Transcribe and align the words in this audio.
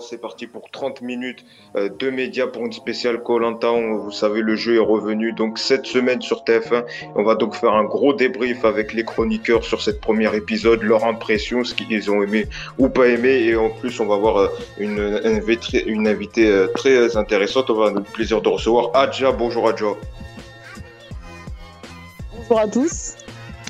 C'est 0.00 0.20
parti 0.20 0.46
pour 0.46 0.70
30 0.70 1.02
minutes 1.02 1.44
euh, 1.76 1.88
de 1.88 2.10
médias 2.10 2.46
pour 2.46 2.64
une 2.64 2.72
spéciale 2.72 3.22
Colanta. 3.22 3.70
Vous 3.70 4.10
savez, 4.10 4.40
le 4.40 4.56
jeu 4.56 4.76
est 4.76 4.84
revenu 4.84 5.32
donc 5.32 5.58
cette 5.58 5.86
semaine 5.86 6.20
sur 6.22 6.44
TF1. 6.44 6.84
On 7.14 7.22
va 7.22 7.34
donc 7.34 7.54
faire 7.54 7.72
un 7.72 7.84
gros 7.84 8.12
débrief 8.12 8.64
avec 8.64 8.92
les 8.92 9.04
chroniqueurs 9.04 9.64
sur 9.64 9.82
cette 9.82 10.00
première 10.00 10.34
épisode, 10.34 10.82
leur 10.82 11.04
impression, 11.04 11.64
ce 11.64 11.74
qu'ils 11.74 12.10
ont 12.10 12.22
aimé 12.22 12.46
ou 12.78 12.88
pas 12.88 13.08
aimé. 13.08 13.44
Et 13.44 13.56
en 13.56 13.70
plus, 13.70 14.00
on 14.00 14.06
va 14.06 14.16
voir 14.16 14.36
euh, 14.38 14.48
une, 14.78 15.20
une 15.86 16.08
invitée 16.08 16.48
euh, 16.48 16.68
très 16.68 17.16
intéressante. 17.16 17.70
On 17.70 17.74
va 17.74 17.86
avoir 17.86 18.02
le 18.02 18.02
plaisir 18.02 18.40
de 18.42 18.48
recevoir 18.48 18.90
Adja. 18.94 19.32
Bonjour 19.32 19.68
Adja. 19.68 19.94
Bonjour 22.32 22.60
à 22.60 22.68
tous. 22.68 23.25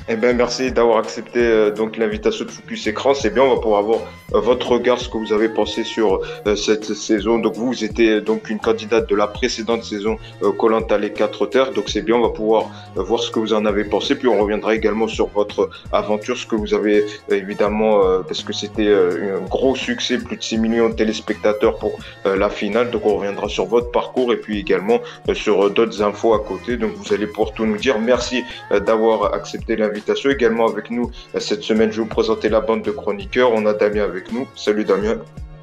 Eh 0.09 0.15
ben, 0.15 0.37
merci 0.37 0.71
d'avoir 0.71 0.99
accepté 0.99 1.41
euh, 1.41 1.69
donc 1.69 1.97
l'invitation 1.97 2.45
de 2.45 2.49
Focus 2.49 2.87
Écran. 2.87 3.13
C'est 3.13 3.29
bien, 3.29 3.43
on 3.43 3.53
va 3.53 3.59
pouvoir 3.59 3.79
avoir 3.79 3.99
euh, 4.33 4.39
votre 4.39 4.71
regard, 4.71 4.99
ce 4.99 5.09
que 5.09 5.17
vous 5.17 5.33
avez 5.33 5.49
pensé 5.49 5.83
sur 5.83 6.21
euh, 6.45 6.55
cette 6.55 6.93
saison. 6.93 7.39
Donc 7.39 7.55
vous, 7.55 7.67
vous 7.67 7.83
étiez 7.83 8.21
donc 8.21 8.49
une 8.49 8.59
candidate 8.59 9.09
de 9.09 9.15
la 9.15 9.27
précédente 9.27 9.83
saison 9.83 10.17
Colanta 10.57 10.97
les 10.97 11.11
quatre 11.11 11.45
terres. 11.47 11.73
Donc 11.73 11.89
c'est 11.89 12.03
bien, 12.03 12.15
on 12.15 12.21
va 12.21 12.29
pouvoir 12.29 12.69
voir 12.95 13.19
ce 13.19 13.29
que 13.31 13.39
vous 13.39 13.53
en 13.53 13.65
avez 13.65 13.83
pensé. 13.83 14.15
Puis 14.15 14.29
on 14.29 14.39
reviendra 14.39 14.75
également 14.75 15.09
sur 15.09 15.27
votre 15.27 15.69
aventure, 15.91 16.37
ce 16.37 16.45
que 16.45 16.55
vous 16.55 16.73
avez 16.73 17.05
évidemment, 17.29 17.99
parce 18.23 18.43
que 18.43 18.53
c'était 18.53 18.87
un 18.89 19.45
gros 19.49 19.75
succès, 19.75 20.19
plus 20.19 20.37
de 20.37 20.41
6 20.41 20.57
millions 20.57 20.87
de 20.87 20.93
téléspectateurs 20.93 21.77
pour 21.79 21.99
la 22.23 22.49
finale. 22.49 22.91
Donc 22.91 23.05
on 23.05 23.17
reviendra 23.17 23.49
sur 23.49 23.65
votre 23.65 23.91
parcours 23.91 24.31
et 24.31 24.37
puis 24.37 24.59
également 24.59 24.99
sur 25.33 25.69
d'autres 25.69 26.01
infos 26.01 26.33
à 26.33 26.39
côté. 26.39 26.77
Donc 26.77 26.91
vous 26.95 27.13
allez 27.13 27.27
pouvoir 27.27 27.51
tout 27.51 27.65
nous 27.65 27.77
dire. 27.77 27.99
Merci 27.99 28.45
d'avoir 28.71 29.33
accepté 29.33 29.75
l'invitation 29.75 29.96
Également 30.29 30.67
avec 30.67 30.91
nous 30.91 31.11
cette 31.39 31.63
semaine, 31.63 31.91
je 31.91 31.97
vais 31.97 32.03
vous 32.03 32.09
présenter 32.09 32.49
la 32.49 32.61
bande 32.61 32.81
de 32.83 32.91
chroniqueurs. 32.91 33.51
On 33.53 33.65
a 33.65 33.73
Damien 33.73 34.03
avec 34.03 34.31
nous. 34.31 34.47
Salut 34.55 34.85
Damien. 34.85 35.17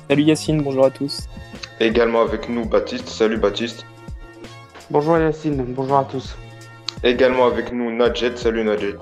Salut 0.09 0.23
Yacine, 0.23 0.63
bonjour 0.63 0.85
à 0.87 0.91
tous. 0.91 1.29
Également 1.81 2.23
avec 2.23 2.49
nous 2.49 2.65
Baptiste. 2.67 3.09
Salut 3.09 3.39
Baptiste. 3.39 3.85
Bonjour 4.91 5.19
Yacine, 5.19 5.65
bonjour 5.69 5.99
à 5.99 6.05
tous. 6.05 6.37
Également 7.03 7.47
avec 7.47 7.73
nous 7.73 7.91
Nadjet. 7.95 8.37
Salut 8.37 8.65
Nadjet. 8.65 8.97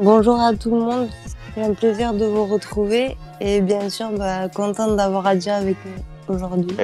Bonjour 0.00 0.40
à 0.40 0.54
tout 0.54 0.70
le 0.70 0.80
monde. 0.80 1.08
C'est 1.54 1.62
un 1.62 1.74
plaisir 1.74 2.14
de 2.14 2.24
vous 2.24 2.46
retrouver 2.46 3.16
et 3.40 3.60
bien 3.60 3.88
sûr, 3.90 4.10
bah, 4.12 4.48
contente 4.48 4.96
d'avoir 4.96 5.26
Adja 5.26 5.56
avec 5.56 5.76
nous 5.84 6.34
aujourd'hui. 6.34 6.76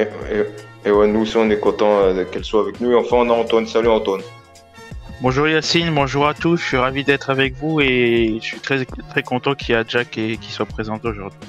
Et, 0.85 0.91
ouais, 0.91 1.07
nous 1.07 1.21
aussi, 1.21 1.37
on 1.37 1.49
est 1.49 1.61
content 1.61 1.99
euh, 2.01 2.25
qu'elle 2.25 2.45
soit 2.45 2.61
avec 2.61 2.81
nous. 2.81 2.91
Et 2.93 2.95
enfin, 2.97 3.17
on 3.19 3.31
a 3.31 3.33
Antoine. 3.33 3.67
Salut 3.67 3.89
Antoine. 3.89 4.23
Bonjour 5.25 5.49
Yacine, 5.49 5.95
bonjour 5.95 6.27
à 6.27 6.35
tous, 6.35 6.59
je 6.59 6.67
suis 6.67 6.77
ravi 6.77 7.03
d'être 7.03 7.31
avec 7.31 7.55
vous 7.55 7.81
et 7.81 8.37
je 8.43 8.45
suis 8.45 8.61
très, 8.61 8.85
très 8.85 9.23
content 9.23 9.55
qu'il 9.55 9.75
y 9.75 9.79
ait 9.79 9.83
Jack 9.89 10.19
et 10.19 10.37
qui 10.37 10.53
soit 10.53 10.67
présent 10.67 11.01
aujourd'hui. 11.03 11.41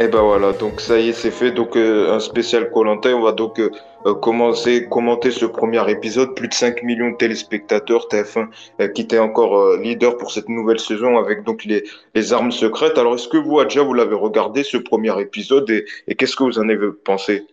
Et 0.00 0.06
eh 0.06 0.08
ben 0.08 0.22
voilà, 0.22 0.50
donc 0.50 0.80
ça 0.80 0.98
y 0.98 1.10
est, 1.10 1.12
c'est 1.12 1.30
fait. 1.30 1.52
Donc 1.52 1.76
euh, 1.76 2.12
un 2.12 2.18
spécial 2.18 2.68
Colantin. 2.72 3.14
On 3.14 3.22
va 3.22 3.30
donc 3.30 3.60
euh, 3.60 3.70
euh, 4.06 4.14
commencer 4.14 4.88
commenter 4.88 5.30
ce 5.30 5.44
premier 5.44 5.88
épisode. 5.88 6.34
Plus 6.34 6.48
de 6.48 6.54
5 6.54 6.82
millions 6.82 7.12
de 7.12 7.16
téléspectateurs. 7.16 8.08
TF1 8.10 8.48
qui 8.92 9.02
était 9.02 9.20
encore 9.20 9.76
leader 9.76 10.16
pour 10.16 10.32
cette 10.32 10.48
nouvelle 10.48 10.80
saison 10.80 11.16
avec 11.16 11.44
donc 11.44 11.64
les, 11.66 12.32
armes 12.32 12.50
secrètes. 12.50 12.98
Alors 12.98 13.14
est-ce 13.14 13.28
que 13.28 13.36
vous, 13.36 13.60
Adja, 13.60 13.82
vous 13.84 13.94
l'avez 13.94 14.16
regardé 14.16 14.64
ce 14.64 14.78
premier 14.78 15.12
épisode 15.20 15.70
et 15.70 16.14
qu'est-ce 16.16 16.34
que 16.34 16.42
vous 16.42 16.58
en 16.58 16.68
avez 16.68 16.88
pensé? 17.04 17.46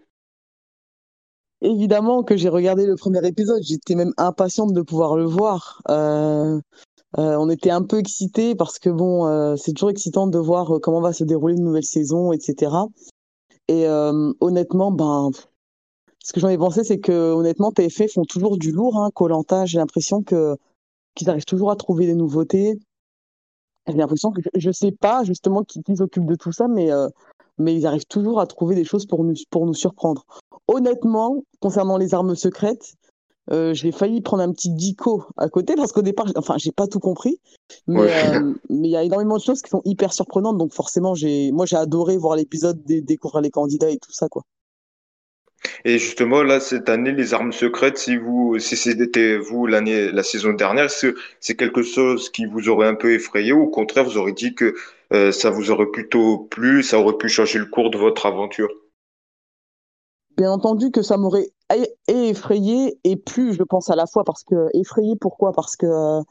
Évidemment 1.62 2.24
que 2.24 2.38
j'ai 2.38 2.50
regardé 2.50 2.86
le 2.86 2.96
premier 2.96 3.26
épisode, 3.28 3.64
j'étais 3.64 3.96
même 3.96 4.14
impatiente 4.18 4.74
de 4.74 4.82
pouvoir 4.82 5.16
le 5.16 5.26
voir. 5.26 5.82
Euh, 5.90 6.60
euh, 7.18 7.36
on 7.38 7.50
était 7.50 7.72
un 7.72 7.82
peu 7.82 7.98
excités 7.98 8.54
parce 8.54 8.78
que 8.78 8.92
bon, 8.92 9.26
euh, 9.26 9.56
c'est 9.56 9.74
toujours 9.74 9.90
excitant 9.90 10.28
de 10.28 10.38
voir 10.38 10.80
comment 10.82 11.02
va 11.02 11.14
se 11.14 11.24
dérouler 11.24 11.56
une 11.56 11.64
nouvelle 11.64 11.84
saison, 11.84 12.32
etc. 12.32 12.72
Et 13.70 13.88
honnêtement, 14.40 14.92
ben, 14.92 15.32
ce 16.24 16.32
que 16.32 16.40
j'en 16.40 16.50
ai 16.50 16.58
pensé, 16.58 16.84
c'est 16.84 17.00
que 17.00 17.34
honnêtement, 17.34 17.72
TF1 17.72 18.14
font 18.14 18.24
toujours 18.24 18.58
du 18.58 18.72
lourd. 18.72 18.98
Hein, 18.98 19.10
Colanta, 19.14 19.66
j'ai 19.66 19.80
l'impression 19.80 20.22
que 20.22 20.56
qu'ils 21.16 21.30
arrivent 21.30 21.46
toujours 21.46 21.72
à 21.72 21.76
trouver 21.76 22.06
des 22.06 22.14
nouveautés. 22.14 22.78
J'ai 23.88 23.98
l'impression 23.98 24.32
que 24.32 24.42
je, 24.56 24.68
ne 24.68 24.74
sais 24.74 24.92
pas 24.92 25.24
justement 25.24 25.64
qui, 25.64 25.82
qui 25.82 25.98
s'occupe 25.98 26.26
de 26.26 26.36
tout 26.36 26.52
ça, 26.52 26.68
mais 26.68 26.92
mais 27.58 27.76
ils 27.76 27.86
arrivent 27.86 28.08
toujours 28.08 28.40
à 28.40 28.48
trouver 28.48 28.76
des 28.76 28.84
choses 28.84 29.06
pour 29.06 29.24
nous 29.24 29.34
pour 29.50 29.66
nous 29.66 29.74
surprendre 29.74 30.26
honnêtement, 30.68 31.44
concernant 31.60 31.98
les 31.98 32.14
armes 32.14 32.36
secrètes, 32.36 32.94
euh, 33.50 33.74
j'ai 33.74 33.94
failli 33.94 34.22
prendre 34.22 34.44
un 34.44 34.52
petit 34.52 34.70
dico 34.70 35.24
à 35.38 35.48
côté 35.48 35.76
parce 35.76 35.94
qu'au 35.94 36.02
départ, 36.02 36.28
enfin, 36.36 36.56
j'ai 36.58 36.74
pas 36.74 36.88
tout 36.88 37.00
compris, 37.00 37.40
mais 37.88 38.02
euh, 38.02 38.54
mais 38.70 38.90
il 38.90 38.92
y 38.92 38.98
a 38.98 39.04
énormément 39.04 39.38
de 39.38 39.42
choses 39.42 39.62
qui 39.62 39.70
sont 39.70 39.82
hyper 39.86 40.12
surprenantes, 40.12 40.58
donc 40.58 40.74
forcément, 40.74 41.16
j'ai, 41.16 41.52
moi, 41.54 41.66
j'ai 41.66 41.78
adoré 41.78 42.18
voir 42.18 42.36
l'épisode 42.36 42.84
découvrir 42.86 43.42
les 43.42 43.50
candidats 43.50 43.90
et 43.90 43.98
tout 43.98 44.12
ça, 44.12 44.28
quoi. 44.28 44.44
Et 45.86 45.98
justement, 45.98 46.44
là, 46.44 46.60
cette 46.60 46.88
année, 46.88 47.12
les 47.12 47.34
armes 47.34 47.52
secrètes, 47.52 47.98
si 47.98 48.16
vous, 48.16 48.60
si 48.60 48.76
c'était 48.76 49.38
vous 49.38 49.66
l'année, 49.66 50.12
la 50.12 50.24
saison 50.24 50.54
dernière, 50.54 50.90
c'est 50.90 51.56
quelque 51.56 51.82
chose 51.82 52.30
qui 52.30 52.46
vous 52.46 52.70
aurait 52.70 52.88
un 52.88 52.96
peu 52.96 53.14
effrayé 53.14 53.54
ou 53.54 53.64
au 53.64 53.68
contraire, 53.68 54.04
vous 54.04 54.18
aurez 54.18 54.34
dit 54.34 54.54
que 54.54 54.76
euh, 55.14 55.32
ça 55.32 55.50
vous 55.50 55.72
aurait 55.72 55.92
plutôt 55.92 56.48
plu, 56.50 56.84
ça 56.84 57.00
aurait 57.00 57.18
pu 57.18 57.30
changer 57.30 57.60
le 57.60 57.66
cours 57.66 57.90
de 57.90 57.98
votre 57.98 58.26
aventure? 58.26 58.70
Bien 60.38 60.52
entendu 60.52 60.92
que 60.92 61.02
ça 61.02 61.18
m'aurait 61.18 61.50
effrayé 62.08 63.00
et 63.04 63.16
plus, 63.16 63.54
je 63.54 63.64
pense 63.64 63.90
à 63.90 63.96
la 63.96 64.06
fois 64.06 64.24
parce 64.24 64.44
que 64.44 64.68
effrayé 64.74 65.16
pourquoi? 65.20 65.52
Parce 65.52 65.76
que 65.76 66.22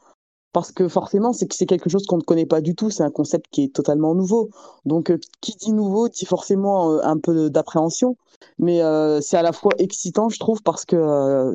parce 0.53 0.71
que 0.71 0.87
forcément 0.87 1.33
c'est 1.33 1.51
c'est 1.51 1.65
quelque 1.65 1.89
chose 1.89 2.05
qu'on 2.05 2.17
ne 2.17 2.23
connaît 2.23 2.45
pas 2.45 2.61
du 2.61 2.73
tout, 2.73 2.89
c'est 2.89 3.03
un 3.03 3.11
concept 3.11 3.47
qui 3.51 3.65
est 3.65 3.75
totalement 3.75 4.15
nouveau. 4.15 4.49
Donc 4.85 5.11
euh, 5.11 5.19
qui 5.41 5.55
dit 5.55 5.73
nouveau 5.73 6.07
dit 6.07 6.25
forcément 6.25 6.93
euh, 6.93 6.99
un 7.03 7.17
peu 7.17 7.49
d'appréhension, 7.49 8.15
mais 8.57 8.81
euh, 8.81 9.19
c'est 9.21 9.37
à 9.37 9.41
la 9.41 9.51
fois 9.51 9.73
excitant, 9.77 10.29
je 10.29 10.39
trouve, 10.39 10.63
parce 10.63 10.85
que 10.85 11.51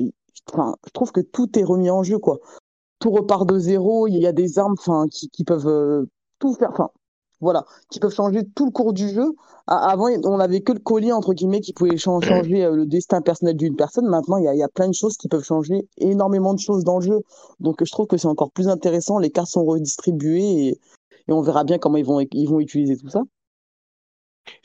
enfin, 0.53 0.77
je 0.87 0.91
trouve 0.93 1.13
que 1.13 1.21
tout 1.21 1.59
est 1.59 1.65
remis 1.65 1.91
en 1.91 2.03
jeu 2.03 2.19
quoi. 2.19 2.39
Tout 3.01 3.11
repart 3.11 3.49
de 3.49 3.59
zéro, 3.59 4.07
il 4.07 4.19
y 4.19 4.27
a 4.27 4.33
des 4.33 4.59
armes 4.59 4.77
enfin 4.79 5.07
qui 5.09 5.45
peuvent 5.45 6.07
tout 6.39 6.55
faire 6.55 6.71
enfin 6.73 6.91
voilà, 7.43 7.65
qui 7.91 7.99
peuvent 7.99 8.15
changer 8.15 8.45
tout 8.55 8.65
le 8.65 8.71
cours 8.71 8.93
du 8.93 9.09
jeu. 9.11 9.35
Avant, 9.67 10.09
on 10.25 10.37
n'avait 10.39 10.61
que 10.61 10.73
le 10.73 10.79
collier, 10.79 11.13
entre 11.13 11.35
guillemets, 11.35 11.61
qui 11.61 11.73
pouvait 11.73 11.97
changer 11.97 12.65
euh, 12.65 12.75
le 12.75 12.87
destin 12.87 13.21
personnel 13.21 13.57
d'une 13.57 13.77
personne. 13.77 14.07
Maintenant, 14.07 14.39
il 14.39 14.45
y 14.45 14.63
a, 14.63 14.69
plein 14.69 14.89
de 14.89 14.95
choses 14.95 15.17
qui 15.17 15.29
peuvent 15.29 15.45
changer 15.45 15.87
énormément 15.99 16.55
de 16.55 16.61
choses 16.61 16.85
dans 16.85 16.99
le 16.99 17.05
jeu. 17.05 17.21
Donc, 17.61 17.85
je 17.85 17.91
trouve 17.91 18.07
que 18.07 18.17
c'est 18.17 18.29
encore 18.29 18.51
plus 18.51 18.69
intéressant. 18.69 19.19
Les 19.19 19.31
cartes 19.31 19.49
sont 19.49 19.65
redistribuées 19.65 20.69
et, 20.69 20.81
et 21.29 21.33
on 21.33 21.43
verra 21.43 21.65
bien 21.65 21.79
comment 21.79 21.99
ils 21.99 22.05
vont, 22.05 22.21
ils 22.21 22.49
vont 22.49 22.61
utiliser 22.61 22.97
tout 22.97 23.09
ça. 23.09 23.23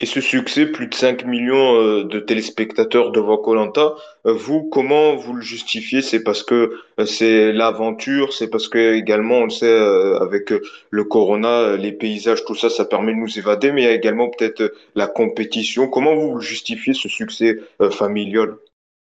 Et 0.00 0.06
ce 0.06 0.20
succès, 0.20 0.66
plus 0.66 0.86
de 0.86 0.94
5 0.94 1.24
millions 1.24 1.74
euh, 1.74 2.04
de 2.04 2.20
téléspectateurs 2.20 3.10
devant 3.10 3.36
Colanta, 3.36 3.94
euh, 4.26 4.32
vous, 4.32 4.62
comment 4.68 5.16
vous 5.16 5.34
le 5.34 5.42
justifiez? 5.42 6.02
C'est 6.02 6.22
parce 6.22 6.42
que 6.42 6.80
euh, 7.00 7.06
c'est 7.06 7.52
l'aventure, 7.52 8.32
c'est 8.32 8.48
parce 8.48 8.68
que 8.68 8.94
également, 8.94 9.38
on 9.38 9.44
le 9.44 9.50
sait, 9.50 9.78
avec 10.20 10.52
le 10.90 11.04
corona, 11.04 11.76
les 11.76 11.92
paysages, 11.92 12.44
tout 12.44 12.54
ça, 12.54 12.70
ça 12.70 12.84
permet 12.84 13.12
de 13.12 13.18
nous 13.18 13.38
évader, 13.38 13.72
mais 13.72 13.82
il 13.82 13.84
y 13.86 13.88
a 13.88 13.92
également 13.94 14.30
peut-être 14.30 14.72
la 14.94 15.06
compétition. 15.06 15.88
Comment 15.88 16.14
vous 16.14 16.40
justifiez 16.40 16.94
ce 16.94 17.08
succès 17.08 17.58
familial, 17.90 18.56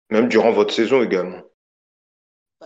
même 0.09 0.27
durant 0.27 0.51
votre 0.51 0.73
saison 0.73 1.03
également 1.03 1.41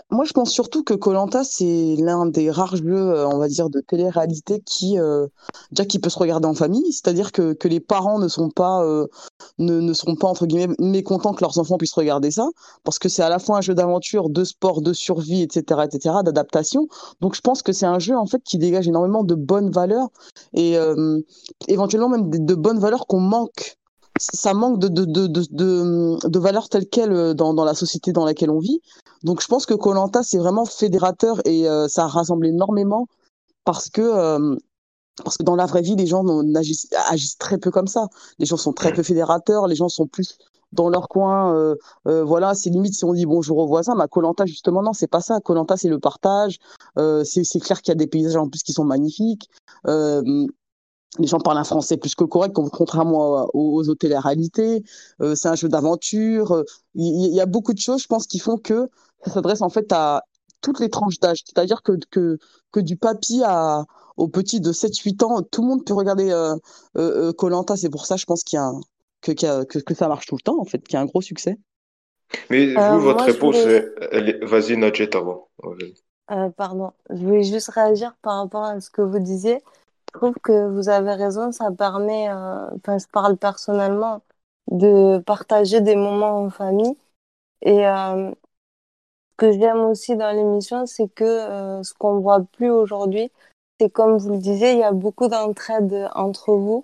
moi, 0.09 0.25
je 0.25 0.33
pense 0.33 0.51
surtout 0.51 0.83
que 0.83 0.93
Colanta, 0.93 1.43
c'est 1.43 1.95
l'un 1.97 2.25
des 2.25 2.51
rares 2.51 2.75
jeux, 2.75 2.95
euh, 2.95 3.27
on 3.27 3.37
va 3.37 3.47
dire, 3.47 3.69
de 3.69 3.79
télé-réalité 3.79 4.61
qui, 4.65 4.99
euh, 4.99 5.27
déjà, 5.71 5.85
qui 5.85 5.99
peut 5.99 6.09
se 6.09 6.19
regarder 6.19 6.47
en 6.47 6.53
famille. 6.53 6.91
C'est-à-dire 6.91 7.31
que, 7.31 7.53
que 7.53 7.67
les 7.67 7.79
parents 7.79 8.19
ne 8.19 8.27
sont 8.27 8.49
pas, 8.49 8.83
euh, 8.83 9.07
ne, 9.57 9.79
ne 9.79 9.93
sont 9.93 10.15
pas 10.15 10.27
entre 10.27 10.45
guillemets 10.45 10.75
mécontents 10.79 11.33
que 11.33 11.41
leurs 11.41 11.57
enfants 11.59 11.77
puissent 11.77 11.93
regarder 11.93 12.31
ça, 12.31 12.47
parce 12.83 12.99
que 12.99 13.09
c'est 13.09 13.23
à 13.23 13.29
la 13.29 13.39
fois 13.39 13.57
un 13.57 13.61
jeu 13.61 13.75
d'aventure, 13.75 14.29
de 14.29 14.43
sport, 14.43 14.81
de 14.81 14.93
survie, 14.93 15.41
etc., 15.41 15.81
etc., 15.85 16.15
d'adaptation. 16.23 16.87
Donc, 17.21 17.35
je 17.35 17.41
pense 17.41 17.61
que 17.61 17.71
c'est 17.71 17.85
un 17.85 17.99
jeu 17.99 18.15
en 18.17 18.25
fait 18.25 18.41
qui 18.43 18.57
dégage 18.57 18.87
énormément 18.87 19.23
de 19.23 19.35
bonnes 19.35 19.71
valeurs 19.71 20.09
et 20.53 20.77
éventuellement 21.67 22.09
même 22.09 22.29
de 22.29 22.55
bonnes 22.55 22.79
valeurs 22.79 23.07
qu'on 23.07 23.19
manque 23.19 23.77
ça 24.19 24.53
manque 24.53 24.79
de, 24.79 24.87
de, 24.87 25.05
de, 25.05 25.27
de, 25.27 26.27
de 26.27 26.39
valeurs 26.39 26.69
telles 26.69 26.87
quelles 26.87 27.33
dans, 27.33 27.53
dans 27.53 27.65
la 27.65 27.73
société 27.73 28.11
dans 28.11 28.25
laquelle 28.25 28.49
on 28.49 28.59
vit. 28.59 28.81
Donc 29.23 29.41
je 29.41 29.47
pense 29.47 29.65
que 29.65 29.73
Colanta 29.73 30.23
c'est 30.23 30.37
vraiment 30.37 30.65
fédérateur 30.65 31.41
et 31.45 31.67
euh, 31.67 31.87
ça 31.87 32.07
rassemble 32.07 32.47
énormément 32.47 33.07
parce 33.63 33.89
que 33.89 34.01
euh, 34.01 34.55
parce 35.23 35.37
que 35.37 35.43
dans 35.43 35.55
la 35.55 35.65
vraie 35.65 35.81
vie 35.81 35.95
les 35.95 36.05
gens 36.05 36.23
agissent, 36.55 36.87
agissent, 37.09 37.37
très 37.37 37.57
peu 37.57 37.71
comme 37.71 37.87
ça. 37.87 38.07
Les 38.39 38.45
gens 38.45 38.57
sont 38.57 38.73
très 38.73 38.93
peu 38.93 39.03
fédérateurs, 39.03 39.67
les 39.67 39.75
gens 39.75 39.89
sont 39.89 40.07
plus 40.07 40.37
dans 40.73 40.89
leur 40.89 41.07
coin. 41.07 41.55
Euh, 41.55 41.75
euh 42.07 42.23
voilà, 42.23 42.53
c'est 42.53 42.69
limite 42.69 42.93
si 42.93 43.05
on 43.05 43.13
dit 43.13 43.25
bonjour 43.25 43.57
aux 43.57 43.67
voisins. 43.67 43.95
Mais 43.95 44.07
Colanta 44.07 44.45
justement 44.45 44.83
non, 44.83 44.93
c'est 44.93 45.07
pas 45.07 45.21
ça. 45.21 45.39
Colanta 45.39 45.77
c'est 45.77 45.89
le 45.89 45.99
partage. 45.99 46.59
c'est 46.95 47.59
clair 47.59 47.81
qu'il 47.81 47.91
y 47.91 47.93
a 47.93 47.95
des 47.95 48.07
paysages 48.07 48.35
en 48.35 48.47
plus 48.47 48.61
qui 48.61 48.73
sont 48.73 48.85
magnifiques 48.85 49.49
les 51.19 51.27
gens 51.27 51.39
parlent 51.39 51.57
un 51.57 51.63
français 51.63 51.97
plus 51.97 52.15
que 52.15 52.23
correct, 52.23 52.53
contrairement 52.53 53.49
aux, 53.53 53.89
hôtels 53.89 54.13
à 54.13 54.19
réalité. 54.19 54.83
Euh, 55.21 55.35
c'est 55.35 55.47
un 55.47 55.55
jeu 55.55 55.69
d'aventure. 55.69 56.63
Il 56.95 57.33
y, 57.33 57.41
a 57.41 57.45
beaucoup 57.45 57.73
de 57.73 57.79
choses, 57.79 58.03
je 58.03 58.07
pense, 58.07 58.27
qui 58.27 58.39
font 58.39 58.57
que 58.57 58.89
ça 59.25 59.31
s'adresse 59.31 59.61
en 59.61 59.69
fait 59.69 59.91
à 59.91 60.23
toutes 60.61 60.79
les 60.79 60.89
tranches 60.89 61.19
d'âge. 61.19 61.43
C'est-à-dire 61.45 61.83
que, 61.83 61.93
que, 62.09 62.37
que 62.71 62.79
du 62.79 62.97
papy 62.97 63.41
à, 63.45 63.85
au 64.15 64.27
petit 64.27 64.59
de 64.59 64.71
7-8 64.71 65.23
ans, 65.23 65.41
tout 65.43 65.61
le 65.61 65.67
monde 65.67 65.85
peut 65.85 65.93
regarder 65.93 66.33
Colanta. 67.37 67.75
c'est 67.75 67.89
pour 67.89 68.05
ça, 68.05 68.15
je 68.15 68.25
pense 68.25 68.43
qu'il 68.43 68.57
y 68.57 68.59
a 68.59 68.71
que, 69.21 69.31
que, 69.63 69.79
que, 69.79 69.93
ça 69.93 70.07
marche 70.07 70.25
tout 70.25 70.35
le 70.35 70.41
temps, 70.41 70.59
en 70.59 70.65
fait, 70.65 70.79
qu'il 70.79 70.93
y 70.93 70.97
a 70.97 71.01
un 71.01 71.05
gros 71.05 71.21
succès. 71.21 71.57
Mais 72.49 72.73
vous, 72.73 72.99
votre 72.99 73.23
réponse, 73.23 73.57
vas-y, 74.43 74.77
Nadjet, 74.77 75.15
avant. 75.15 75.47
pardon, 76.57 76.91
je 77.09 77.23
voulais 77.23 77.43
juste 77.43 77.69
réagir 77.69 78.15
par 78.21 78.41
rapport 78.41 78.63
à 78.63 78.79
ce 78.81 78.89
que 78.89 79.01
vous 79.01 79.19
disiez. 79.19 79.59
Je 80.07 80.19
trouve 80.19 80.35
que 80.41 80.67
vous 80.67 80.89
avez 80.89 81.13
raison, 81.13 81.51
ça 81.51 81.71
permet, 81.71 82.29
enfin, 82.31 82.97
je 82.97 83.05
parle 83.11 83.37
personnellement, 83.37 84.21
de 84.71 85.19
partager 85.19 85.81
des 85.81 85.95
moments 85.95 86.39
en 86.39 86.49
famille. 86.49 86.97
Et 87.61 87.83
ce 87.83 88.33
que 89.37 89.51
j'aime 89.51 89.81
aussi 89.81 90.15
dans 90.15 90.31
l'émission, 90.31 90.85
c'est 90.85 91.07
que 91.09 91.81
ce 91.83 91.93
qu'on 91.93 92.19
voit 92.19 92.41
plus 92.53 92.71
aujourd'hui, 92.71 93.31
c'est 93.79 93.91
comme 93.91 94.17
vous 94.17 94.31
le 94.31 94.39
disiez, 94.39 94.71
il 94.71 94.79
y 94.79 94.83
a 94.83 94.91
beaucoup 94.91 95.27
d'entraide 95.27 96.09
entre 96.15 96.53
vous. 96.53 96.83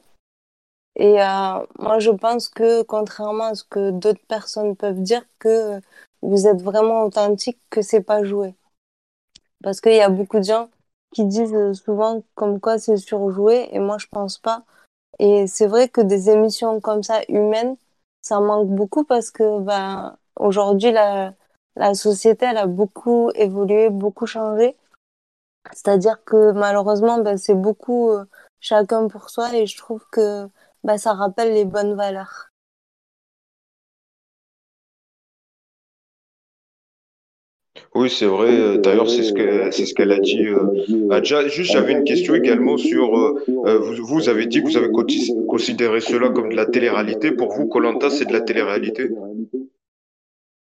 Et 0.95 1.15
moi, 1.79 1.97
je 1.99 2.11
pense 2.11 2.49
que 2.49 2.83
contrairement 2.83 3.45
à 3.45 3.55
ce 3.55 3.63
que 3.63 3.89
d'autres 3.89 4.25
personnes 4.27 4.75
peuvent 4.75 5.01
dire, 5.01 5.23
que 5.39 5.79
vous 6.21 6.45
êtes 6.47 6.61
vraiment 6.61 7.03
authentique, 7.03 7.59
que 7.69 7.81
c'est 7.81 8.03
pas 8.03 8.23
joué. 8.23 8.53
Parce 9.63 9.81
qu'il 9.81 9.95
y 9.95 10.01
a 10.01 10.09
beaucoup 10.09 10.37
de 10.37 10.43
gens 10.43 10.69
qui 11.13 11.25
disent 11.25 11.73
souvent 11.73 12.23
comme 12.35 12.59
quoi 12.59 12.77
c'est 12.79 12.97
surjoué, 12.97 13.69
et 13.71 13.79
moi, 13.79 13.97
je 13.99 14.07
pense 14.07 14.37
pas. 14.37 14.63
Et 15.19 15.47
c'est 15.47 15.67
vrai 15.67 15.89
que 15.89 16.01
des 16.01 16.29
émissions 16.29 16.81
comme 16.81 17.03
ça, 17.03 17.21
humaines, 17.29 17.77
ça 18.21 18.39
manque 18.39 18.69
beaucoup 18.69 19.03
parce 19.03 19.31
que 19.31 19.59
ben, 19.59 20.17
aujourd'hui, 20.37 20.91
la, 20.91 21.33
la 21.75 21.93
société, 21.93 22.45
elle 22.45 22.57
a 22.57 22.67
beaucoup 22.67 23.31
évolué, 23.35 23.89
beaucoup 23.89 24.25
changé. 24.25 24.75
C'est-à-dire 25.71 26.23
que 26.25 26.51
malheureusement, 26.51 27.19
ben, 27.19 27.37
c'est 27.37 27.55
beaucoup 27.55 28.11
euh, 28.11 28.25
chacun 28.59 29.07
pour 29.07 29.29
soi 29.29 29.55
et 29.55 29.65
je 29.65 29.77
trouve 29.77 30.05
que 30.11 30.47
ben, 30.83 30.97
ça 30.97 31.13
rappelle 31.13 31.53
les 31.53 31.65
bonnes 31.65 31.95
valeurs. 31.95 32.52
Oui, 37.95 38.09
c'est 38.09 38.25
vrai. 38.25 38.49
Euh, 38.51 38.77
d'ailleurs, 38.77 39.09
c'est 39.09 39.23
ce 39.23 39.33
que 39.33 39.71
c'est 39.71 39.85
ce 39.85 39.93
qu'elle 39.93 40.11
a 40.11 40.19
dit. 40.19 40.45
Euh, 40.47 41.23
juste, 41.47 41.71
j'avais 41.71 41.93
une 41.93 42.03
question 42.03 42.35
également 42.35 42.77
sur. 42.77 43.35
vous, 43.47 44.05
vous 44.05 44.29
avez 44.29 44.45
dit 44.45 44.61
que 44.61 44.69
vous 44.69 44.77
avez 44.77 44.89
considéré 45.47 45.99
cela 45.99 46.29
comme 46.29 46.49
de 46.49 46.55
la 46.55 46.65
télé-réalité. 46.65 47.31
Pour 47.31 47.51
vous, 47.53 47.67
Colanta, 47.67 48.09
c'est 48.09 48.25
de 48.25 48.33
la 48.33 48.41
télé-réalité? 48.41 49.09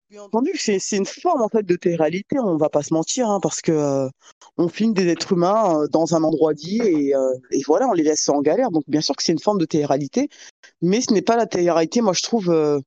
Bien 0.09 0.23
entendu, 0.23 0.53
c'est 0.55 0.79
c'est 0.79 0.99
une 0.99 1.05
forme 1.05 1.43
en 1.43 1.49
fait 1.49 1.65
de 1.67 1.75
télé-réalité, 1.75 2.39
on 2.39 2.57
va 2.57 2.69
pas 2.69 2.85
se 2.85 2.95
mentir, 2.95 3.29
hein, 3.29 3.41
parce 3.43 3.61
que 3.61 3.73
euh, 3.73 4.09
on 4.57 4.69
filme 4.69 4.95
des 4.95 5.09
êtres 5.09 5.33
humains 5.33 5.81
euh, 5.81 5.89
dans 5.89 6.15
un 6.15 6.23
endroit 6.23 6.55
dit 6.55 6.81
et, 6.81 7.13
euh, 7.17 7.33
et 7.51 7.61
voilà, 7.67 7.89
on 7.89 7.93
les 7.93 8.05
laisse 8.05 8.29
en 8.29 8.41
galère. 8.41 8.71
Donc 8.71 8.85
bien 8.87 9.01
sûr 9.01 9.17
que 9.17 9.23
c'est 9.25 9.33
une 9.33 9.41
forme 9.41 9.59
de 9.59 9.65
télé-réalité, 9.65 10.29
mais 10.81 11.01
ce 11.01 11.13
n'est 11.13 11.23
pas 11.23 11.35
la 11.37 11.47
télé-réalité, 11.47 12.03
moi 12.03 12.13
je 12.13 12.23
trouve 12.23 12.83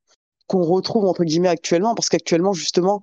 qu'on 0.48 0.63
retrouve 0.63 1.06
entre 1.06 1.25
guillemets 1.25 1.50
actuellement, 1.50 1.94
parce 1.94 2.07
qu'actuellement 2.07 2.54
justement 2.54 3.01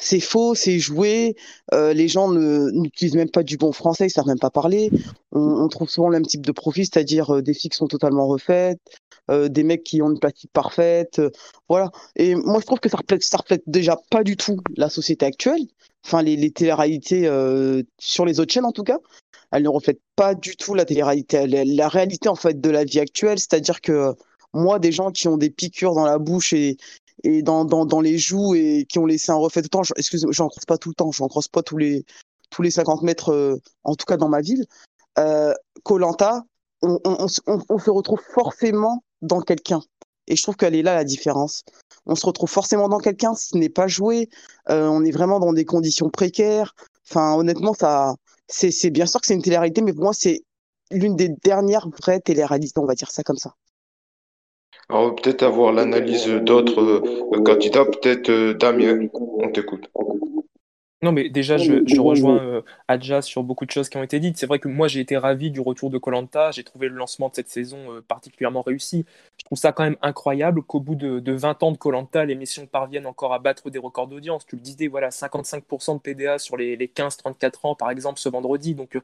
c'est 0.00 0.20
faux, 0.20 0.54
c'est 0.54 0.78
joué, 0.78 1.36
les 1.72 2.08
gens 2.08 2.30
n'utilisent 2.32 3.16
même 3.16 3.30
pas 3.30 3.42
du 3.42 3.56
bon 3.56 3.72
français, 3.72 4.06
ils 4.06 4.10
savent 4.10 4.26
même 4.26 4.38
pas 4.38 4.50
parler. 4.50 4.90
On, 5.32 5.40
on 5.40 5.68
trouve 5.68 5.90
souvent 5.90 6.08
le 6.08 6.14
même 6.14 6.26
type 6.26 6.46
de 6.46 6.52
profil, 6.52 6.84
c'est-à-dire 6.84 7.42
des 7.42 7.54
filles 7.54 7.70
qui 7.70 7.76
sont 7.76 7.88
totalement 7.88 8.26
refaites, 8.26 8.80
euh, 9.30 9.48
des 9.48 9.62
mecs 9.62 9.84
qui 9.84 10.00
ont 10.00 10.10
une 10.10 10.18
plastique 10.18 10.50
parfaite, 10.52 11.18
euh, 11.18 11.30
voilà. 11.68 11.90
Et 12.16 12.34
moi, 12.34 12.60
je 12.60 12.66
trouve 12.66 12.80
que 12.80 12.88
ça 12.88 12.96
reflète, 12.96 13.22
ça 13.22 13.36
reflète 13.36 13.62
déjà 13.66 13.98
pas 14.10 14.24
du 14.24 14.36
tout 14.36 14.56
la 14.76 14.88
société 14.88 15.26
actuelle. 15.26 15.60
Enfin, 16.06 16.22
les, 16.22 16.36
les 16.36 16.50
télé-réalités 16.50 17.26
euh, 17.26 17.82
sur 17.98 18.24
les 18.24 18.40
autres 18.40 18.52
chaînes, 18.52 18.64
en 18.64 18.72
tout 18.72 18.84
cas, 18.84 18.98
elles 19.52 19.64
ne 19.64 19.68
reflètent 19.68 20.00
pas 20.16 20.34
du 20.34 20.56
tout 20.56 20.74
la 20.74 20.86
télé-réalité, 20.86 21.46
la, 21.46 21.88
réalité 21.88 22.28
en 22.30 22.36
fait 22.36 22.58
de 22.58 22.70
la 22.70 22.84
vie 22.84 23.00
actuelle. 23.00 23.38
C'est-à-dire 23.38 23.82
que 23.82 24.14
moi, 24.54 24.78
des 24.78 24.92
gens 24.92 25.10
qui 25.10 25.28
ont 25.28 25.36
des 25.36 25.50
piqûres 25.50 25.94
dans 25.94 26.06
la 26.06 26.18
bouche 26.18 26.54
et 26.54 26.78
et 27.24 27.42
dans, 27.42 27.64
dans, 27.64 27.86
dans 27.86 28.00
les 28.00 28.18
joues 28.18 28.54
et 28.54 28.86
qui 28.88 28.98
ont 28.98 29.06
laissé 29.06 29.32
un 29.32 29.36
reflet 29.36 29.62
tout 29.62 29.68
le 29.72 29.84
temps. 29.84 29.94
Excusez-moi, 29.96 30.32
j'en 30.32 30.48
croise 30.48 30.64
pas 30.66 30.78
tout 30.78 30.90
le 30.90 30.94
temps, 30.94 31.12
j'en 31.12 31.28
croise 31.28 31.48
pas 31.48 31.62
tous 31.62 31.76
les 31.76 32.04
tous 32.50 32.62
les 32.62 32.70
50 32.70 33.02
mètres, 33.02 33.60
en 33.84 33.94
tout 33.94 34.06
cas 34.06 34.16
dans 34.16 34.28
ma 34.28 34.40
ville. 34.40 34.64
Colanta, 35.82 36.44
on, 36.82 36.98
on, 37.04 37.26
on, 37.46 37.58
on, 37.68 37.78
se 37.78 37.90
retrouve 37.90 38.20
forcément 38.20 39.04
dans 39.22 39.40
quelqu'un. 39.40 39.80
Et 40.26 40.36
je 40.36 40.42
trouve 40.42 40.56
qu'elle 40.56 40.74
est 40.74 40.82
là 40.82 40.94
la 40.94 41.04
différence. 41.04 41.64
On 42.06 42.14
se 42.14 42.24
retrouve 42.26 42.50
forcément 42.50 42.88
dans 42.88 42.98
quelqu'un, 42.98 43.34
ce 43.34 43.56
n'est 43.56 43.68
pas 43.68 43.88
joué, 43.88 44.28
euh, 44.70 44.86
on 44.86 45.04
est 45.04 45.10
vraiment 45.10 45.40
dans 45.40 45.52
des 45.52 45.64
conditions 45.64 46.10
précaires. 46.10 46.74
Enfin, 47.10 47.34
honnêtement, 47.34 47.74
ça, 47.74 48.14
c'est 48.48 48.90
bien 48.90 49.06
sûr 49.06 49.20
que 49.20 49.26
c'est 49.26 49.34
une 49.34 49.42
télé-réalité, 49.42 49.80
mais 49.82 49.92
pour 49.92 50.04
moi, 50.04 50.12
c'est 50.12 50.42
l'une 50.90 51.16
des 51.16 51.28
dernières 51.28 51.88
vraies 51.88 52.20
télé-réalités, 52.20 52.78
on 52.78 52.86
va 52.86 52.94
dire 52.94 53.10
ça 53.10 53.22
comme 53.22 53.36
ça. 53.36 53.54
Alors, 54.90 55.14
peut-être 55.14 55.42
avoir 55.42 55.72
l'analyse 55.72 56.26
d'autres 56.26 56.80
euh, 56.80 57.42
candidats, 57.42 57.84
peut-être 57.84 58.30
euh, 58.30 58.54
Damien, 58.54 59.08
on 59.12 59.50
t'écoute. 59.50 59.90
Non, 61.02 61.12
mais 61.12 61.28
déjà, 61.28 61.58
je, 61.58 62.00
rejoins 62.00 62.42
euh, 62.42 62.62
Adja 62.88 63.20
sur 63.20 63.44
beaucoup 63.44 63.66
de 63.66 63.70
choses 63.70 63.90
qui 63.90 63.98
ont 63.98 64.02
été 64.02 64.18
dites. 64.18 64.38
C'est 64.38 64.46
vrai 64.46 64.58
que 64.58 64.66
moi, 64.66 64.88
j'ai 64.88 65.00
été 65.00 65.16
ravi 65.16 65.50
du 65.50 65.60
retour 65.60 65.90
de 65.90 65.98
Colanta. 65.98 66.50
J'ai 66.52 66.64
trouvé 66.64 66.88
le 66.88 66.96
lancement 66.96 67.28
de 67.28 67.34
cette 67.34 67.50
saison 67.50 68.02
particulièrement 68.08 68.62
réussi. 68.62 69.04
Je 69.36 69.44
trouve 69.44 69.58
ça 69.58 69.72
quand 69.72 69.84
même 69.84 69.98
incroyable 70.02 70.62
qu'au 70.62 70.80
bout 70.80 70.96
de, 70.96 71.20
de, 71.20 71.32
20 71.32 71.62
ans 71.62 71.70
de 71.70 71.76
Colanta, 71.76 72.24
l'émission 72.24 72.66
parvienne 72.66 73.06
encore 73.06 73.32
à 73.32 73.38
battre 73.38 73.70
des 73.70 73.78
records 73.78 74.08
d'audience. 74.08 74.44
Tu 74.44 74.56
le 74.56 74.62
disais, 74.62 74.88
voilà, 74.88 75.10
55% 75.10 75.96
de 75.96 76.00
PDA 76.00 76.38
sur 76.38 76.56
les, 76.56 76.74
les 76.76 76.88
15-34 76.88 77.52
ans, 77.62 77.74
par 77.76 77.90
exemple, 77.90 78.18
ce 78.18 78.28
vendredi. 78.28 78.74
Donc, 78.74 78.98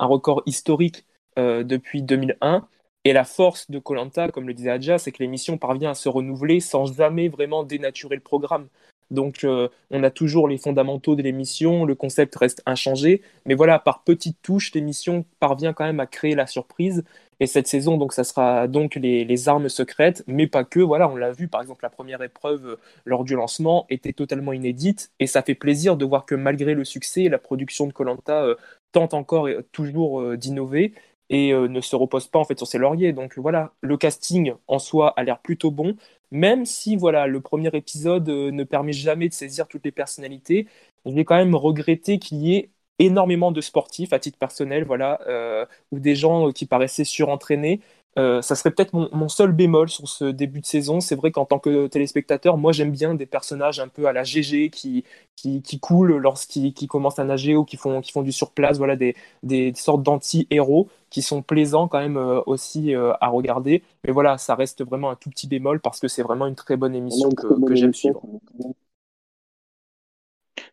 un 0.00 0.06
record 0.06 0.42
historique 0.46 1.04
depuis 1.36 2.02
2001. 2.02 2.66
Et 3.06 3.12
la 3.12 3.22
force 3.22 3.70
de 3.70 3.78
Colanta, 3.78 4.32
comme 4.32 4.48
le 4.48 4.52
disait 4.52 4.70
Adja, 4.70 4.98
c'est 4.98 5.12
que 5.12 5.22
l'émission 5.22 5.58
parvient 5.58 5.90
à 5.90 5.94
se 5.94 6.08
renouveler 6.08 6.58
sans 6.58 6.86
jamais 6.92 7.28
vraiment 7.28 7.62
dénaturer 7.62 8.16
le 8.16 8.20
programme. 8.20 8.66
Donc, 9.12 9.44
euh, 9.44 9.68
on 9.92 10.02
a 10.02 10.10
toujours 10.10 10.48
les 10.48 10.58
fondamentaux 10.58 11.14
de 11.14 11.22
l'émission, 11.22 11.84
le 11.84 11.94
concept 11.94 12.34
reste 12.34 12.64
inchangé, 12.66 13.22
mais 13.44 13.54
voilà, 13.54 13.78
par 13.78 14.02
petites 14.02 14.42
touches, 14.42 14.74
l'émission 14.74 15.24
parvient 15.38 15.72
quand 15.72 15.84
même 15.84 16.00
à 16.00 16.06
créer 16.08 16.34
la 16.34 16.48
surprise. 16.48 17.04
Et 17.38 17.46
cette 17.46 17.68
saison, 17.68 17.96
donc, 17.96 18.12
ça 18.12 18.24
sera 18.24 18.66
donc 18.66 18.96
les, 18.96 19.48
armes 19.48 19.68
secrètes, 19.68 20.24
mais 20.26 20.48
pas 20.48 20.64
que. 20.64 20.80
Voilà, 20.80 21.08
on 21.08 21.14
l'a 21.14 21.30
vu, 21.30 21.46
par 21.46 21.62
exemple, 21.62 21.84
la 21.84 21.90
première 21.90 22.22
épreuve 22.22 22.66
euh, 22.66 22.76
lors 23.04 23.22
du 23.22 23.36
lancement 23.36 23.86
était 23.88 24.14
totalement 24.14 24.52
inédite, 24.52 25.12
et 25.20 25.28
ça 25.28 25.42
fait 25.42 25.54
plaisir 25.54 25.96
de 25.96 26.04
voir 26.04 26.26
que 26.26 26.34
malgré 26.34 26.74
le 26.74 26.84
succès, 26.84 27.28
la 27.28 27.38
production 27.38 27.86
de 27.86 27.92
Colanta 27.92 28.42
euh, 28.42 28.56
tente 28.90 29.14
encore 29.14 29.48
et 29.48 29.58
toujours 29.70 30.36
d'innover 30.36 30.92
et 31.30 31.52
ne 31.52 31.80
se 31.80 31.96
repose 31.96 32.28
pas 32.28 32.38
en 32.38 32.44
fait 32.44 32.56
sur 32.58 32.66
ses 32.66 32.78
lauriers. 32.78 33.12
Donc 33.12 33.38
voilà, 33.38 33.72
le 33.80 33.96
casting 33.96 34.54
en 34.68 34.78
soi 34.78 35.12
a 35.16 35.22
l'air 35.24 35.40
plutôt 35.40 35.70
bon 35.70 35.96
même 36.30 36.64
si 36.66 36.96
voilà 36.96 37.26
le 37.26 37.40
premier 37.40 37.70
épisode 37.74 38.28
euh, 38.28 38.50
ne 38.50 38.64
permet 38.64 38.92
jamais 38.92 39.28
de 39.28 39.34
saisir 39.34 39.68
toutes 39.68 39.84
les 39.84 39.92
personnalités, 39.92 40.66
j'ai 41.04 41.24
quand 41.24 41.36
même 41.36 41.54
regretté 41.54 42.18
qu'il 42.18 42.38
y 42.38 42.54
ait 42.56 42.70
énormément 42.98 43.52
de 43.52 43.60
sportifs 43.60 44.12
à 44.12 44.18
titre 44.18 44.38
personnel, 44.38 44.84
voilà, 44.84 45.20
euh, 45.28 45.66
ou 45.92 45.98
des 46.00 46.16
gens 46.16 46.50
qui 46.52 46.66
paraissaient 46.66 47.04
surentraînés. 47.04 47.80
Euh, 48.18 48.40
ça 48.40 48.54
serait 48.54 48.70
peut-être 48.70 48.94
mon, 48.94 49.28
seul 49.28 49.52
bémol 49.52 49.90
sur 49.90 50.08
ce 50.08 50.24
début 50.24 50.60
de 50.60 50.66
saison. 50.66 51.00
C'est 51.00 51.16
vrai 51.16 51.30
qu'en 51.30 51.44
tant 51.44 51.58
que 51.58 51.86
téléspectateur, 51.86 52.56
moi 52.56 52.72
j'aime 52.72 52.90
bien 52.90 53.14
des 53.14 53.26
personnages 53.26 53.78
un 53.78 53.88
peu 53.88 54.06
à 54.06 54.12
la 54.12 54.24
GG 54.24 54.70
qui, 54.70 55.04
qui, 55.36 55.60
qui 55.60 55.78
coulent 55.80 56.16
lorsqu'ils 56.16 56.72
commencent 56.88 57.18
à 57.18 57.24
nager 57.24 57.56
ou 57.56 57.64
qui 57.64 57.76
font, 57.76 58.00
qui 58.00 58.12
font 58.12 58.22
du 58.22 58.32
surplace, 58.32 58.78
voilà, 58.78 58.96
des, 58.96 59.14
des 59.42 59.72
sortes 59.74 60.02
d'anti-héros 60.02 60.88
qui 61.10 61.20
sont 61.22 61.42
plaisants 61.42 61.88
quand 61.88 62.00
même 62.00 62.16
euh, 62.16 62.40
aussi 62.46 62.94
euh, 62.94 63.12
à 63.20 63.28
regarder. 63.28 63.82
Mais 64.04 64.12
voilà, 64.12 64.38
ça 64.38 64.54
reste 64.54 64.84
vraiment 64.84 65.10
un 65.10 65.16
tout 65.16 65.28
petit 65.28 65.46
bémol 65.46 65.80
parce 65.80 66.00
que 66.00 66.08
c'est 66.08 66.22
vraiment 66.22 66.46
une 66.46 66.54
très 66.54 66.76
bonne 66.76 66.94
émission 66.94 67.28
que, 67.30 67.66
que 67.66 67.74
j'aime 67.74 67.94
suivre. 67.94 68.22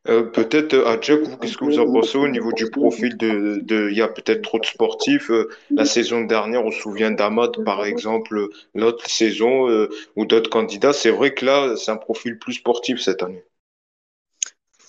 Euh, 0.09 0.23
peut-être 0.23 0.75
à 0.85 0.99
Jack, 0.99 1.21
qu'est-ce 1.39 1.57
que 1.57 1.63
vous 1.63 1.79
en 1.79 1.85
pensez 1.85 2.17
au 2.17 2.27
niveau 2.27 2.51
du 2.51 2.69
profil 2.69 3.15
de, 3.15 3.61
de 3.63 3.89
il 3.89 3.97
y 3.97 4.01
a 4.01 4.09
peut-être 4.09 4.41
trop 4.41 4.59
de 4.59 4.65
sportifs. 4.65 5.31
Euh, 5.31 5.47
la 5.71 5.85
saison 5.85 6.21
dernière, 6.25 6.65
on 6.65 6.71
se 6.71 6.81
souvient 6.81 7.11
d'Amad, 7.11 7.63
par 7.63 7.85
exemple, 7.85 8.49
l'autre 8.75 9.09
saison, 9.09 9.69
euh, 9.69 9.89
ou 10.17 10.25
d'autres 10.25 10.49
candidats. 10.49 10.91
C'est 10.91 11.09
vrai 11.09 11.33
que 11.33 11.45
là, 11.45 11.75
c'est 11.77 11.91
un 11.91 11.97
profil 11.97 12.37
plus 12.37 12.53
sportif 12.53 12.99
cette 12.99 13.23
année. 13.23 13.45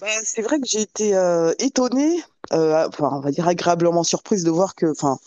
Bah, 0.00 0.08
c'est 0.24 0.42
vrai 0.42 0.58
que 0.58 0.66
j'ai 0.66 0.80
été 0.80 1.14
euh, 1.14 1.52
étonnée, 1.60 2.20
enfin, 2.50 3.10
on 3.12 3.20
va 3.20 3.30
dire 3.30 3.46
agréablement 3.46 4.02
surprise 4.02 4.42
de 4.42 4.50
voir 4.50 4.74
que, 4.74 4.86
enfin, 4.86 5.18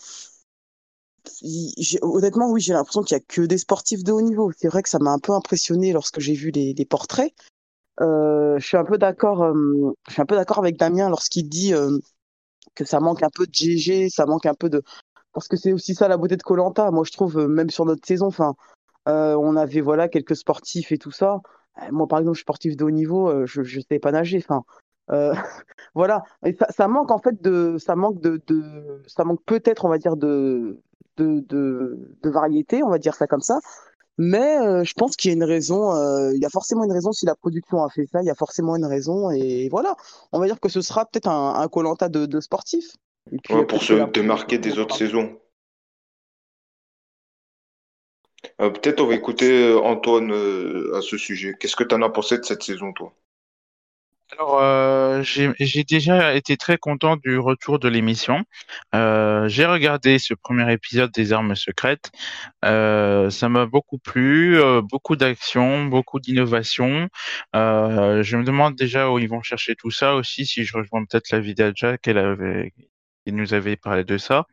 honnêtement, 2.02 2.50
oui, 2.50 2.60
j'ai 2.60 2.74
l'impression 2.74 3.02
qu'il 3.02 3.16
y 3.16 3.20
a 3.20 3.24
que 3.26 3.40
des 3.40 3.56
sportifs 3.56 4.04
de 4.04 4.12
haut 4.12 4.20
niveau. 4.20 4.52
C'est 4.54 4.68
vrai 4.68 4.82
que 4.82 4.90
ça 4.90 4.98
m'a 4.98 5.12
un 5.12 5.18
peu 5.18 5.32
impressionné 5.32 5.94
lorsque 5.94 6.20
j'ai 6.20 6.34
vu 6.34 6.50
les, 6.50 6.74
les 6.74 6.84
portraits. 6.84 7.32
Euh, 8.00 8.58
je 8.58 8.66
suis 8.66 8.76
un 8.76 8.84
peu 8.84 8.98
d'accord. 8.98 9.42
Euh, 9.42 9.94
je 10.08 10.12
suis 10.12 10.22
un 10.22 10.26
peu 10.26 10.36
d'accord 10.36 10.58
avec 10.58 10.76
Damien 10.76 11.08
lorsqu'il 11.08 11.48
dit 11.48 11.74
euh, 11.74 11.98
que 12.74 12.84
ça 12.84 13.00
manque 13.00 13.22
un 13.22 13.30
peu 13.34 13.46
de 13.46 13.54
GG, 13.54 14.08
ça 14.10 14.26
manque 14.26 14.46
un 14.46 14.54
peu 14.54 14.68
de 14.68 14.82
parce 15.32 15.48
que 15.48 15.56
c'est 15.56 15.72
aussi 15.72 15.94
ça 15.94 16.08
la 16.08 16.16
beauté 16.16 16.36
de 16.36 16.42
Colanta. 16.42 16.90
Moi, 16.90 17.04
je 17.04 17.12
trouve 17.12 17.46
même 17.48 17.70
sur 17.70 17.84
notre 17.84 18.06
saison, 18.06 18.26
enfin, 18.26 18.54
on 19.06 19.56
avait 19.56 19.80
voilà 19.80 20.08
quelques 20.08 20.36
sportifs 20.36 20.92
et 20.92 20.98
tout 20.98 21.10
ça. 21.10 21.40
Moi, 21.92 22.08
par 22.08 22.18
exemple, 22.18 22.34
je 22.34 22.40
suis 22.40 22.44
sportif 22.44 22.76
de 22.76 22.84
haut 22.84 22.90
niveau, 22.90 23.46
je 23.46 23.60
ne 23.60 23.82
sais 23.88 23.98
pas 24.00 24.12
nager. 24.12 24.38
Enfin, 24.38 24.64
voilà, 25.94 26.22
et 26.44 26.56
ça, 26.70 26.88
manque 26.88 27.10
en 27.10 27.18
fait 27.18 27.40
de, 27.42 27.76
ça 27.78 27.94
manque 27.94 28.20
de 28.20 28.42
ça 29.06 29.24
manque 29.24 29.42
peut-être, 29.44 29.84
on 29.84 29.88
va 29.88 29.98
dire 29.98 30.16
de, 30.16 30.80
de, 31.18 31.40
de, 31.40 32.16
de, 32.22 32.30
variété, 32.30 32.82
on 32.82 32.88
va 32.88 32.98
dire 32.98 33.14
ça 33.14 33.26
comme 33.26 33.40
ça. 33.40 33.58
Mais 34.18 34.58
euh, 34.58 34.82
je 34.82 34.92
pense 34.94 35.14
qu'il 35.14 35.30
y 35.30 35.32
a 35.32 35.36
une 35.36 35.44
raison, 35.44 35.94
euh, 35.94 36.32
il 36.34 36.42
y 36.42 36.44
a 36.44 36.48
forcément 36.50 36.84
une 36.84 36.92
raison 36.92 37.12
si 37.12 37.24
la 37.24 37.36
production 37.36 37.84
a 37.84 37.88
fait 37.88 38.04
ça, 38.06 38.20
il 38.20 38.26
y 38.26 38.30
a 38.30 38.34
forcément 38.34 38.74
une 38.74 38.84
raison 38.84 39.30
et 39.30 39.68
voilà. 39.70 39.94
On 40.32 40.40
va 40.40 40.46
dire 40.46 40.58
que 40.58 40.68
ce 40.68 40.80
sera 40.80 41.06
peut-être 41.06 41.28
un 41.28 41.68
Colanta 41.68 42.08
de, 42.08 42.26
de. 42.26 42.40
Ouais, 43.50 43.66
pour 43.66 43.82
se 43.82 44.10
démarquer 44.10 44.58
des 44.58 44.78
autres 44.78 44.96
saisons. 44.96 45.38
Euh, 48.60 48.70
peut-être 48.70 49.00
on 49.00 49.06
va 49.06 49.14
écouter 49.14 49.72
Antoine 49.74 50.32
à 50.94 51.00
ce 51.00 51.16
sujet. 51.16 51.54
Qu'est-ce 51.58 51.76
que 51.76 51.84
tu 51.84 51.94
en 51.94 52.02
as 52.02 52.10
pensé 52.10 52.38
de 52.38 52.44
cette 52.44 52.64
saison, 52.64 52.92
toi? 52.92 53.14
Alors, 54.32 54.60
euh, 54.60 55.22
j'ai 55.22 55.84
déjà 55.84 56.34
été 56.34 56.56
très 56.58 56.76
content 56.76 57.16
du 57.16 57.38
retour 57.38 57.78
de 57.78 57.88
l'émission. 57.88 58.44
Euh, 58.94 59.48
j'ai 59.48 59.64
regardé 59.64 60.18
ce 60.18 60.34
premier 60.34 60.70
épisode 60.72 61.10
des 61.12 61.32
armes 61.32 61.56
secrètes. 61.56 62.10
Euh, 62.64 63.30
ça 63.30 63.48
m'a 63.48 63.64
beaucoup 63.66 63.98
plu, 63.98 64.60
euh, 64.60 64.82
beaucoup 64.82 65.16
d'action, 65.16 65.86
beaucoup 65.86 66.20
d'innovation. 66.20 67.08
Euh, 67.56 68.22
je 68.22 68.36
me 68.36 68.44
demande 68.44 68.74
déjà 68.76 69.10
où 69.10 69.18
ils 69.18 69.28
vont 69.28 69.42
chercher 69.42 69.74
tout 69.76 69.90
ça 69.90 70.14
aussi, 70.14 70.44
si 70.46 70.64
je 70.64 70.76
rejoins 70.76 71.04
peut-être 71.06 71.30
la 71.30 71.40
vidéo 71.40 71.72
Jack, 71.74 72.06
elle 72.06 72.18
avait, 72.18 72.72
il 73.24 73.34
nous 73.34 73.54
avait 73.54 73.76
parlé 73.76 74.04
de 74.04 74.18
ça. 74.18 74.46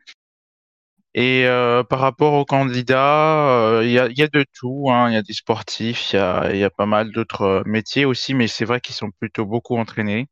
Et 1.18 1.46
euh, 1.46 1.82
par 1.82 2.00
rapport 2.00 2.34
aux 2.34 2.44
candidats, 2.44 3.48
euh, 3.48 3.82
il 3.82 3.90
y, 3.90 3.98
a, 3.98 4.08
y, 4.08 4.20
a, 4.20 4.28
de 4.28 4.44
tout. 4.52 4.88
Hein. 4.90 5.08
Il 5.10 5.14
y 5.14 5.16
a 5.16 5.22
des 5.22 5.32
sportifs, 5.32 6.12
il 6.12 6.16
y 6.16 6.18
a, 6.18 6.54
y 6.54 6.62
a, 6.62 6.68
pas 6.68 6.84
mal 6.84 7.10
d'autres 7.10 7.42
euh, 7.42 7.62
métiers 7.64 8.04
aussi, 8.04 8.34
mais 8.34 8.48
c'est 8.48 8.66
vrai 8.66 8.82
qu'ils 8.82 8.94
sont 8.94 9.10
plutôt 9.10 9.46
beaucoup 9.46 9.78
entraînés. 9.78 10.28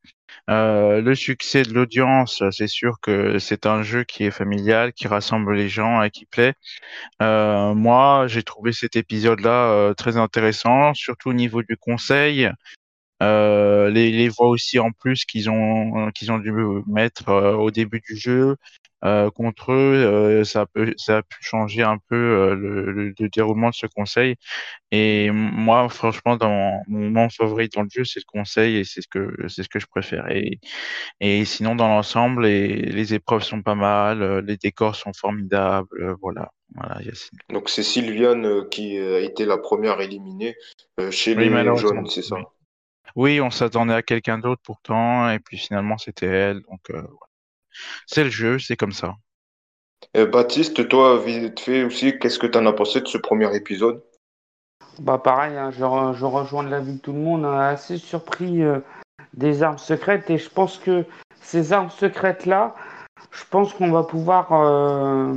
Euh, 0.50 1.00
le 1.00 1.14
succès 1.14 1.62
de 1.62 1.72
l'audience, 1.72 2.42
c'est 2.50 2.66
sûr 2.66 3.00
que 3.00 3.38
c'est 3.38 3.64
un 3.64 3.82
jeu 3.82 4.04
qui 4.04 4.24
est 4.24 4.30
familial, 4.30 4.92
qui 4.92 5.08
rassemble 5.08 5.54
les 5.54 5.70
gens 5.70 6.02
et 6.02 6.10
qui 6.10 6.26
plaît. 6.26 6.52
Euh, 7.22 7.72
moi, 7.72 8.26
j'ai 8.28 8.42
trouvé 8.42 8.74
cet 8.74 8.94
épisode-là 8.94 9.94
très 9.94 10.18
intéressant, 10.18 10.92
surtout 10.92 11.30
au 11.30 11.34
niveau 11.34 11.62
du 11.62 11.78
conseil. 11.78 12.50
Euh, 13.22 13.90
les, 13.90 14.10
les, 14.10 14.28
voix 14.28 14.48
aussi 14.48 14.78
en 14.78 14.90
plus 14.90 15.24
qu'ils 15.24 15.48
ont 15.48 16.10
qu'ils 16.12 16.32
ont 16.32 16.38
dû 16.38 16.52
mettre 16.86 17.30
au 17.32 17.70
début 17.70 18.00
du 18.00 18.16
jeu, 18.16 18.56
euh, 19.04 19.30
contre 19.30 19.72
eux, 19.72 19.74
euh, 19.74 20.44
ça, 20.44 20.64
peut, 20.64 20.94
ça 20.96 21.18
a 21.18 21.22
pu 21.22 21.36
changer 21.42 21.82
un 21.82 21.98
peu 22.08 22.16
euh, 22.16 22.54
le, 22.54 23.12
le, 23.18 23.28
déroulement 23.28 23.68
de 23.68 23.74
ce 23.74 23.86
conseil. 23.86 24.36
Et 24.92 25.30
moi, 25.30 25.88
franchement, 25.90 26.36
dans 26.36 26.80
mon 26.88 27.00
moment 27.00 27.28
favori 27.28 27.68
dans 27.68 27.82
le 27.82 27.88
jeu, 27.90 28.04
c'est 28.04 28.20
le 28.20 28.24
conseil 28.26 28.78
et 28.78 28.84
c'est 28.84 29.02
ce 29.02 29.08
que 29.08 29.34
c'est 29.48 29.62
ce 29.62 29.68
que 29.68 29.78
je 29.78 29.86
préfère. 29.86 30.30
Et, 30.30 30.58
et 31.20 31.44
sinon, 31.44 31.74
dans 31.74 31.88
l'ensemble, 31.88 32.44
les, 32.44 32.76
les 32.76 33.12
épreuves 33.12 33.42
sont 33.42 33.60
pas 33.60 33.74
mal, 33.74 34.42
les 34.46 34.56
décors 34.56 34.96
sont 34.96 35.12
formidables. 35.12 36.16
voilà. 36.22 36.50
Voilà, 36.74 37.00
Yacine. 37.02 37.38
Donc 37.50 37.68
c'est 37.68 37.84
Sylviane 37.84 38.68
qui 38.68 38.98
a 38.98 39.20
été 39.20 39.44
la 39.44 39.58
première 39.58 40.00
éliminée 40.00 40.56
chez 41.10 41.36
les 41.36 41.76
jaunes, 41.76 42.06
c'est 42.08 42.22
ça? 42.22 42.38
Oui, 43.16 43.40
on 43.40 43.50
s'attendait 43.50 43.94
à 43.94 44.02
quelqu'un 44.02 44.38
d'autre 44.38 44.62
pourtant, 44.64 45.30
et 45.30 45.38
puis 45.38 45.56
finalement 45.56 45.98
c'était 45.98 46.26
elle. 46.26 46.62
Donc 46.62 46.90
euh, 46.90 47.02
c'est 48.06 48.24
le 48.24 48.30
jeu, 48.30 48.58
c'est 48.58 48.76
comme 48.76 48.92
ça. 48.92 49.14
Et 50.12 50.26
Baptiste, 50.26 50.88
toi, 50.88 51.18
vite 51.18 51.60
fait 51.60 51.84
aussi, 51.84 52.18
qu'est-ce 52.18 52.38
que 52.38 52.46
tu 52.46 52.58
en 52.58 52.66
as 52.66 52.72
pensé 52.72 53.00
de 53.00 53.08
ce 53.08 53.18
premier 53.18 53.54
épisode? 53.56 54.02
Bah 55.00 55.18
pareil, 55.18 55.56
hein, 55.56 55.70
je, 55.72 55.78
je, 55.78 56.24
rejoins 56.24 56.62
l'avis 56.62 56.94
de 56.94 57.00
tout 57.00 57.12
le 57.12 57.18
monde, 57.18 57.44
hein, 57.44 57.58
assez 57.58 57.98
surpris 57.98 58.62
euh, 58.62 58.78
des 59.32 59.62
armes 59.62 59.78
secrètes 59.78 60.30
et 60.30 60.38
je 60.38 60.48
pense 60.48 60.78
que 60.78 61.04
ces 61.40 61.72
armes 61.72 61.90
secrètes 61.90 62.46
là, 62.46 62.76
je 63.32 63.42
pense 63.50 63.72
qu'on 63.74 63.90
va 63.90 64.04
pouvoir 64.04 64.52
euh, 64.52 65.34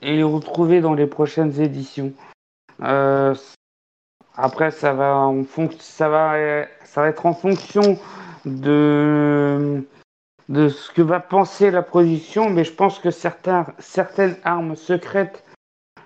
les 0.00 0.22
retrouver 0.22 0.80
dans 0.80 0.94
les 0.94 1.06
prochaines 1.06 1.60
éditions. 1.60 2.12
Euh, 2.82 3.34
après, 4.38 4.70
ça 4.70 4.92
va, 4.92 5.16
en 5.16 5.44
ça 5.80 6.08
va, 6.08 6.64
ça 6.84 7.02
va 7.02 7.08
être 7.08 7.26
en 7.26 7.34
fonction 7.34 7.98
de 8.44 9.84
de 10.48 10.68
ce 10.68 10.90
que 10.90 11.02
va 11.02 11.20
penser 11.20 11.70
la 11.70 11.82
production, 11.82 12.48
mais 12.48 12.64
je 12.64 12.72
pense 12.72 12.98
que 13.00 13.10
certains, 13.10 13.66
certaines 13.78 14.36
armes 14.44 14.76
secrètes, 14.76 15.44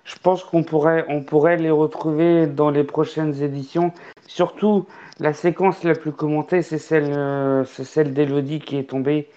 je 0.05 0.17
pense 0.17 0.43
qu'on 0.43 0.65
pourrait, 0.65 1.05
on 1.09 1.23
pourrait 1.23 1.59
les 1.59 1.71
retrouver 1.71 2.49
dans 2.49 2.71
les 2.71 2.83
prochaines 2.83 3.41
éditions. 3.41 3.93
Surtout, 4.27 4.87
la 5.21 5.33
séquence 5.33 5.85
la 5.85 5.95
plus 5.95 6.11
commentée, 6.11 6.63
c'est 6.63 6.79
celle, 6.79 7.13
euh, 7.17 7.65
c'est 7.67 7.85
celle 7.85 8.15
d'Elodie 8.15 8.59
qui 8.59 8.79
est 8.79 8.91
tombée. 8.91 9.31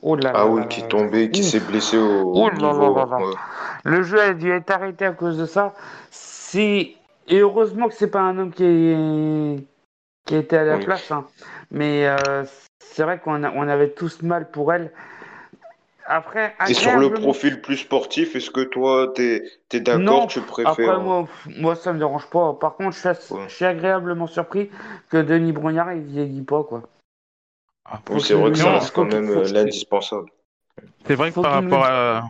Oh 0.00 0.16
là 0.16 0.32
ah 0.34 0.46
oui, 0.46 0.66
qui 0.68 0.80
est 0.80 0.88
tombée, 0.88 1.30
qui 1.30 1.44
s'est 1.44 1.60
blessée 1.60 1.98
au 1.98 2.32
oh 2.34 2.50
niveau. 2.50 2.96
Le 3.84 4.02
jeu 4.02 4.20
a 4.20 4.32
dû 4.32 4.50
être 4.50 4.70
arrêté 4.70 5.04
à 5.04 5.12
cause 5.12 5.36
de 5.36 5.46
ça. 5.46 5.74
C'est 6.10 6.94
et 7.32 7.38
heureusement 7.38 7.88
que 7.88 7.94
c'est 7.94 8.10
pas 8.10 8.20
un 8.20 8.38
homme 8.38 8.52
qui 8.52 8.64
est 8.64 9.66
qui 10.26 10.36
était 10.36 10.58
à 10.58 10.64
la 10.64 10.78
place, 10.78 11.10
hein. 11.10 11.26
mais 11.70 12.06
euh, 12.06 12.44
c'est 12.78 13.02
vrai 13.02 13.18
qu'on 13.18 13.42
on 13.42 13.68
avait 13.68 13.90
tous 13.90 14.22
mal 14.22 14.50
pour 14.50 14.72
elle. 14.72 14.92
Après, 16.06 16.54
et 16.68 16.74
sur 16.74 16.96
le 16.96 17.12
profil 17.12 17.60
plus 17.60 17.78
sportif, 17.78 18.36
est-ce 18.36 18.50
que 18.50 18.60
toi, 18.60 19.12
tu 19.14 19.42
es, 19.72 19.80
d'accord, 19.80 20.26
tu 20.26 20.40
préfères 20.40 20.72
Après, 20.72 20.98
moi, 20.98 21.26
moi, 21.58 21.74
ça 21.74 21.92
me 21.92 21.98
dérange 21.98 22.28
pas. 22.28 22.54
Par 22.54 22.74
contre, 22.74 22.96
je 22.96 23.48
suis, 23.48 23.64
agréablement 23.64 24.26
surpris 24.26 24.70
que 25.10 25.16
Denis 25.16 25.52
Brognard, 25.52 25.92
il 25.92 26.02
vieillit 26.02 26.42
pas, 26.42 26.64
quoi. 26.64 26.82
Ah, 27.84 28.00
c'est 28.18 28.34
vrai 28.34 28.50
que 28.50 28.58
ça 28.58 28.72
reste 28.72 28.94
quand 28.94 29.04
même 29.04 29.30
euh, 29.30 29.44
l'indispensable. 29.52 30.28
C'est 31.06 31.14
vrai 31.14 31.30
que 31.30 31.40
par 31.40 31.52
rapport 31.52 31.84
à... 31.84 32.24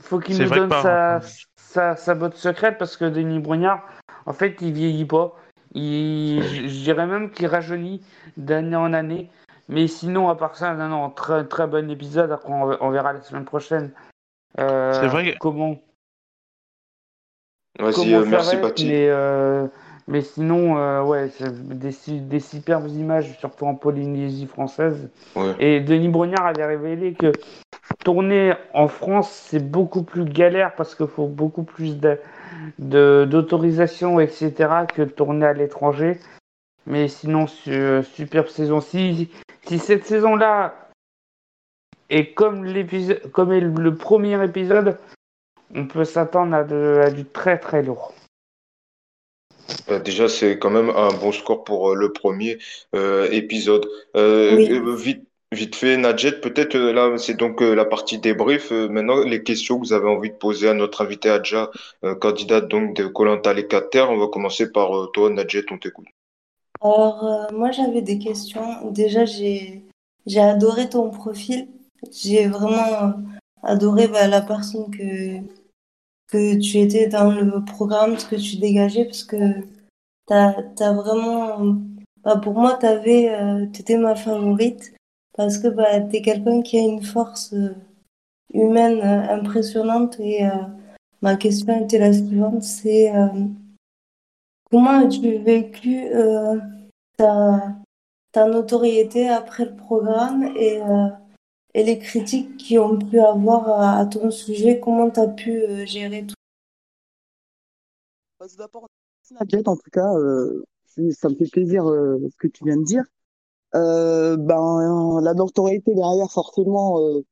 Faut 0.00 0.18
qu'il 0.18 0.38
nous 0.42 0.48
donne 0.48 0.70
sa, 0.70 1.20
sa, 1.56 1.96
sa, 1.96 2.14
botte 2.14 2.36
secrète 2.36 2.78
parce 2.78 2.96
que 2.96 3.04
Denis 3.04 3.38
Brognard, 3.38 3.82
en 4.26 4.32
fait, 4.32 4.56
il 4.60 4.72
vieillit 4.72 5.04
pas. 5.04 5.36
Il, 5.74 6.42
je 6.42 6.82
dirais 6.84 7.06
même 7.06 7.30
qu'il 7.30 7.46
rajeunit 7.46 8.02
d'année 8.36 8.76
en 8.76 8.92
année. 8.92 9.30
Mais 9.68 9.88
sinon, 9.88 10.28
à 10.28 10.36
part 10.36 10.56
ça, 10.56 10.74
non, 10.74 10.88
non, 10.88 11.10
très, 11.10 11.46
très 11.46 11.66
bon 11.66 11.90
épisode. 11.90 12.30
Après, 12.30 12.52
on, 12.52 12.90
verra 12.90 13.12
la 13.12 13.22
semaine 13.22 13.44
prochaine. 13.44 13.90
Euh, 14.58 14.92
c'est 14.92 15.08
vrai. 15.08 15.36
Comment. 15.40 15.78
Vas-y, 17.78 18.14
euh, 18.14 18.24
merci 18.26 18.56
Baptiste. 18.56 18.88
Mais, 18.88 19.08
euh, 19.08 19.66
mais 20.06 20.20
sinon, 20.20 20.76
euh, 20.76 21.02
ouais, 21.02 21.30
des, 21.40 22.20
des 22.20 22.40
superbes 22.40 22.88
images, 22.88 23.36
surtout 23.38 23.66
en 23.66 23.74
Polynésie 23.74 24.46
française. 24.46 25.10
Ouais. 25.34 25.54
Et 25.58 25.80
Denis 25.80 26.08
Brognard 26.08 26.46
avait 26.46 26.66
révélé 26.66 27.14
que 27.14 27.32
tourner 28.04 28.54
en 28.74 28.86
France, 28.86 29.30
c'est 29.30 29.70
beaucoup 29.70 30.02
plus 30.02 30.24
galère 30.24 30.74
parce 30.76 30.94
qu'il 30.94 31.08
faut 31.08 31.26
beaucoup 31.26 31.64
plus 31.64 31.98
d'autorisation, 32.78 34.20
etc., 34.20 34.52
que 34.92 35.02
tourner 35.02 35.46
à 35.46 35.52
l'étranger. 35.52 36.18
Mais 36.86 37.08
sinon, 37.08 37.46
superbe 37.46 38.48
saison. 38.48 38.80
Si, 38.80 39.30
si 39.64 39.78
cette 39.78 40.04
saison-là 40.04 40.90
est 42.10 42.32
comme, 42.34 42.66
comme 43.32 43.52
est 43.52 43.60
le 43.60 43.94
premier 43.94 44.42
épisode, 44.44 44.98
on 45.74 45.86
peut 45.86 46.04
s'attendre 46.04 46.54
à, 46.54 47.10
du 47.10 47.24
très 47.24 47.58
très 47.58 47.82
lourd. 47.82 48.14
Bah, 49.88 49.98
déjà, 49.98 50.28
c'est 50.28 50.58
quand 50.58 50.70
même 50.70 50.90
un 50.90 51.12
bon 51.12 51.32
score 51.32 51.64
pour 51.64 51.90
euh, 51.90 51.94
le 51.94 52.12
premier 52.12 52.58
euh, 52.94 53.28
épisode. 53.30 53.88
Euh, 54.16 54.94
vite, 54.96 55.26
vite 55.54 55.76
fait, 55.76 55.96
Nadjet, 55.96 56.40
peut-être 56.40 56.76
là, 56.76 57.16
c'est 57.16 57.34
donc 57.34 57.60
la 57.60 57.84
partie 57.84 58.18
débrief. 58.18 58.70
maintenant, 58.70 59.24
les 59.24 59.42
questions 59.42 59.80
que 59.80 59.86
vous 59.86 59.92
avez 59.92 60.08
envie 60.08 60.30
de 60.30 60.36
poser 60.36 60.68
à 60.68 60.74
notre 60.74 61.02
invité 61.02 61.30
Adja, 61.30 61.70
candidate 62.20 62.68
donc 62.68 62.96
de 62.96 63.06
Colanta 63.06 63.54
Terres. 63.90 64.10
On 64.10 64.18
va 64.18 64.28
commencer 64.28 64.70
par 64.70 64.90
toi, 65.12 65.30
Nadjet, 65.30 65.64
on 65.70 65.78
t'écoute. 65.78 66.06
Alors, 66.84 67.24
euh, 67.24 67.56
moi, 67.56 67.70
j'avais 67.70 68.02
des 68.02 68.18
questions. 68.18 68.90
Déjà, 68.90 69.24
j'ai 69.24 69.82
adoré 70.36 70.88
ton 70.90 71.10
profil. 71.10 71.68
J'ai 72.12 72.46
vraiment 72.46 73.04
euh, 73.04 73.12
adoré 73.62 74.06
bah, 74.06 74.28
la 74.28 74.42
personne 74.42 74.90
que, 74.90 75.40
que 76.30 76.58
tu 76.60 76.78
étais 76.78 77.06
dans 77.06 77.32
le 77.32 77.64
programme, 77.64 78.18
ce 78.18 78.26
que 78.26 78.36
tu 78.36 78.56
dégageais, 78.56 79.06
parce 79.06 79.24
que 79.24 79.36
t'as, 80.26 80.62
t'as 80.76 80.92
vraiment... 80.92 81.76
Bah, 82.22 82.36
pour 82.36 82.54
moi, 82.54 82.78
euh, 82.82 83.66
t'étais 83.72 83.96
ma 83.96 84.14
favorite, 84.14 84.93
parce 85.34 85.58
que 85.58 85.68
bah, 85.68 86.00
t'es 86.00 86.22
quelqu'un 86.22 86.62
qui 86.62 86.78
a 86.78 86.82
une 86.82 87.02
force 87.02 87.54
humaine 88.52 89.00
impressionnante. 89.02 90.18
Et 90.20 90.42
ma 91.22 91.36
question 91.36 91.84
était 91.84 91.98
la 91.98 92.12
suivante, 92.12 92.62
c'est 92.62 93.12
comment 94.70 95.06
as-tu 95.06 95.38
vécu 95.38 96.08
ta, 97.16 98.48
notoriété 98.48 99.28
après 99.28 99.64
le 99.64 99.76
programme 99.76 100.44
et, 100.56 100.80
euh, 100.82 101.08
et 101.74 101.84
les 101.84 101.98
critiques 101.98 102.56
qui 102.56 102.78
ont 102.78 102.98
pu 102.98 103.20
avoir 103.20 103.98
à, 103.98 104.06
ton 104.06 104.30
sujet, 104.30 104.80
comment 104.80 105.10
tu 105.10 105.20
as 105.20 105.28
pu 105.28 105.62
euh, 105.62 105.86
gérer 105.86 106.26
tout? 106.26 106.34
D'abord, 108.58 108.88
en 109.40 109.76
tout 109.76 109.90
cas, 109.90 110.12
euh, 110.14 110.64
ça 111.12 111.28
me 111.28 111.34
fait 111.34 111.50
plaisir 111.50 111.84
ce 111.84 112.36
que 112.36 112.48
tu 112.48 112.64
viens 112.64 112.76
de 112.76 112.84
dire. 112.84 113.04
Euh, 113.74 114.36
ben 114.36 115.20
la 115.22 115.34
notoriété 115.34 115.94
derrière 115.94 116.30
forcément 116.30 117.00
euh, 117.00 117.24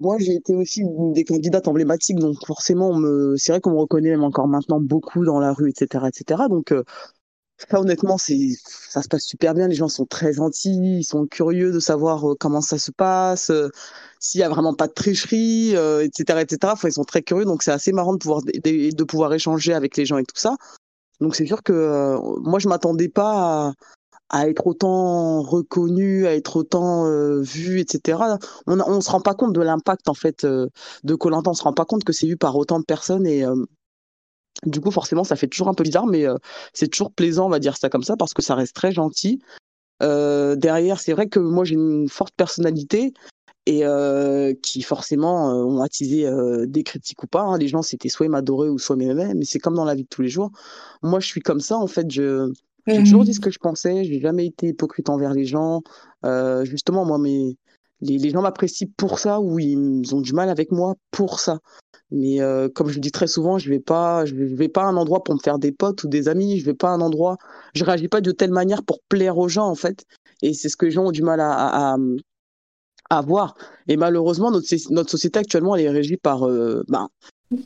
moi 0.00 0.16
j'ai 0.18 0.34
été 0.34 0.54
aussi 0.54 0.80
une 0.80 1.12
des 1.12 1.24
candidates 1.24 1.66
emblématiques 1.68 2.18
donc 2.18 2.36
forcément 2.46 2.94
me 2.94 3.36
c'est 3.36 3.52
vrai 3.52 3.60
qu'on 3.60 3.72
me 3.72 3.78
reconnaît 3.78 4.10
même 4.10 4.24
encore 4.24 4.48
maintenant 4.48 4.80
beaucoup 4.80 5.24
dans 5.24 5.40
la 5.40 5.52
rue 5.52 5.70
etc 5.70 6.04
etc 6.08 6.42
donc 6.48 6.72
euh, 6.72 6.84
ça 7.56 7.80
honnêtement 7.80 8.16
c'est 8.16 8.50
ça 8.64 9.02
se 9.02 9.08
passe 9.08 9.24
super 9.24 9.54
bien. 9.54 9.66
Les 9.66 9.74
gens 9.74 9.88
sont 9.88 10.06
très 10.06 10.32
gentils 10.32 10.98
ils 10.98 11.04
sont 11.04 11.26
curieux 11.26 11.72
de 11.72 11.80
savoir 11.80 12.30
euh, 12.30 12.36
comment 12.38 12.60
ça 12.60 12.78
se 12.78 12.92
passe 12.92 13.50
euh, 13.50 13.68
s'il 14.20 14.40
y 14.40 14.44
a 14.44 14.48
vraiment 14.48 14.74
pas 14.74 14.86
de 14.86 14.92
tricherie 14.92 15.70
etc 15.72 16.40
etc 16.40 16.58
enfin, 16.64 16.88
ils 16.88 16.92
sont 16.92 17.04
très 17.04 17.22
curieux 17.22 17.44
donc 17.44 17.62
c'est 17.64 17.72
assez 17.72 17.92
marrant 17.92 18.12
de 18.12 18.18
pouvoir 18.18 18.42
de, 18.42 18.94
de, 18.94 19.04
pouvoir 19.04 19.34
échanger 19.34 19.74
avec 19.74 19.96
les 19.96 20.06
gens 20.06 20.18
et 20.18 20.24
tout 20.24 20.36
ça. 20.36 20.56
Donc 21.20 21.34
c'est 21.34 21.46
sûr 21.46 21.62
que 21.64 22.16
moi 22.40 22.60
je 22.60 22.68
m'attendais 22.68 23.08
pas 23.08 23.68
à 23.68 23.72
à 24.30 24.48
être 24.48 24.66
autant 24.66 25.42
reconnu, 25.42 26.26
à 26.26 26.34
être 26.34 26.56
autant 26.56 27.06
euh, 27.06 27.40
vu, 27.40 27.80
etc. 27.80 28.18
On 28.66 28.80
on 28.80 29.00
se 29.00 29.10
rend 29.10 29.20
pas 29.20 29.34
compte 29.34 29.54
de 29.54 29.60
l'impact 29.60 30.08
en 30.08 30.14
fait 30.14 30.44
euh, 30.44 30.68
de 31.04 31.14
Colanta, 31.14 31.50
on 31.50 31.54
se 31.54 31.62
rend 31.62 31.72
pas 31.72 31.84
compte 31.84 32.04
que 32.04 32.12
c'est 32.12 32.26
vu 32.26 32.36
par 32.36 32.56
autant 32.56 32.78
de 32.78 32.84
personnes 32.84 33.26
et 33.26 33.44
euh, 33.44 33.64
du 34.66 34.80
coup 34.80 34.90
forcément 34.90 35.24
ça 35.24 35.36
fait 35.36 35.48
toujours 35.48 35.68
un 35.68 35.74
peu 35.74 35.84
bizarre, 35.84 36.06
mais 36.06 36.26
c'est 36.74 36.88
toujours 36.88 37.12
plaisant, 37.12 37.46
on 37.46 37.50
va 37.50 37.58
dire 37.60 37.76
ça 37.76 37.88
comme 37.88 38.02
ça, 38.02 38.16
parce 38.16 38.34
que 38.34 38.42
ça 38.42 38.54
reste 38.54 38.74
très 38.74 38.92
gentil. 38.92 39.40
derrière, 40.00 41.00
c'est 41.00 41.12
vrai 41.12 41.28
que 41.28 41.40
moi 41.40 41.64
j'ai 41.64 41.74
une 41.74 42.08
forte 42.08 42.34
personnalité 42.36 43.12
et 43.66 43.82
qui 44.62 44.82
forcément 44.82 45.50
ont 45.52 45.80
attisé 45.80 46.28
des 46.66 46.82
critiques 46.82 47.22
ou 47.22 47.26
pas. 47.28 47.42
Hein. 47.42 47.58
Les 47.58 47.68
gens 47.68 47.82
c'était 47.82 48.08
soit 48.08 48.26
ils 48.26 48.30
m'adoraient 48.30 48.68
ou 48.68 48.78
soit 48.78 48.96
ils 48.96 49.06
m'aimaient, 49.06 49.34
mais 49.34 49.44
c'est 49.44 49.60
comme 49.60 49.74
dans 49.74 49.84
la 49.84 49.94
vie 49.94 50.04
de 50.04 50.08
tous 50.08 50.22
les 50.22 50.28
jours. 50.28 50.50
Moi 51.02 51.20
je 51.20 51.26
suis 51.26 51.40
comme 51.40 51.60
ça 51.60 51.76
en 51.76 51.86
fait, 51.86 52.10
je 52.10 52.52
j'ai 52.88 53.02
toujours 53.04 53.24
dit 53.24 53.34
ce 53.34 53.40
que 53.40 53.50
je 53.50 53.58
pensais, 53.58 54.04
j'ai 54.04 54.20
jamais 54.20 54.46
été 54.46 54.68
hypocrite 54.68 55.08
envers 55.08 55.32
les 55.32 55.44
gens. 55.44 55.82
Euh, 56.24 56.64
justement, 56.64 57.04
moi, 57.04 57.18
mes, 57.18 57.56
les, 58.00 58.18
les 58.18 58.30
gens 58.30 58.42
m'apprécient 58.42 58.88
pour 58.96 59.18
ça 59.18 59.40
ou 59.40 59.58
ils 59.58 60.14
ont 60.14 60.20
du 60.20 60.32
mal 60.32 60.48
avec 60.48 60.72
moi 60.72 60.94
pour 61.10 61.40
ça. 61.40 61.58
Mais 62.10 62.40
euh, 62.40 62.68
comme 62.68 62.88
je 62.88 62.94
le 62.94 63.00
dis 63.00 63.12
très 63.12 63.26
souvent, 63.26 63.58
je 63.58 63.68
vais 63.68 63.80
pas, 63.80 64.24
je 64.24 64.34
vais 64.34 64.68
pas 64.68 64.82
à 64.82 64.86
un 64.86 64.96
endroit 64.96 65.22
pour 65.22 65.34
me 65.34 65.40
faire 65.40 65.58
des 65.58 65.72
potes 65.72 66.04
ou 66.04 66.08
des 66.08 66.28
amis. 66.28 66.58
Je 66.58 66.64
vais 66.64 66.74
pas 66.74 66.88
à 66.88 66.92
un 66.92 67.00
endroit, 67.00 67.36
je 67.74 67.84
réagis 67.84 68.08
pas 68.08 68.20
de 68.20 68.32
telle 68.32 68.50
manière 68.50 68.82
pour 68.82 69.00
plaire 69.08 69.36
aux 69.36 69.48
gens 69.48 69.66
en 69.68 69.74
fait. 69.74 70.04
Et 70.42 70.54
c'est 70.54 70.68
ce 70.68 70.76
que 70.76 70.86
les 70.86 70.90
gens 70.90 71.04
ont 71.04 71.10
du 71.10 71.22
mal 71.22 71.40
à, 71.40 71.52
à, 71.52 71.94
à, 71.94 71.96
à 73.10 73.20
voir. 73.20 73.56
Et 73.88 73.96
malheureusement, 73.96 74.50
notre, 74.50 74.66
notre 74.90 75.10
société 75.10 75.38
actuellement, 75.38 75.76
elle 75.76 75.84
est 75.84 75.90
régie 75.90 76.16
par, 76.16 76.46
euh, 76.46 76.82
ben, 76.88 77.08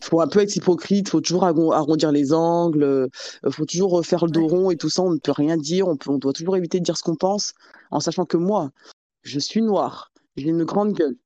faut 0.02 0.20
un 0.20 0.28
peu 0.28 0.40
être 0.40 0.54
hypocrite, 0.56 1.08
faut 1.08 1.20
toujours 1.20 1.44
arrondir 1.44 2.12
les 2.12 2.32
angles, 2.32 2.82
euh, 2.82 3.08
faut 3.50 3.64
toujours 3.66 4.04
faire 4.04 4.24
le 4.24 4.30
dos 4.30 4.46
rond 4.46 4.70
et 4.70 4.76
tout 4.76 4.90
ça. 4.90 5.02
On 5.02 5.10
ne 5.10 5.18
peut 5.18 5.32
rien 5.32 5.56
dire, 5.56 5.88
on, 5.88 5.96
peut, 5.96 6.10
on 6.10 6.18
doit 6.18 6.32
toujours 6.32 6.56
éviter 6.56 6.78
de 6.78 6.84
dire 6.84 6.96
ce 6.96 7.02
qu'on 7.02 7.16
pense, 7.16 7.52
en 7.90 8.00
sachant 8.00 8.24
que 8.24 8.36
moi, 8.36 8.70
je 9.22 9.38
suis 9.38 9.62
noire, 9.62 10.12
j'ai 10.36 10.48
une 10.48 10.64
grande 10.64 10.92
gueule 10.92 11.16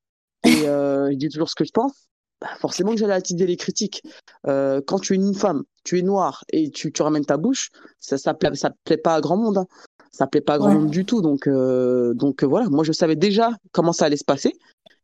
et 0.44 0.52
euh, 0.68 1.10
je 1.10 1.16
dis 1.16 1.28
toujours 1.28 1.50
ce 1.50 1.54
que 1.54 1.64
je 1.64 1.72
pense. 1.72 2.06
Bah 2.40 2.48
forcément 2.58 2.92
que 2.92 2.98
j'allais 2.98 3.14
attiser 3.14 3.46
les 3.46 3.56
critiques. 3.56 4.02
Euh, 4.46 4.82
quand 4.86 4.98
tu 4.98 5.14
es 5.14 5.16
une 5.16 5.34
femme, 5.34 5.62
tu 5.84 5.98
es 5.98 6.02
noire 6.02 6.44
et 6.52 6.70
tu, 6.70 6.92
tu 6.92 7.02
ramènes 7.02 7.24
ta 7.24 7.38
bouche, 7.38 7.70
ça 7.98 8.18
ça 8.18 8.34
plaît, 8.34 8.54
ça 8.54 8.72
plaît 8.84 8.98
pas 8.98 9.14
à 9.14 9.20
grand 9.22 9.38
monde. 9.38 9.58
Hein. 9.58 9.66
Ça 10.12 10.26
plaît 10.26 10.42
pas 10.42 10.54
à 10.54 10.58
grand 10.58 10.68
ouais. 10.68 10.74
monde 10.74 10.90
du 10.90 11.06
tout. 11.06 11.22
Donc 11.22 11.46
euh, 11.46 12.12
donc 12.12 12.44
voilà, 12.44 12.68
moi 12.68 12.84
je 12.84 12.92
savais 12.92 13.16
déjà 13.16 13.52
comment 13.72 13.94
ça 13.94 14.04
allait 14.04 14.18
se 14.18 14.24
passer 14.24 14.52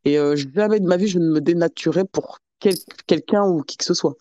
et 0.05 0.19
euh, 0.19 0.37
jamais 0.37 0.81
de 0.81 0.87
ma 0.87 0.97
vie 0.97 1.07
je 1.07 1.19
ne 1.19 1.31
me 1.31 1.41
dénaturais 1.41 2.05
pour 2.05 2.39
quel, 2.63 2.75
quelqu'un 3.07 3.45
ou 3.45 3.63
qui 3.63 3.77
que 3.77 3.85
ce 3.85 3.95
soit. 3.95 4.17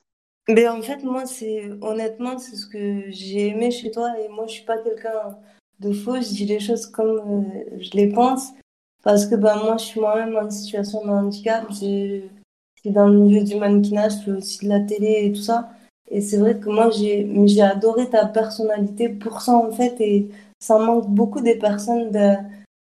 Mais 0.50 0.68
en 0.68 0.82
fait, 0.82 1.04
moi, 1.04 1.26
c'est 1.26 1.70
honnêtement, 1.82 2.38
c'est 2.38 2.56
ce 2.56 2.66
que 2.66 3.10
j'ai 3.10 3.50
aimé 3.50 3.72
chez 3.72 3.92
toi. 3.92 4.14
Et 4.20 4.28
moi, 4.28 4.48
je 4.48 4.54
suis 4.54 4.66
pas 4.66 4.78
quelqu'un 4.80 5.38
de 5.80 5.94
faux. 5.94 6.16
Je 6.16 6.30
dis 6.30 6.46
les 6.46 6.60
choses 6.60 6.88
comme 6.88 7.20
euh, 7.20 7.78
je 7.80 7.92
les 7.92 8.08
pense. 8.10 8.50
Parce 9.04 9.26
que 9.26 9.36
bah, 9.36 9.56
moi, 9.64 9.78
je 9.78 9.86
suis 9.86 10.00
moi-même 10.00 10.36
en 10.36 10.50
situation 10.50 11.06
de 11.06 11.10
handicap. 11.10 11.66
J'ai 11.72 12.30
dans 12.86 13.08
le 13.08 13.20
milieu 13.20 13.44
du 13.44 13.56
mannequinage, 13.56 14.14
je 14.14 14.24
fais 14.26 14.32
aussi 14.32 14.66
de 14.66 14.70
la 14.70 14.80
télé 14.80 15.26
et 15.26 15.32
tout 15.32 15.42
ça. 15.42 15.70
Et 16.10 16.20
c'est 16.20 16.38
vrai 16.38 16.60
que 16.60 16.68
moi, 16.70 16.90
j'ai 16.90 17.30
j'ai 17.48 17.62
adoré 17.62 18.10
ta 18.10 18.26
personnalité 18.26 19.10
pour 19.10 19.42
ça, 19.42 19.54
en 19.54 19.72
fait. 19.72 19.96
Et 20.02 20.30
ça 20.60 20.80
manque 20.80 21.08
beaucoup 21.08 21.42
des 21.42 21.58
personnes 21.58 22.12
de, 22.12 22.36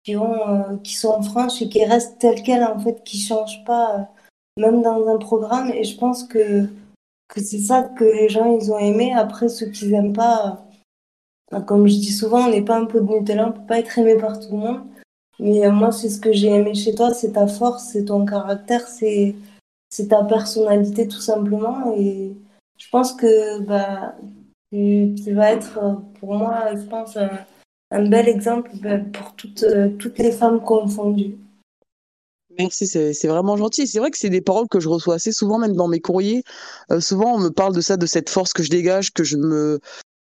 qui, 0.04 0.18
ont, 0.18 0.50
euh, 0.50 0.78
qui 0.84 0.96
sont 0.96 1.22
franches 1.22 1.62
et 1.62 1.70
qui 1.70 1.86
restent 1.86 2.20
telles 2.20 2.44
quelles, 2.44 2.64
en 2.64 2.80
fait, 2.80 3.04
qui 3.04 3.20
changent 3.20 3.64
pas. 3.66 4.10
Euh, 4.58 4.62
même 4.62 4.82
dans 4.82 5.08
un 5.08 5.18
programme. 5.18 5.72
Et 5.72 5.84
je 5.84 5.98
pense 5.98 6.24
que, 6.24 6.66
que 7.28 7.42
c'est 7.42 7.60
ça 7.60 7.84
que 7.84 8.04
les 8.04 8.30
gens, 8.30 8.58
ils 8.58 8.72
ont 8.72 8.80
aimé. 8.80 9.14
Après, 9.14 9.50
ceux 9.50 9.68
qui 9.68 9.88
n'aiment 9.88 10.14
pas, 10.14 10.66
comme 11.68 11.88
je 11.88 11.96
dis 11.96 12.12
souvent, 12.12 12.48
on 12.48 12.52
n'est 12.52 12.62
pas 12.62 12.78
un 12.80 12.86
peu 12.86 13.02
de 13.02 13.08
Nutella, 13.08 13.48
on 13.50 13.52
peut 13.52 13.68
pas 13.68 13.80
être 13.80 13.98
aimé 13.98 14.18
par 14.18 14.40
tout 14.40 14.52
le 14.52 14.58
monde. 14.58 14.82
Mais 15.40 15.70
moi, 15.72 15.92
c'est 15.92 16.10
ce 16.10 16.20
que 16.20 16.32
j'ai 16.32 16.50
aimé 16.50 16.76
chez 16.76 16.94
toi, 16.96 17.14
c'est 17.14 17.34
ta 17.34 17.48
force, 17.48 17.86
c'est 17.86 18.06
ton 18.06 18.26
caractère, 18.26 18.88
c'est 18.88 19.36
ta 20.10 20.24
personnalité 20.24 21.08
tout 21.08 21.22
simplement. 21.22 21.94
Et 21.98 22.34
je 22.78 22.90
pense 22.90 23.14
que 23.14 23.60
bah, 23.62 24.16
tu, 24.72 25.16
tu 25.24 25.34
vas 25.34 25.52
être, 25.52 25.80
pour 26.20 26.36
moi, 26.36 26.76
je 26.76 26.84
pense, 26.84 27.18
un, 27.18 27.30
un 27.92 28.08
bel 28.08 28.30
exemple 28.30 28.72
bah, 28.82 29.00
pour 29.00 29.36
toutes, 29.36 29.66
toutes 30.00 30.18
les 30.20 30.32
femmes 30.32 30.62
confondues. 30.62 31.38
Merci, 32.60 32.88
c'est 32.88 33.28
vraiment 33.28 33.58
gentil. 33.58 33.88
C'est 33.88 34.00
vrai 34.00 34.12
que 34.12 34.18
c'est 34.18 34.30
des 34.30 34.42
paroles 34.42 34.68
que 34.70 34.80
je 34.80 34.88
reçois 34.90 35.16
assez 35.16 35.32
souvent, 35.32 35.58
même 35.58 35.76
dans 35.76 35.88
mes 35.88 36.00
courriers. 36.00 36.44
Euh, 36.92 37.00
souvent, 37.00 37.36
on 37.36 37.40
me 37.40 37.50
parle 37.50 37.74
de 37.74 37.82
ça, 37.82 37.98
de 37.98 38.06
cette 38.06 38.30
force 38.30 38.54
que 38.54 38.64
je 38.64 38.70
dégage, 38.70 39.12
que 39.12 39.24
je 39.24 39.38
me, 39.38 39.80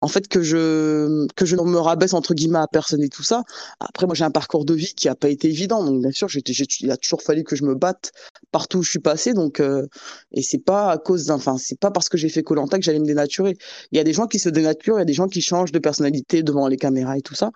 en 0.00 0.08
fait, 0.08 0.28
que 0.28 0.42
je 0.42 1.26
que 1.34 1.46
je 1.46 1.56
me 1.56 1.78
rabaisse 1.78 2.14
entre 2.14 2.34
guillemets 2.34 2.60
à 2.60 2.68
personne 2.68 3.02
et 3.02 3.08
tout 3.08 3.22
ça. 3.22 3.42
Après, 3.80 4.06
moi, 4.06 4.14
j'ai 4.14 4.24
un 4.24 4.30
parcours 4.30 4.64
de 4.64 4.74
vie 4.74 4.94
qui 4.94 5.08
a 5.08 5.14
pas 5.14 5.28
été 5.28 5.48
évident, 5.48 5.84
donc 5.84 6.00
bien 6.00 6.12
sûr, 6.12 6.28
il 6.34 6.90
a 6.90 6.96
toujours 6.96 7.22
fallu 7.22 7.44
que 7.44 7.56
je 7.56 7.64
me 7.64 7.74
batte 7.74 8.12
partout 8.52 8.78
où 8.78 8.82
je 8.82 8.90
suis 8.90 8.98
passé. 9.00 9.34
Donc, 9.34 9.60
euh, 9.60 9.86
et 10.32 10.42
c'est 10.42 10.58
pas 10.64 10.90
à 10.92 10.98
cause 10.98 11.26
d'un, 11.26 11.34
enfin, 11.34 11.58
c'est 11.58 11.78
pas 11.78 11.90
parce 11.90 12.08
que 12.08 12.16
j'ai 12.18 12.28
fait 12.30 12.42
Colanta 12.42 12.78
que 12.78 12.84
j'allais 12.84 13.00
me 13.00 13.06
dénaturer. 13.06 13.56
Il 13.92 13.96
y 13.98 14.00
a 14.00 14.04
des 14.04 14.12
gens 14.14 14.26
qui 14.26 14.38
se 14.38 14.48
dénaturent, 14.48 14.96
il 14.98 15.00
y 15.00 15.02
a 15.02 15.06
des 15.06 15.12
gens 15.12 15.28
qui 15.28 15.42
changent 15.42 15.72
de 15.72 15.78
personnalité 15.78 16.42
devant 16.42 16.68
les 16.68 16.76
caméras 16.76 17.18
et 17.18 17.22
tout 17.22 17.34
ça. 17.34 17.50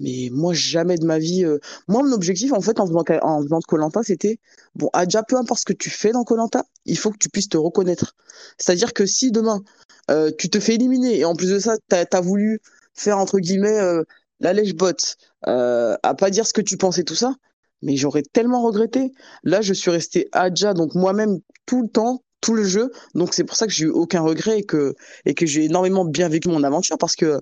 Mais 0.00 0.28
moi, 0.32 0.52
jamais 0.54 0.96
de 0.96 1.06
ma 1.06 1.18
vie. 1.18 1.44
Euh... 1.44 1.58
Moi, 1.88 2.02
mon 2.02 2.12
objectif, 2.12 2.52
en 2.52 2.60
fait, 2.60 2.80
en 2.80 2.86
faisant, 2.86 3.04
en 3.22 3.42
faisant 3.42 3.58
de 3.58 3.64
Colanta, 3.64 4.02
c'était 4.02 4.38
bon, 4.74 4.90
Adja, 4.92 5.22
peu 5.22 5.36
importe 5.36 5.60
ce 5.60 5.64
que 5.64 5.72
tu 5.72 5.90
fais 5.90 6.12
dans 6.12 6.24
Colanta, 6.24 6.64
il 6.84 6.98
faut 6.98 7.10
que 7.10 7.18
tu 7.18 7.28
puisses 7.28 7.48
te 7.48 7.56
reconnaître. 7.56 8.16
C'est-à-dire 8.58 8.92
que 8.92 9.06
si 9.06 9.30
demain 9.30 9.62
euh, 10.10 10.30
tu 10.36 10.50
te 10.50 10.60
fais 10.60 10.74
éliminer 10.74 11.18
et 11.18 11.24
en 11.24 11.34
plus 11.34 11.50
de 11.50 11.58
ça, 11.58 11.76
t'as 11.88 12.04
as 12.12 12.20
voulu 12.20 12.60
faire 12.94 13.18
entre 13.18 13.38
guillemets 13.38 13.78
euh, 13.80 14.02
la 14.40 14.52
lèche 14.52 14.74
botte, 14.74 15.16
euh, 15.46 15.96
à 16.02 16.14
pas 16.14 16.30
dire 16.30 16.46
ce 16.46 16.52
que 16.52 16.60
tu 16.60 16.76
pensais 16.76 17.04
tout 17.04 17.14
ça, 17.14 17.34
mais 17.82 17.96
j'aurais 17.96 18.22
tellement 18.22 18.62
regretté. 18.62 19.12
Là, 19.42 19.60
je 19.62 19.72
suis 19.72 19.90
resté 19.90 20.28
Adja, 20.32 20.74
donc 20.74 20.94
moi-même 20.94 21.38
tout 21.66 21.82
le 21.82 21.88
temps, 21.88 22.22
tout 22.40 22.54
le 22.54 22.64
jeu. 22.64 22.90
Donc 23.14 23.34
c'est 23.34 23.44
pour 23.44 23.56
ça 23.56 23.66
que 23.66 23.72
j'ai 23.72 23.86
eu 23.86 23.90
aucun 23.90 24.20
regret 24.20 24.58
et 24.58 24.64
que 24.64 24.94
et 25.24 25.34
que 25.34 25.46
j'ai 25.46 25.64
énormément 25.64 26.04
bien 26.04 26.28
vécu 26.28 26.48
mon 26.48 26.62
aventure 26.62 26.98
parce 26.98 27.16
que 27.16 27.40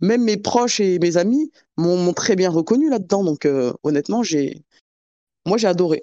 même 0.00 0.24
mes 0.24 0.36
proches 0.36 0.80
et 0.80 0.98
mes 0.98 1.16
amis 1.16 1.50
m'ont 1.76 2.12
très 2.12 2.36
bien 2.36 2.50
reconnu 2.50 2.88
là-dedans. 2.88 3.24
Donc 3.24 3.46
euh, 3.46 3.72
honnêtement, 3.82 4.22
j'ai 4.22 4.62
moi 5.46 5.56
j'ai 5.56 5.68
adoré. 5.68 6.02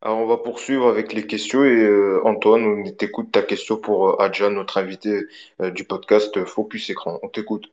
Alors 0.00 0.18
on 0.18 0.26
va 0.26 0.36
poursuivre 0.36 0.88
avec 0.88 1.12
les 1.12 1.26
questions 1.26 1.64
et 1.64 1.82
euh, 1.82 2.20
Antoine, 2.24 2.64
on 2.64 2.90
t'écoute 2.92 3.32
ta 3.32 3.42
question 3.42 3.76
pour 3.76 4.10
euh, 4.10 4.16
Adja, 4.22 4.48
notre 4.48 4.78
invité 4.78 5.24
euh, 5.60 5.72
du 5.72 5.82
podcast 5.82 6.44
Focus 6.44 6.90
Écran. 6.90 7.18
On 7.22 7.28
t'écoute. 7.28 7.66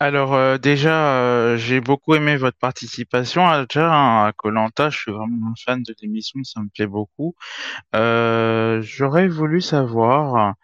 Alors 0.00 0.34
euh, 0.34 0.58
déjà, 0.58 1.56
j'ai 1.56 1.80
beaucoup 1.80 2.16
aimé 2.16 2.36
votre 2.36 2.58
participation 2.58 3.46
Adja 3.46 3.88
hein, 3.88 4.26
à 4.26 4.32
Colanta. 4.32 4.90
Je 4.90 4.98
suis 4.98 5.12
vraiment 5.12 5.52
un 5.52 5.54
fan 5.56 5.84
de 5.84 5.94
l'émission, 6.02 6.42
ça 6.42 6.60
me 6.60 6.68
plaît 6.68 6.88
beaucoup. 6.88 7.36
J'aurais 7.92 9.28
voulu 9.28 9.60
savoir 9.60 10.54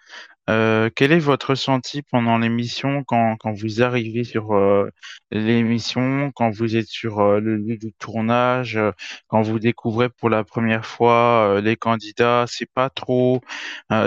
euh, 0.49 0.89
quel 0.95 1.13
est 1.13 1.19
votre 1.19 1.51
ressenti 1.51 2.03
pendant 2.03 2.39
l'émission 2.39 3.05
quand, 3.05 3.37
quand 3.39 3.53
vous 3.53 3.83
arrivez 3.83 4.25
sur 4.25 4.55
euh, 4.55 4.91
l'émission, 5.31 6.33
quand 6.35 6.51
vous 6.51 6.77
êtes 6.77 6.87
sur 6.89 7.21
euh, 7.21 7.41
le 7.41 7.57
lieu 7.57 7.77
du 7.77 7.93
tournage, 7.95 8.77
euh, 8.77 8.93
quand 9.29 9.43
vous 9.43 9.59
découvrez 9.59 10.09
pour 10.09 10.31
la 10.31 10.45
première 10.45 10.87
fois 10.87 11.57
euh, 11.57 11.61
les 11.61 11.77
candidats, 11.77 12.47
c'est 12.49 12.71
pas 12.73 12.89
trop, 12.91 13.41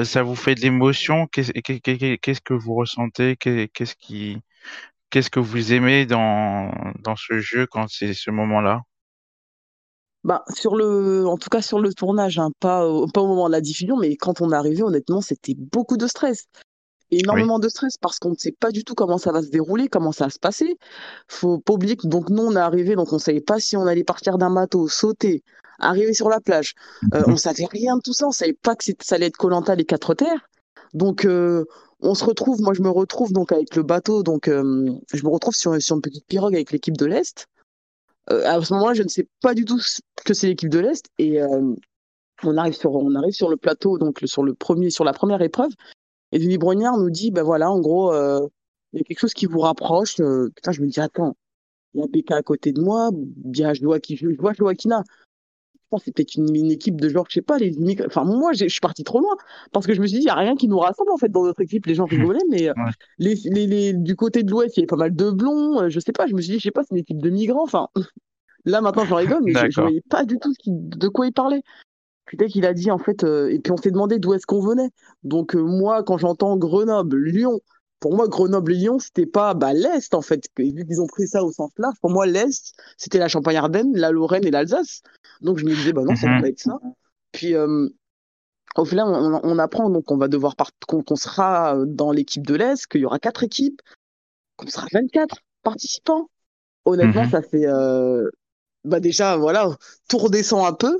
ça 0.03 0.23
vous 0.23 0.35
fait 0.35 0.55
de 0.55 0.61
l'émotion? 0.61 1.27
Qu'est-ce 1.27 1.51
qu'est-ce 1.51 2.41
que 2.41 2.53
vous 2.53 2.75
ressentez? 2.75 3.35
Qu'est-ce 3.37 3.95
qui, 3.95 4.37
qu'est-ce 5.11 5.29
que 5.31 5.39
vous 5.41 5.73
aimez 5.73 6.05
dans 6.07 6.71
dans 6.99 7.15
ce 7.17 7.39
jeu 7.39 7.67
quand 7.67 7.87
c'est 7.89 8.13
ce 8.13 8.31
moment-là? 8.31 8.81
Bah, 10.23 10.43
sur 10.53 10.75
le, 10.75 11.25
en 11.27 11.37
tout 11.37 11.49
cas 11.49 11.61
sur 11.61 11.79
le 11.79 11.93
tournage, 11.93 12.37
hein, 12.39 12.51
pas, 12.59 12.87
au, 12.87 13.07
pas 13.07 13.21
au 13.21 13.27
moment 13.27 13.47
de 13.47 13.53
la 13.53 13.61
diffusion, 13.61 13.97
mais 13.97 14.15
quand 14.15 14.41
on 14.41 14.51
est 14.51 14.55
arrivé, 14.55 14.83
honnêtement, 14.83 15.21
c'était 15.21 15.55
beaucoup 15.55 15.97
de 15.97 16.07
stress. 16.07 16.45
Énormément 17.11 17.55
oui. 17.55 17.61
de 17.61 17.69
stress 17.69 17.97
parce 17.97 18.19
qu'on 18.19 18.29
ne 18.29 18.35
sait 18.35 18.53
pas 18.53 18.71
du 18.71 18.85
tout 18.85 18.95
comment 18.95 19.17
ça 19.17 19.33
va 19.33 19.41
se 19.41 19.49
dérouler, 19.49 19.89
comment 19.89 20.13
ça 20.13 20.25
va 20.25 20.29
se 20.29 20.39
passer. 20.39 20.77
Faut 21.27 21.59
pas 21.59 21.73
oublier 21.73 21.97
que 21.97 22.07
donc 22.07 22.29
nous 22.29 22.43
on 22.43 22.55
est 22.55 22.59
arrivé, 22.59 22.95
donc 22.95 23.11
on 23.11 23.19
savait 23.19 23.41
pas 23.41 23.59
si 23.59 23.75
on 23.75 23.85
allait 23.85 24.05
partir 24.05 24.37
d'un 24.37 24.49
bateau, 24.49 24.87
sauter, 24.87 25.43
arriver 25.79 26.13
sur 26.13 26.29
la 26.29 26.39
plage. 26.39 26.73
Euh, 27.13 27.23
on 27.27 27.35
savait 27.35 27.65
rien 27.69 27.97
de 27.97 28.01
tout 28.01 28.13
ça, 28.13 28.27
on 28.27 28.31
savait 28.31 28.53
pas 28.53 28.75
que 28.75 28.85
ça 29.01 29.15
allait 29.15 29.25
être 29.25 29.35
Colanta 29.35 29.75
les 29.75 29.83
quatre 29.83 30.13
terres. 30.13 30.47
Donc 30.93 31.25
euh, 31.25 31.65
on 31.99 32.15
se 32.15 32.23
retrouve, 32.23 32.61
moi 32.61 32.73
je 32.73 32.81
me 32.81 32.89
retrouve 32.89 33.33
donc 33.33 33.51
avec 33.51 33.75
le 33.75 33.83
bateau, 33.83 34.23
donc 34.23 34.47
euh, 34.47 34.89
je 35.13 35.23
me 35.23 35.29
retrouve 35.29 35.53
sur, 35.53 35.81
sur 35.81 35.95
une 35.97 36.01
petite 36.01 36.25
pirogue 36.27 36.55
avec 36.55 36.71
l'équipe 36.71 36.95
de 36.95 37.05
l'Est. 37.05 37.47
À 38.27 38.61
ce 38.61 38.73
moment-là, 38.73 38.93
je 38.93 39.03
ne 39.03 39.07
sais 39.07 39.27
pas 39.41 39.53
du 39.53 39.65
tout 39.65 39.79
que 40.23 40.33
c'est 40.33 40.47
l'équipe 40.47 40.69
de 40.69 40.79
l'Est. 40.79 41.05
Et 41.17 41.39
on 42.43 42.57
arrive 42.57 42.73
sur, 42.73 42.93
on 42.93 43.15
arrive 43.15 43.33
sur 43.33 43.49
le 43.49 43.57
plateau, 43.57 43.97
donc 43.97 44.21
sur 44.25 44.43
le 44.43 44.53
premier, 44.53 44.89
sur 44.89 45.03
la 45.03 45.13
première 45.13 45.41
épreuve. 45.41 45.71
Et 46.31 46.39
Denis 46.39 46.57
Brognard 46.57 46.97
nous 46.97 47.09
dit, 47.09 47.31
ben 47.31 47.43
voilà, 47.43 47.71
en 47.71 47.79
gros, 47.79 48.13
il 48.13 48.99
y 48.99 49.01
a 49.01 49.03
quelque 49.03 49.19
chose 49.19 49.33
qui 49.33 49.45
vous 49.45 49.59
rapproche. 49.59 50.15
putain, 50.55 50.71
je 50.71 50.81
me 50.81 50.87
dis, 50.87 50.99
attends, 50.99 51.35
il 51.93 52.01
y 52.01 52.03
a 52.03 52.07
BK 52.07 52.31
à 52.31 52.41
côté 52.41 52.71
de 52.71 52.81
moi, 52.81 53.09
bien, 53.13 53.73
je 53.73 53.83
vois 53.83 53.99
qui, 53.99 54.15
je 54.15 54.27
vois 54.39 54.53
Joaquina 54.53 55.03
c'est 55.99 56.13
peut-être 56.13 56.35
une, 56.35 56.71
équipe 56.71 56.99
de 56.99 57.09
genre, 57.09 57.25
je 57.29 57.35
sais 57.35 57.41
pas, 57.41 57.57
les 57.57 57.71
Enfin, 58.05 58.23
moi, 58.23 58.53
je 58.53 58.67
suis 58.67 58.79
parti 58.79 59.03
trop 59.03 59.19
loin 59.19 59.35
parce 59.71 59.85
que 59.85 59.93
je 59.93 60.01
me 60.01 60.07
suis 60.07 60.19
dit, 60.19 60.23
il 60.23 60.25
n'y 60.25 60.31
a 60.31 60.35
rien 60.35 60.55
qui 60.55 60.67
nous 60.67 60.79
rassemble 60.79 61.11
en 61.11 61.17
fait 61.17 61.29
dans 61.29 61.43
notre 61.43 61.61
équipe. 61.61 61.85
Les 61.85 61.95
gens 61.95 62.05
rigolaient, 62.33 62.39
mais 62.49 62.69
euh, 62.69 62.73
les, 63.17 63.35
les, 63.45 63.67
les, 63.67 63.93
du 63.93 64.15
côté 64.15 64.43
de 64.43 64.51
l'Ouest, 64.51 64.77
il 64.77 64.81
y 64.81 64.83
avait 64.83 64.87
pas 64.87 64.95
mal 64.95 65.15
de 65.15 65.29
blonds. 65.31 65.81
Euh, 65.81 65.89
je 65.89 65.99
sais 65.99 66.11
pas, 66.11 66.27
je 66.27 66.33
me 66.33 66.41
suis 66.41 66.53
dit, 66.53 66.59
je 66.59 66.63
sais 66.63 66.71
pas, 66.71 66.83
c'est 66.83 66.91
une 66.91 66.97
équipe 66.97 67.21
de 67.21 67.29
migrants. 67.29 67.63
Enfin, 67.63 67.87
là 68.65 68.81
maintenant, 68.81 69.05
j'en 69.05 69.15
rigole, 69.17 69.41
mais 69.43 69.53
je, 69.53 69.65
ne 69.65 69.85
voyais 69.85 70.03
pas 70.09 70.25
du 70.25 70.37
tout 70.39 70.53
de 70.65 71.07
quoi 71.07 71.27
il 71.27 71.33
parlait. 71.33 71.61
Puis 72.25 72.37
dès 72.37 72.47
qu'il 72.47 72.65
a 72.65 72.73
dit, 72.73 72.91
en 72.91 72.99
fait, 72.99 73.23
euh, 73.23 73.49
et 73.49 73.59
puis 73.59 73.71
on 73.71 73.77
s'est 73.77 73.91
demandé 73.91 74.19
d'où 74.19 74.33
est-ce 74.33 74.45
qu'on 74.45 74.61
venait. 74.61 74.89
Donc, 75.23 75.55
moi, 75.55 76.03
quand 76.03 76.17
j'entends 76.17 76.55
Grenoble, 76.55 77.17
Lyon, 77.17 77.59
pour 78.01 78.15
moi, 78.15 78.27
Grenoble-Lyon, 78.27 78.99
c'était 78.99 79.27
pas 79.27 79.53
bah, 79.53 79.73
l'Est, 79.73 80.13
en 80.15 80.21
fait. 80.21 80.49
Vu 80.57 80.85
qu'ils 80.85 81.01
ont 81.01 81.07
pris 81.07 81.27
ça 81.27 81.43
au 81.43 81.51
sens 81.51 81.71
large, 81.77 81.95
pour 82.01 82.09
moi, 82.09 82.25
l'Est, 82.25 82.73
c'était 82.97 83.19
la 83.19 83.27
Champagne-Ardenne, 83.27 83.95
la 83.95 84.11
Lorraine 84.11 84.45
et 84.45 84.51
l'Alsace. 84.51 85.03
Donc, 85.39 85.59
je 85.59 85.65
me 85.65 85.69
disais, 85.69 85.93
bah 85.93 86.01
non, 86.03 86.15
ça 86.15 86.27
va 86.27 86.41
pas 86.41 86.49
être 86.49 86.59
ça. 86.59 86.79
Puis, 87.31 87.53
euh, 87.53 87.87
au 88.75 88.85
final, 88.85 89.05
on, 89.07 89.59
apprend 89.59 89.89
donc 89.91 90.05
qu'on 90.05 90.17
va 90.17 90.27
devoir 90.27 90.55
qu'on 90.87 91.15
sera 91.15 91.77
dans 91.85 92.11
l'équipe 92.11 92.45
de 92.45 92.55
l'Est, 92.55 92.87
qu'il 92.87 93.01
y 93.01 93.05
aura 93.05 93.19
quatre 93.19 93.43
équipes, 93.43 93.81
qu'on 94.57 94.67
sera 94.67 94.87
24 94.91 95.37
participants. 95.61 96.27
Honnêtement, 96.85 97.25
mhm. 97.25 97.29
ça 97.29 97.41
fait. 97.43 97.67
Euh, 97.67 98.27
bah 98.83 98.99
déjà, 98.99 99.37
voilà, 99.37 99.69
tout 100.09 100.17
redescend 100.17 100.65
un 100.65 100.73
peu 100.73 100.97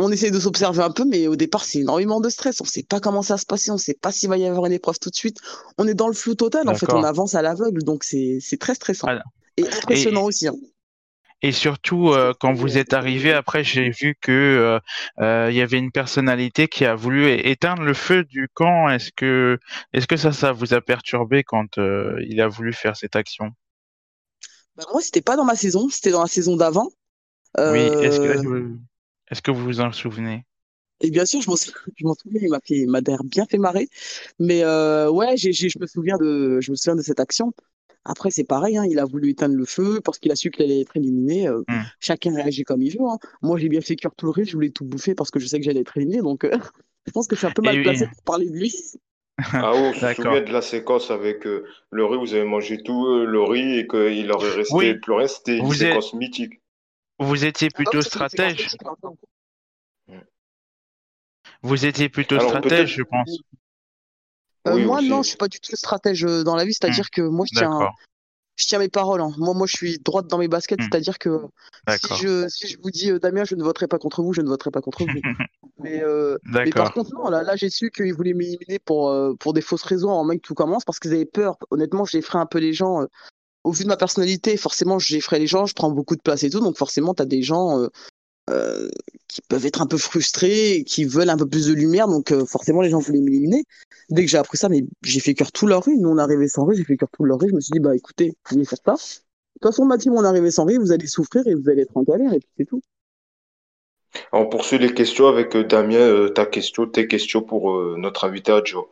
on 0.00 0.10
essaie 0.10 0.30
de 0.30 0.40
s'observer 0.40 0.82
un 0.82 0.90
peu, 0.90 1.04
mais 1.04 1.26
au 1.26 1.36
départ, 1.36 1.64
c'est 1.64 1.80
énormément 1.80 2.20
de 2.20 2.28
stress. 2.28 2.60
On 2.60 2.64
ne 2.64 2.68
sait 2.68 2.82
pas 2.82 3.00
comment 3.00 3.22
ça 3.22 3.34
va 3.34 3.38
se 3.38 3.46
passer, 3.46 3.70
on 3.70 3.74
ne 3.74 3.78
sait 3.78 3.94
pas 3.94 4.12
s'il 4.12 4.28
va 4.28 4.38
y 4.38 4.46
avoir 4.46 4.66
une 4.66 4.72
épreuve 4.72 4.98
tout 4.98 5.10
de 5.10 5.14
suite. 5.14 5.38
On 5.78 5.86
est 5.86 5.94
dans 5.94 6.08
le 6.08 6.14
flou 6.14 6.34
total, 6.34 6.68
en 6.68 6.74
fait, 6.74 6.92
on 6.92 7.04
avance 7.04 7.34
à 7.34 7.42
l'aveugle, 7.42 7.82
donc 7.82 8.04
c'est 8.04 8.58
très 8.58 8.74
stressant. 8.74 9.08
Et 9.56 9.66
impressionnant 9.66 10.24
aussi. 10.24 10.48
Hein. 10.48 10.54
Et 11.42 11.52
surtout, 11.52 12.10
euh, 12.10 12.34
quand 12.38 12.52
vous 12.52 12.76
êtes 12.76 12.92
arrivé, 12.92 13.32
après, 13.32 13.64
j'ai 13.64 13.90
vu 13.90 14.14
que 14.20 14.30
euh, 14.30 14.78
euh, 15.20 15.48
il 15.50 15.56
y 15.56 15.62
avait 15.62 15.78
une 15.78 15.90
personnalité 15.90 16.68
qui 16.68 16.84
a 16.84 16.94
voulu 16.94 17.30
éteindre 17.30 17.82
le 17.82 17.94
feu 17.94 18.24
du 18.24 18.48
camp. 18.52 18.90
Est-ce 18.90 19.10
que, 19.16 19.58
est-ce 19.94 20.06
que 20.06 20.18
ça, 20.18 20.32
ça 20.32 20.52
vous 20.52 20.74
a 20.74 20.82
perturbé 20.82 21.42
quand 21.42 21.78
il 21.78 22.40
a 22.40 22.48
voulu 22.48 22.72
faire 22.72 22.96
cette 22.96 23.16
action? 23.16 23.50
Bah, 24.76 24.84
Moi, 24.92 25.00
c'était 25.00 25.22
pas 25.22 25.36
dans 25.36 25.46
ma 25.46 25.56
saison, 25.56 25.88
c'était 25.88 26.10
dans 26.10 26.20
la 26.20 26.28
saison 26.28 26.56
d'avant. 26.56 26.90
Oui. 27.58 27.78
Est-ce 27.78 28.20
que 28.20 28.76
est-ce 29.30 29.42
que 29.42 29.50
vous 29.50 29.64
vous 29.64 29.80
en 29.80 29.92
souvenez? 29.92 30.44
Et 31.00 31.10
bien 31.10 31.24
sûr, 31.24 31.40
je 31.40 31.48
m'en 31.48 31.56
souviens, 32.14 32.40
il 32.42 32.50
m'a 32.50 32.60
fait, 32.60 32.86
m'a 32.86 33.00
bien 33.00 33.46
fait 33.46 33.58
marrer. 33.58 33.88
Mais 34.38 34.62
euh, 34.62 35.10
ouais, 35.10 35.36
je 35.36 35.78
me 35.78 35.86
souviens 35.86 36.16
de, 36.18 36.60
je 36.60 36.70
me 36.70 36.76
souviens 36.76 36.96
de 36.96 37.02
cette 37.02 37.20
action. 37.20 37.52
Après, 38.04 38.30
c'est 38.30 38.44
pareil, 38.44 38.78
hein, 38.78 38.86
il 38.88 38.98
a 38.98 39.04
voulu 39.04 39.30
éteindre 39.30 39.54
le 39.54 39.66
feu 39.66 40.00
parce 40.02 40.18
qu'il 40.18 40.32
a 40.32 40.36
su 40.36 40.50
qu'il 40.50 40.64
allait 40.64 40.80
être 40.80 40.96
éliminé. 40.96 41.48
Euh. 41.48 41.62
Chacun 42.00 42.34
réagit 42.34 42.64
comme 42.64 42.80
il 42.80 42.90
veut. 42.92 43.04
Hein. 43.06 43.18
Moi, 43.42 43.58
j'ai 43.58 43.68
bien 43.68 43.82
fait 43.82 43.96
cœur 43.96 44.14
tout 44.16 44.26
le 44.26 44.32
riz, 44.32 44.46
je 44.46 44.54
voulais 44.54 44.70
tout 44.70 44.84
bouffer 44.84 45.14
parce 45.14 45.30
que 45.30 45.38
je 45.38 45.46
sais 45.46 45.58
que 45.58 45.64
j'allais 45.64 45.80
être 45.80 45.96
éliminé. 45.96 46.20
Donc, 46.20 46.44
euh, 46.44 46.50
je 47.06 47.12
pense 47.12 47.26
que 47.26 47.36
je 47.36 47.40
suis 47.40 47.46
un 47.46 47.52
peu 47.52 47.62
mal 47.62 47.82
placé 47.82 48.06
pour 48.06 48.22
parler 48.22 48.48
de 48.48 48.56
lui. 48.56 48.74
Ah 49.52 49.72
oui, 49.74 49.92
je 49.94 50.06
me 50.06 50.14
souviens 50.14 50.42
de 50.42 50.52
la 50.52 50.60
séquence 50.60 51.10
avec 51.10 51.44
le 51.44 52.04
riz, 52.04 52.18
vous 52.18 52.34
avez 52.34 52.44
mangé 52.44 52.82
tout 52.82 53.24
le 53.24 53.42
riz 53.42 53.78
et 53.78 53.86
qu'il 53.86 54.30
aurait 54.32 54.50
resté 54.50 54.94
plus 54.96 55.12
rien. 55.14 55.28
C'était 55.28 55.58
une 55.58 55.72
séquence 55.72 56.12
mythique. 56.12 56.59
Vous 57.20 57.44
étiez 57.44 57.68
ah 57.70 57.76
plutôt 57.76 58.00
stratège. 58.00 58.76
Vous 61.62 61.84
étiez 61.84 62.08
plutôt 62.08 62.40
stratège, 62.40 62.96
je 62.96 63.02
pense. 63.02 63.38
Euh, 64.66 64.78
moi, 64.78 65.02
non, 65.02 65.22
je 65.22 65.28
suis 65.28 65.36
pas 65.36 65.48
du 65.48 65.60
tout 65.60 65.76
stratège 65.76 66.24
euh, 66.24 66.42
dans 66.44 66.56
la 66.56 66.64
vie. 66.64 66.72
C'est-à-dire 66.72 67.06
hmm. 67.06 67.14
que 67.14 67.22
moi, 67.22 67.44
je 67.50 67.58
tiens, 67.58 67.90
je 68.56 68.66
tiens 68.66 68.78
mes 68.78 68.88
paroles. 68.88 69.20
Hein. 69.20 69.32
Moi, 69.36 69.52
moi, 69.52 69.66
je 69.66 69.76
suis 69.76 69.98
droite 69.98 70.28
dans 70.28 70.38
mes 70.38 70.48
baskets. 70.48 70.80
Hmm. 70.80 70.84
C'est-à-dire 70.90 71.18
que 71.18 71.46
si 71.88 72.14
je, 72.22 72.48
si 72.48 72.68
je 72.68 72.78
vous 72.82 72.90
dis, 72.90 73.10
euh, 73.10 73.18
Damien, 73.18 73.44
je 73.44 73.54
ne 73.54 73.62
voterai 73.62 73.86
pas 73.86 73.98
contre 73.98 74.22
vous, 74.22 74.32
je 74.32 74.40
ne 74.40 74.48
voterai 74.48 74.70
pas 74.70 74.80
contre 74.80 75.04
vous. 75.04 75.12
mais, 75.78 76.02
mais, 76.44 76.70
par 76.70 76.94
contre, 76.94 77.14
non, 77.14 77.28
là, 77.28 77.42
là 77.42 77.54
j'ai 77.56 77.68
su 77.68 77.90
qu'ils 77.90 78.14
voulaient 78.14 78.34
m'éliminer 78.34 78.78
pour, 78.78 79.14
pour 79.38 79.52
des 79.52 79.62
fausses 79.62 79.82
raisons 79.82 80.10
en 80.10 80.24
même 80.24 80.38
que 80.38 80.46
tout 80.46 80.54
commence 80.54 80.84
parce 80.86 80.98
qu'ils 80.98 81.12
avaient 81.12 81.26
peur. 81.26 81.58
Honnêtement, 81.70 82.06
j'ai 82.06 82.18
effrayé 82.18 82.42
un 82.42 82.46
peu 82.46 82.58
les 82.58 82.72
gens 82.72 83.06
au 83.70 83.72
vu 83.72 83.84
de 83.84 83.88
ma 83.88 83.96
personnalité, 83.96 84.56
forcément, 84.56 84.98
j'effraie 84.98 85.38
les 85.38 85.46
gens, 85.46 85.64
je 85.64 85.74
prends 85.74 85.92
beaucoup 85.92 86.16
de 86.16 86.20
place 86.20 86.42
et 86.42 86.50
tout, 86.50 86.58
donc 86.58 86.76
forcément, 86.76 87.14
tu 87.14 87.22
as 87.22 87.24
des 87.24 87.40
gens 87.40 87.78
euh, 87.78 87.86
euh, 88.50 88.88
qui 89.28 89.42
peuvent 89.42 89.64
être 89.64 89.80
un 89.80 89.86
peu 89.86 89.96
frustrés, 89.96 90.82
qui 90.84 91.04
veulent 91.04 91.30
un 91.30 91.36
peu 91.36 91.46
plus 91.46 91.68
de 91.68 91.72
lumière, 91.72 92.08
donc 92.08 92.32
euh, 92.32 92.44
forcément, 92.44 92.80
les 92.80 92.90
gens 92.90 92.98
voulaient 92.98 93.20
m'éliminer. 93.20 93.62
Dès 94.08 94.24
que 94.24 94.28
j'ai 94.28 94.38
appris 94.38 94.58
ça, 94.58 94.68
mais 94.68 94.84
j'ai 95.04 95.20
fait 95.20 95.34
cœur 95.34 95.52
tout 95.52 95.68
leur 95.68 95.84
rue. 95.84 95.96
Nous, 95.98 96.08
on 96.08 96.18
arrivé 96.18 96.48
sans 96.48 96.64
rue, 96.64 96.74
j'ai 96.74 96.82
fait 96.82 96.96
cœur 96.96 97.10
tout 97.12 97.24
leur 97.24 97.38
rue. 97.38 97.48
Je 97.50 97.54
me 97.54 97.60
suis 97.60 97.70
dit, 97.70 97.78
bah 97.78 97.94
écoutez, 97.94 98.34
vous 98.50 98.64
faire 98.64 98.78
ça. 98.84 98.94
De 98.94 98.96
toute 98.96 99.70
façon, 99.70 99.84
ma 99.84 99.98
team, 99.98 100.14
on 100.14 100.24
arrivé 100.24 100.50
sans 100.50 100.64
rue, 100.64 100.78
vous 100.78 100.90
allez 100.90 101.06
souffrir 101.06 101.46
et 101.46 101.54
vous 101.54 101.68
allez 101.70 101.82
être 101.82 101.96
en 101.96 102.02
galère, 102.02 102.32
et 102.32 102.40
puis 102.40 102.50
c'est 102.58 102.64
tout. 102.64 102.80
On 104.32 104.46
poursuit 104.46 104.78
les 104.78 104.92
questions 104.92 105.28
avec 105.28 105.56
Damien, 105.56 106.28
ta 106.34 106.44
question, 106.44 106.86
tes 106.86 107.06
questions 107.06 107.42
pour 107.42 107.80
notre 107.96 108.24
invité 108.24 108.58
Joe. 108.64 108.86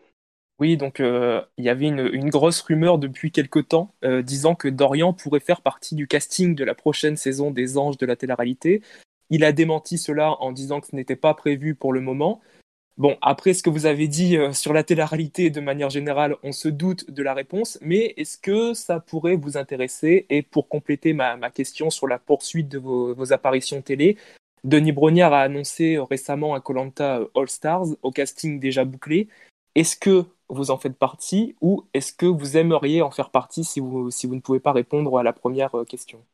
Oui, 0.59 0.77
donc 0.77 0.99
euh, 0.99 1.41
il 1.57 1.65
y 1.65 1.69
avait 1.69 1.87
une, 1.87 2.31
grosse 2.31 2.61
rumeur 2.63 2.99
depuis 2.99 3.31
quelque 3.31 3.61
temps 3.61 3.95
euh, 4.05 4.23
disant 4.23 4.57
que 4.57 4.67
Dorian 4.67 5.13
pourrait 5.13 5.39
faire 5.39 5.61
partie 5.61 5.95
du 5.95 6.09
casting 6.09 6.57
de 6.57 6.65
la 6.65 6.75
prochaine 6.75 7.17
saison 7.17 7.53
des 7.53 7.79
Anges 7.79 7.97
de 7.97 8.07
la 8.07 8.17
télé-réalité. 8.17 8.83
Il 9.31 9.45
a 9.45 9.53
démenti 9.53 9.99
cela 9.99 10.33
en 10.41 10.51
disant 10.51 10.81
que 10.81 10.89
ce 10.89 10.97
n'était 10.97 11.17
pas 11.17 11.35
prévu 11.35 11.77
pour 11.77 11.93
le 11.93 12.01
moment. 12.01 12.41
Bon, 12.97 13.17
après 13.23 13.55
ce 13.55 13.63
que 13.63 13.71
vous 13.71 13.87
avez 13.87 14.09
dit 14.09 14.37
euh, 14.37 14.53
sur 14.53 14.73
la 14.73 14.83
télé-réalité 14.83 15.51
de 15.51 15.61
manière 15.61 15.91
générale, 15.91 16.35
on 16.43 16.51
se 16.51 16.69
doute 16.69 17.09
de 17.09 17.23
la 17.23 17.35
réponse, 17.35 17.79
mais 17.81 18.15
est-ce 18.17 18.37
que 18.37 18.75
ça 18.75 18.99
pourrait 18.99 19.37
vous 19.37 19.57
intéresser? 19.57 20.27
Et 20.29 20.43
pour 20.43 20.69
compléter 20.69 21.13
ma, 21.13 21.39
question 21.51 21.91
sur 21.91 22.09
la 22.09 22.19
poursuite 22.19 22.69
de 22.69 22.79
vos, 22.79 23.15
vos 23.15 23.33
apparitions 23.33 23.81
télé, 23.81 24.17
Denis 24.65 24.91
Brognard 24.91 25.33
a 25.33 25.43
annoncé 25.43 25.99
récemment 26.11 26.57
un 26.57 26.61
Colanta 26.61 27.21
All 27.37 27.49
Stars 27.49 27.87
au 28.03 28.11
casting 28.11 28.59
déjà 28.59 28.85
bouclé. 28.85 29.29
Est-ce 29.77 29.97
que 29.97 30.25
vous 30.49 30.71
en 30.71 30.79
faites 30.79 30.97
partie 30.99 31.57
ou 31.61 31.85
est-ce 31.95 32.13
que 32.13 32.27
vous 32.27 32.57
aimeriez 32.57 33.03
en 33.03 33.11
faire 33.11 33.31
partie 33.31 33.65
si 33.65 33.81
vous, 33.81 34.11
si 34.11 34.27
vous 34.27 34.35
ne 34.35 34.41
pouvez 34.41 34.61
pas 34.61 34.73
répondre 34.73 35.19
à 35.19 35.23
la 35.23 35.33
première 35.33 35.75
euh, 35.77 35.85
question? 35.85 36.25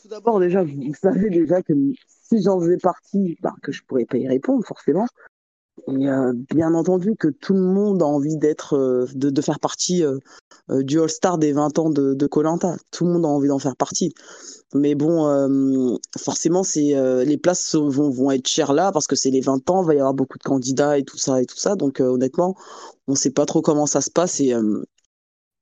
Tout 0.00 0.08
d'abord, 0.08 0.40
déjà, 0.40 0.62
vous 0.64 0.94
savez 0.94 1.30
déjà 1.30 1.62
que 1.62 1.72
si 2.08 2.42
j'en 2.42 2.60
faisais 2.60 2.78
partie, 2.78 3.38
bah, 3.40 3.54
que 3.62 3.72
je 3.72 3.82
pourrais 3.84 4.04
pas 4.04 4.18
y 4.18 4.28
répondre 4.28 4.64
forcément. 4.66 5.06
Et 5.88 6.08
euh, 6.08 6.32
bien 6.54 6.74
entendu 6.74 7.16
que 7.18 7.28
tout 7.28 7.54
le 7.54 7.60
monde 7.60 8.02
a 8.02 8.06
envie 8.06 8.36
d'être, 8.36 8.76
euh, 8.76 9.06
de, 9.14 9.30
de, 9.30 9.40
faire 9.42 9.58
partie 9.58 10.04
du 10.68 11.00
All-Star 11.00 11.38
des 11.38 11.52
20 11.52 11.78
ans 11.78 11.90
de 11.90 12.26
Colanta. 12.26 12.76
tout 12.90 13.04
le 13.04 13.12
monde 13.12 13.24
a 13.24 13.28
envie 13.28 13.48
d'en 13.48 13.58
faire 13.58 13.76
partie. 13.76 14.14
Mais 14.74 14.94
bon, 14.94 15.26
euh, 15.28 15.96
forcément, 16.18 16.62
c'est 16.62 16.94
euh, 16.96 17.24
les 17.24 17.36
places 17.36 17.74
vont, 17.74 18.30
être 18.30 18.48
chères 18.48 18.72
là 18.72 18.90
parce 18.90 19.06
que 19.06 19.16
c'est 19.16 19.30
les 19.30 19.40
20 19.40 19.68
ans, 19.68 19.82
il 19.82 19.86
va 19.86 19.94
y 19.94 19.98
avoir 19.98 20.14
beaucoup 20.14 20.38
de 20.38 20.42
candidats 20.42 20.98
et 20.98 21.04
tout 21.04 21.18
ça 21.18 21.42
et 21.42 21.46
tout 21.46 21.58
ça. 21.58 21.76
Donc 21.76 22.00
euh, 22.00 22.06
honnêtement, 22.06 22.56
on 23.06 23.12
ne 23.12 23.16
sait 23.16 23.30
pas 23.30 23.44
trop 23.44 23.60
comment 23.60 23.86
ça 23.86 24.00
se 24.00 24.10
passe 24.10 24.40
et, 24.40 24.54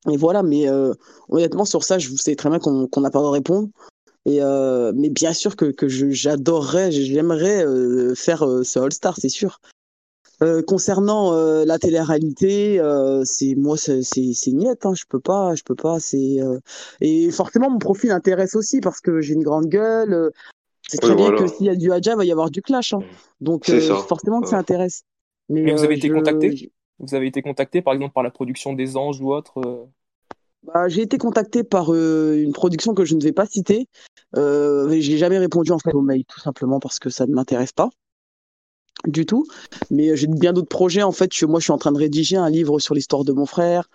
voilà. 0.07 0.43
Mais 0.43 0.67
honnêtement, 1.29 1.65
sur 1.65 1.85
ça, 1.85 1.99
je 1.99 2.09
vous 2.09 2.17
sais 2.17 2.35
très 2.37 2.49
bien 2.49 2.59
qu'on 2.59 3.01
n'a 3.01 3.11
pas 3.11 3.31
répondre. 3.31 3.69
Et 4.27 4.41
mais 4.95 5.11
bien 5.11 5.33
sûr 5.35 5.57
que, 5.57 5.67
que 5.67 5.89
j'adorerais, 5.89 6.93
j'aimerais 6.93 7.65
faire 8.15 8.41
ce 8.63 8.79
All 8.79 8.93
Star, 8.93 9.17
c'est 9.19 9.29
sûr. 9.29 9.61
Euh, 10.43 10.63
concernant 10.63 11.35
euh, 11.35 11.65
la 11.67 11.79
télé-réalité, 11.79 12.81
euh, 12.81 13.23
c'est 13.25 13.55
moi 13.57 13.77
c'est 13.77 14.03
c'est 14.03 14.53
niette, 14.53 14.87
hein, 14.87 14.95
je 14.95 15.05
peux 15.09 15.21
pas, 15.21 15.55
je 15.55 15.63
peux 15.63 15.75
pas. 15.75 16.01
C'est 16.01 16.39
et 17.01 17.31
forcément 17.31 17.71
mon 17.71 17.79
profil 17.79 18.11
intéresse 18.11 18.55
aussi 18.55 18.81
parce 18.81 19.01
que 19.01 19.21
j'ai 19.21 19.35
une 19.35 19.43
grande 19.43 19.67
gueule. 19.67 20.31
c'est 20.89 20.99
très 20.99 21.15
bien 21.15 21.33
que 21.33 21.47
s'il 21.47 21.67
y 21.67 21.71
a 21.71 21.77
du 21.77 21.93
Hadja, 21.93 22.13
il 22.13 22.17
va 22.17 22.25
y 22.25 22.33
avoir 22.33 22.51
du 22.51 22.63
clash. 22.63 22.95
Hein. 22.95 23.01
Donc 23.41 23.71
forcément 24.09 24.41
que 24.41 24.49
ça 24.49 24.59
intéresse. 24.59 25.03
Mais, 25.49 25.73
vous 25.73 25.85
avez 25.85 25.97
été 25.97 26.09
contacté? 26.09 26.73
Vous 26.99 27.15
avez 27.15 27.27
été 27.27 27.43
contacté 27.43 27.83
par 27.83 27.95
exemple 27.95 28.15
par 28.15 28.23
la 28.23 28.31
production 28.31 28.73
des 28.73 28.97
Anges 28.97 29.21
ou 29.21 29.33
autre 29.33 29.89
bah, 30.63 30.89
j'ai 30.89 31.01
été 31.01 31.17
contacté 31.17 31.65
par 31.65 31.95
une 31.95 32.53
production 32.53 32.93
que 32.93 33.07
je 33.07 33.15
ne 33.15 33.23
vais 33.23 33.33
pas 33.33 33.47
citer. 33.47 33.89
Euh, 34.37 34.95
j'ai 35.01 35.17
jamais 35.17 35.39
répondu 35.39 35.73
en 35.73 35.79
fait 35.79 35.93
au 35.95 36.03
mail 36.03 36.25
tout 36.27 36.41
simplement 36.41 36.79
parce 36.79 36.99
que 36.99 37.11
ça 37.11 37.27
ne 37.27 37.35
m'intéresse 37.35 37.73
pas 37.73 37.89
du 39.07 39.27
tout. 39.27 39.47
Mais 39.91 40.11
euh, 40.11 40.17
j'ai 40.17 40.27
bien 40.27 40.53
d'autres 40.53 40.69
projets. 40.69 41.03
En 41.03 41.13
fait, 41.13 41.31
moi, 41.43 41.61
je 41.61 41.65
suis 41.65 41.73
en 41.73 41.79
train 41.79 41.93
de 41.93 41.99
rédiger 41.99 42.37
un 42.37 42.51
livre 42.51 42.79
sur 42.79 42.95
l'histoire 42.95 43.25
de 43.25 43.33
mon 43.33 43.47
frère. 43.47 43.89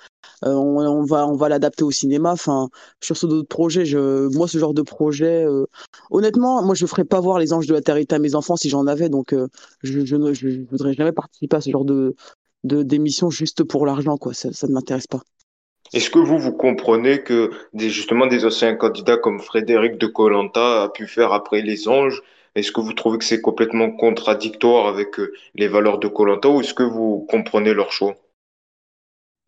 Euh, 0.44 0.54
on, 0.54 1.04
va, 1.04 1.28
on 1.28 1.36
va 1.36 1.50
l'adapter 1.50 1.84
au 1.84 1.91
cinéma. 1.91 2.32
Enfin, 2.32 2.70
sur 3.02 3.18
ce 3.18 3.26
d'autres 3.26 3.48
projets, 3.48 3.86
je, 3.86 4.28
moi, 4.36 4.48
ce 4.48 4.58
genre 4.58 4.74
de 4.74 4.82
projet, 4.82 5.46
euh, 5.46 5.65
honnêtement, 6.12 6.63
moi, 6.63 6.76
je 6.76 6.86
ferais 6.86 7.06
pas 7.06 7.20
voir 7.20 7.39
les 7.39 7.54
anges 7.54 7.68
de 7.68 7.74
la 7.74 7.82
terre 7.82 7.98
à 8.10 8.20
mes 8.20 8.36
enfants 8.36 8.56
si 8.56 8.70
j'en 8.70 8.88
avais. 8.88 9.10
Donc, 9.10 9.34
je, 9.84 10.06
je, 10.06 10.15
ne 10.15 10.65
voudrais 10.70 10.94
jamais 10.94 11.12
participer 11.12 11.58
à 11.58 11.62
ce 11.62 11.70
genre 11.70 11.86
de 11.86 12.15
d'émission 12.63 13.30
juste 13.30 13.63
pour 13.63 13.86
l'argent, 13.86 14.18
quoi. 14.18 14.34
Ça, 14.34 14.52
ça 14.52 14.65
ne 14.65 14.74
m'intéresse 14.74 15.06
pas. 15.06 15.22
Est-ce 15.94 16.10
que 16.10 16.18
vous, 16.18 16.39
vous 16.39 16.52
comprenez 16.52 17.22
que 17.22 17.52
des, 17.74 17.89
justement 17.89 18.26
des 18.26 18.44
anciens 18.44 18.76
candidats 18.76 19.18
comme 19.18 19.39
Frédéric 19.39 19.98
de 19.98 20.08
Colanta 20.08 20.84
a 20.84 20.89
pu 20.89 21.06
faire 21.06 21.32
après 21.32 21.62
les 21.62 21.88
anges? 21.88 22.24
Est-ce 22.56 22.72
que 22.72 22.80
vous 22.82 22.94
trouvez 22.94 23.18
que 23.18 23.26
c'est 23.26 23.41
complètement 23.41 23.91
contradictoire 23.91 24.88
avec 24.88 25.20
euh, 25.20 25.34
les 25.56 25.68
valeurs 25.68 26.00
de 26.00 26.08
Colanta 26.08 26.50
ou 26.50 26.62
est-ce 26.62 26.74
que 26.74 26.84
vous 26.84 27.26
comprenez 27.30 27.74
leur 27.74 27.91
choix? 27.91 28.15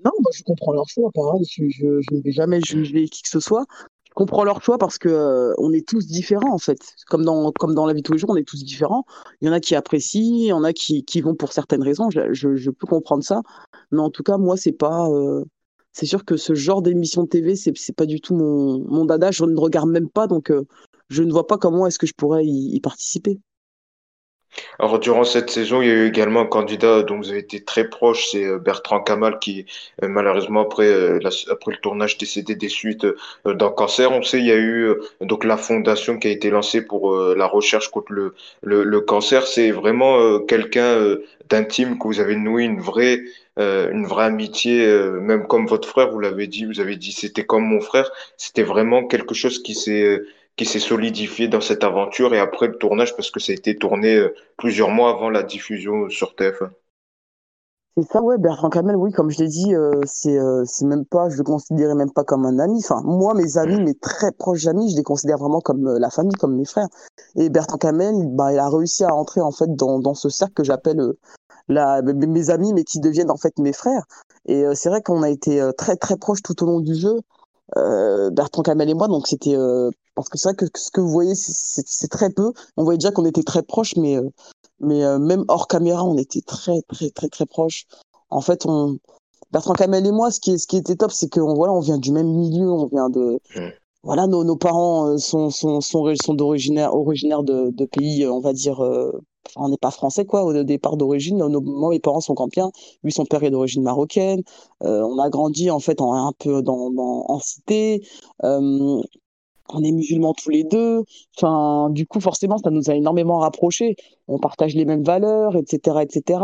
Non, 0.03 0.11
moi 0.19 0.31
je 0.33 0.43
comprends 0.43 0.73
leur 0.73 0.87
choix, 0.87 1.09
pareil, 1.13 1.43
je, 1.49 1.69
je, 1.69 2.15
ne 2.15 2.21
vais 2.21 2.31
jamais 2.31 2.59
juger 2.61 3.07
qui 3.07 3.23
que 3.23 3.29
ce 3.29 3.39
soit. 3.39 3.65
Je 4.07 4.13
comprends 4.13 4.43
leur 4.43 4.61
choix 4.61 4.77
parce 4.77 4.97
que 4.97 5.09
euh, 5.09 5.53
on 5.57 5.71
est 5.71 5.87
tous 5.87 6.05
différents 6.05 6.53
en 6.53 6.57
fait. 6.57 6.79
Comme 7.07 7.23
dans, 7.23 7.51
comme 7.51 7.73
dans 7.73 7.85
la 7.85 7.93
vie 7.93 8.01
de 8.01 8.05
tous 8.05 8.13
les 8.13 8.19
jours, 8.19 8.31
on 8.31 8.35
est 8.35 8.47
tous 8.47 8.63
différents. 8.63 9.05
Il 9.41 9.47
y 9.47 9.49
en 9.49 9.53
a 9.53 9.59
qui 9.59 9.73
apprécient, 9.75 10.21
il 10.21 10.45
y 10.47 10.51
en 10.51 10.63
a 10.63 10.73
qui, 10.73 11.05
qui 11.05 11.21
vont 11.21 11.35
pour 11.35 11.53
certaines 11.53 11.83
raisons. 11.83 12.09
Je, 12.09 12.33
je, 12.33 12.69
peux 12.69 12.87
comprendre 12.87 13.23
ça. 13.23 13.41
Mais 13.91 14.01
en 14.01 14.09
tout 14.09 14.23
cas, 14.23 14.37
moi, 14.37 14.57
c'est 14.57 14.71
pas. 14.71 15.07
euh, 15.09 15.43
c'est 15.93 16.05
sûr 16.05 16.25
que 16.25 16.37
ce 16.37 16.53
genre 16.53 16.83
d'émission 16.83 17.25
TV, 17.25 17.55
c'est, 17.55 17.75
c'est 17.75 17.95
pas 17.95 18.05
du 18.05 18.21
tout 18.21 18.35
mon, 18.35 18.79
mon 18.87 19.05
dada. 19.05 19.31
Je 19.31 19.43
ne 19.45 19.57
regarde 19.57 19.89
même 19.89 20.09
pas, 20.09 20.27
donc 20.27 20.51
euh, 20.51 20.63
je 21.09 21.23
ne 21.23 21.31
vois 21.31 21.47
pas 21.47 21.57
comment 21.57 21.87
est-ce 21.87 21.99
que 21.99 22.07
je 22.07 22.13
pourrais 22.13 22.45
y, 22.45 22.79
participer. 22.81 23.39
Alors, 24.79 24.97
durant 24.99 25.23
cette 25.23 25.49
saison, 25.51 25.81
il 25.81 25.87
y 25.87 25.91
a 25.91 25.93
eu 25.93 26.07
également 26.07 26.39
un 26.41 26.45
candidat 26.45 27.03
dont 27.03 27.17
vous 27.17 27.29
avez 27.29 27.39
été 27.39 27.63
très 27.63 27.89
proche, 27.89 28.29
c'est 28.31 28.45
euh, 28.45 28.57
Bertrand 28.57 29.01
Kamal, 29.01 29.37
qui 29.39 29.65
euh, 30.03 30.07
malheureusement 30.07 30.61
après 30.61 30.87
euh, 30.87 31.19
après 31.51 31.71
le 31.71 31.77
tournage 31.77 32.17
décédé 32.17 32.55
des 32.55 32.69
suites 32.69 33.05
euh, 33.05 33.53
d'un 33.53 33.69
cancer. 33.69 34.11
On 34.11 34.23
sait 34.23 34.39
il 34.39 34.45
y 34.45 34.51
a 34.51 34.55
eu 34.55 34.85
euh, 34.85 35.01
donc 35.21 35.43
la 35.43 35.57
fondation 35.57 36.17
qui 36.17 36.27
a 36.27 36.31
été 36.31 36.49
lancée 36.49 36.81
pour 36.81 37.13
euh, 37.13 37.35
la 37.37 37.45
recherche 37.45 37.89
contre 37.89 38.13
le 38.13 38.33
le, 38.63 39.01
cancer. 39.01 39.45
C'est 39.45 39.69
vraiment 39.71 40.19
euh, 40.19 40.39
quelqu'un 40.39 40.85
euh, 40.85 41.23
d'intime 41.49 41.99
que 41.99 42.07
vous 42.07 42.19
avez 42.19 42.35
noué 42.35 42.63
une 42.63 42.79
vraie 42.79 43.21
euh, 43.59 43.91
une 43.91 44.05
vraie 44.05 44.25
amitié, 44.25 44.85
euh, 44.85 45.19
même 45.19 45.47
comme 45.47 45.65
votre 45.67 45.87
frère, 45.87 46.11
vous 46.11 46.19
l'avez 46.19 46.45
dit, 46.47 46.65
vous 46.65 46.79
avez 46.79 46.95
dit 46.95 47.11
c'était 47.11 47.45
comme 47.45 47.63
mon 47.63 47.81
frère. 47.81 48.09
C'était 48.37 48.63
vraiment 48.63 49.05
quelque 49.07 49.33
chose 49.33 49.61
qui 49.63 49.73
s'est 49.73 50.03
euh, 50.03 50.27
qui 50.57 50.65
s'est 50.65 50.79
solidifié 50.79 51.47
dans 51.47 51.61
cette 51.61 51.83
aventure 51.83 52.33
et 52.33 52.39
après 52.39 52.67
le 52.67 52.77
tournage 52.77 53.15
parce 53.15 53.31
que 53.31 53.39
ça 53.39 53.51
a 53.53 53.55
été 53.55 53.75
tourné 53.77 54.15
euh, 54.15 54.35
plusieurs 54.57 54.89
mois 54.89 55.11
avant 55.11 55.29
la 55.29 55.43
diffusion 55.43 56.09
sur 56.09 56.33
TF1. 56.33 56.71
C'est 57.97 58.11
ça, 58.11 58.21
ouais, 58.21 58.37
Bertrand 58.37 58.69
Camel, 58.69 58.95
oui, 58.95 59.11
comme 59.11 59.31
je 59.31 59.39
l'ai 59.39 59.47
dit, 59.47 59.73
euh, 59.73 59.99
c'est 60.05 60.37
euh, 60.37 60.63
c'est 60.67 60.85
même 60.85 61.03
pas, 61.03 61.29
je 61.29 61.37
le 61.37 61.43
considérais 61.43 61.95
même 61.95 62.11
pas 62.11 62.23
comme 62.23 62.45
un 62.45 62.59
ami. 62.59 62.77
Enfin, 62.77 63.01
moi, 63.03 63.33
mes 63.33 63.57
amis, 63.57 63.81
mes 63.81 63.95
très 63.95 64.31
proches 64.31 64.67
amis, 64.67 64.91
je 64.91 64.95
les 64.95 65.01
considère 65.01 65.39
vraiment 65.39 65.61
comme 65.61 65.87
euh, 65.87 65.97
la 65.97 66.11
famille, 66.11 66.35
comme 66.35 66.55
mes 66.55 66.65
frères. 66.65 66.89
Et 67.37 67.49
Bertrand 67.49 67.79
Camel, 67.79 68.13
bah, 68.35 68.53
il 68.53 68.59
a 68.59 68.69
réussi 68.69 69.03
à 69.03 69.15
entrer 69.15 69.41
en 69.41 69.51
fait 69.51 69.73
dans, 69.75 69.97
dans 69.97 70.13
ce 70.13 70.29
cercle 70.29 70.53
que 70.53 70.63
j'appelle 70.63 71.01
la, 71.69 72.03
mes 72.03 72.51
amis, 72.51 72.71
mais 72.71 72.83
qui 72.83 72.99
deviennent 72.99 73.31
en 73.31 73.37
fait 73.37 73.57
mes 73.57 73.73
frères. 73.73 74.03
Et 74.45 74.63
c'est 74.75 74.89
vrai 74.89 75.01
qu'on 75.01 75.23
a 75.23 75.29
été 75.31 75.67
très 75.75 75.95
très 75.95 76.17
proches 76.17 76.43
tout 76.43 76.63
au 76.63 76.67
long 76.67 76.79
du 76.79 76.93
jeu, 76.93 77.19
euh, 77.75 78.29
Bertrand 78.29 78.63
Camel 78.63 78.89
et 78.89 78.93
moi. 78.93 79.07
Donc 79.07 79.27
c'était 79.27 79.55
euh, 79.55 79.89
parce 80.15 80.29
que 80.29 80.37
c'est 80.37 80.49
vrai 80.49 80.55
que 80.55 80.65
ce 80.75 80.91
que 80.91 81.01
vous 81.01 81.09
voyez, 81.09 81.35
c'est 81.35 82.07
très 82.09 82.29
peu. 82.29 82.53
On 82.77 82.83
voyait 82.83 82.97
déjà 82.97 83.11
qu'on 83.11 83.25
était 83.25 83.43
très 83.43 83.63
proches, 83.63 83.95
mais 83.97 84.17
euh, 84.17 84.29
mais 84.79 85.03
euh, 85.03 85.19
même 85.19 85.43
hors 85.47 85.67
caméra, 85.67 86.03
on 86.03 86.17
était 86.17 86.41
très 86.41 86.81
très 86.87 87.09
très 87.09 87.29
très 87.29 87.45
proches. 87.45 87.85
En 88.29 88.41
fait, 88.41 88.65
on 88.65 88.97
Bertrand 89.51 89.73
Camel 89.73 90.05
et 90.05 90.11
moi, 90.11 90.31
ce 90.31 90.39
qui 90.39 90.51
est, 90.51 90.57
ce 90.57 90.67
qui 90.67 90.77
était 90.77 90.95
top, 90.95 91.11
c'est 91.11 91.29
que 91.29 91.39
on, 91.39 91.53
voilà, 91.53 91.73
on 91.73 91.79
vient 91.79 91.97
du 91.97 92.11
même 92.11 92.27
milieu, 92.27 92.71
on 92.71 92.85
vient 92.87 93.09
de 93.09 93.39
voilà, 94.03 94.27
nos, 94.27 94.43
nos 94.43 94.55
parents 94.55 95.07
euh, 95.07 95.17
sont 95.17 95.49
sont 95.49 95.81
sont, 95.81 96.13
sont 96.15 96.33
d'originaire 96.33 96.93
originaires 96.93 97.43
de, 97.43 97.71
de 97.71 97.85
pays, 97.85 98.25
on 98.27 98.39
va 98.39 98.53
dire, 98.53 98.83
euh, 98.83 99.11
on 99.55 99.69
n'est 99.69 99.77
pas 99.77 99.91
français 99.91 100.25
quoi 100.25 100.43
au 100.43 100.63
départ 100.63 100.97
d'origine. 100.97 101.37
Moi, 101.37 101.89
mes 101.89 101.99
parents 101.99 102.21
sont 102.21 102.35
campiens, 102.35 102.71
lui 103.03 103.11
son 103.11 103.25
père 103.25 103.43
est 103.43 103.51
d'origine 103.51 103.83
marocaine. 103.83 104.41
Euh, 104.83 105.01
on 105.01 105.17
a 105.19 105.29
grandi 105.29 105.69
en 105.69 105.79
fait 105.79 106.01
un 106.01 106.33
peu 106.37 106.61
dans, 106.61 106.91
en 106.97 107.39
cité. 107.39 108.03
Euh, 108.43 109.01
on 109.69 109.83
est 109.83 109.91
musulmans 109.91 110.33
tous 110.33 110.49
les 110.49 110.63
deux. 110.63 111.03
Enfin, 111.37 111.89
du 111.89 112.07
coup, 112.07 112.21
forcément, 112.21 112.57
ça 112.57 112.69
nous 112.69 112.89
a 112.89 112.95
énormément 112.95 113.39
rapprochés. 113.39 113.95
On 114.29 114.39
partage 114.39 114.75
les 114.75 114.85
mêmes 114.85 115.03
valeurs, 115.03 115.57
etc., 115.57 115.97
etc. 116.01 116.39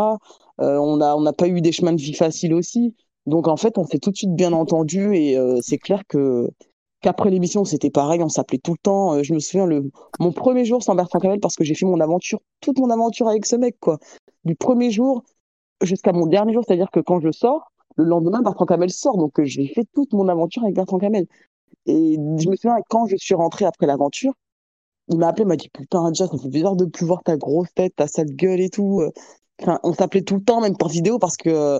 Euh, 0.59 0.77
on 0.77 0.99
a, 0.99 1.15
on 1.15 1.21
n'a 1.21 1.31
pas 1.31 1.47
eu 1.47 1.61
des 1.61 1.71
chemins 1.71 1.93
de 1.93 2.01
vie 2.01 2.13
faciles 2.13 2.53
aussi. 2.53 2.95
Donc, 3.25 3.47
en 3.47 3.55
fait, 3.55 3.77
on 3.77 3.85
s'est 3.85 3.99
tout 3.99 4.11
de 4.11 4.17
suite 4.17 4.35
bien 4.35 4.51
entendu 4.51 5.15
et 5.15 5.37
c'est 5.61 5.77
clair 5.77 6.03
que 6.09 6.49
qu'après 7.03 7.29
l'émission, 7.29 7.65
c'était 7.65 7.91
pareil. 7.91 8.23
On 8.23 8.29
s'appelait 8.29 8.57
tout 8.57 8.71
le 8.71 8.77
temps. 8.81 9.13
Euh, 9.13 9.23
je 9.23 9.33
me 9.33 9.39
souviens 9.39 9.65
le 9.65 9.91
mon 10.19 10.31
premier 10.31 10.65
jour 10.65 10.81
sans 10.81 10.95
Bertrand 10.95 11.19
Camel 11.19 11.39
parce 11.39 11.55
que 11.55 11.63
j'ai 11.63 11.75
fait 11.75 11.85
mon 11.85 11.99
aventure, 11.99 12.39
toute 12.61 12.79
mon 12.79 12.89
aventure 12.89 13.27
avec 13.27 13.45
ce 13.45 13.55
mec, 13.55 13.77
quoi. 13.79 13.99
Du 14.45 14.55
premier 14.55 14.89
jour 14.91 15.23
jusqu'à 15.81 16.13
mon 16.13 16.25
dernier 16.25 16.53
jour, 16.53 16.63
c'est-à-dire 16.65 16.91
que 16.91 16.99
quand 16.99 17.19
je 17.19 17.31
sors, 17.31 17.71
le 17.95 18.05
lendemain, 18.05 18.41
Bertrand 18.41 18.65
Camel 18.65 18.89
sort. 18.89 19.17
Donc, 19.17 19.39
euh, 19.39 19.45
j'ai 19.45 19.67
fait 19.67 19.85
toute 19.93 20.13
mon 20.13 20.27
aventure 20.29 20.63
avec 20.63 20.75
Bertrand 20.75 20.97
Camel. 20.97 21.27
Et 21.85 22.15
je 22.15 22.49
me 22.49 22.55
souviens, 22.55 22.77
quand 22.89 23.07
je 23.07 23.17
suis 23.17 23.35
rentré 23.35 23.65
après 23.65 23.85
l'aventure, 23.85 24.33
il 25.09 25.17
m'a 25.17 25.27
appelé, 25.27 25.43
il 25.43 25.47
m'a 25.47 25.57
dit, 25.57 25.69
putain, 25.69 26.05
Adja, 26.05 26.27
ça 26.27 26.37
bizarre 26.47 26.75
de 26.75 26.85
plus 26.85 27.05
voir 27.05 27.23
ta 27.23 27.37
grosse 27.37 27.73
tête, 27.75 27.95
ta 27.97 28.07
sale 28.07 28.27
gueule 28.27 28.61
et 28.61 28.69
tout. 28.69 29.01
Euh, 29.01 29.11
Enfin, 29.61 29.79
on 29.83 29.93
s'appelait 29.93 30.23
tout 30.23 30.35
le 30.35 30.43
temps, 30.43 30.61
même 30.61 30.77
par 30.77 30.89
vidéo, 30.89 31.19
parce 31.19 31.37
que 31.37 31.79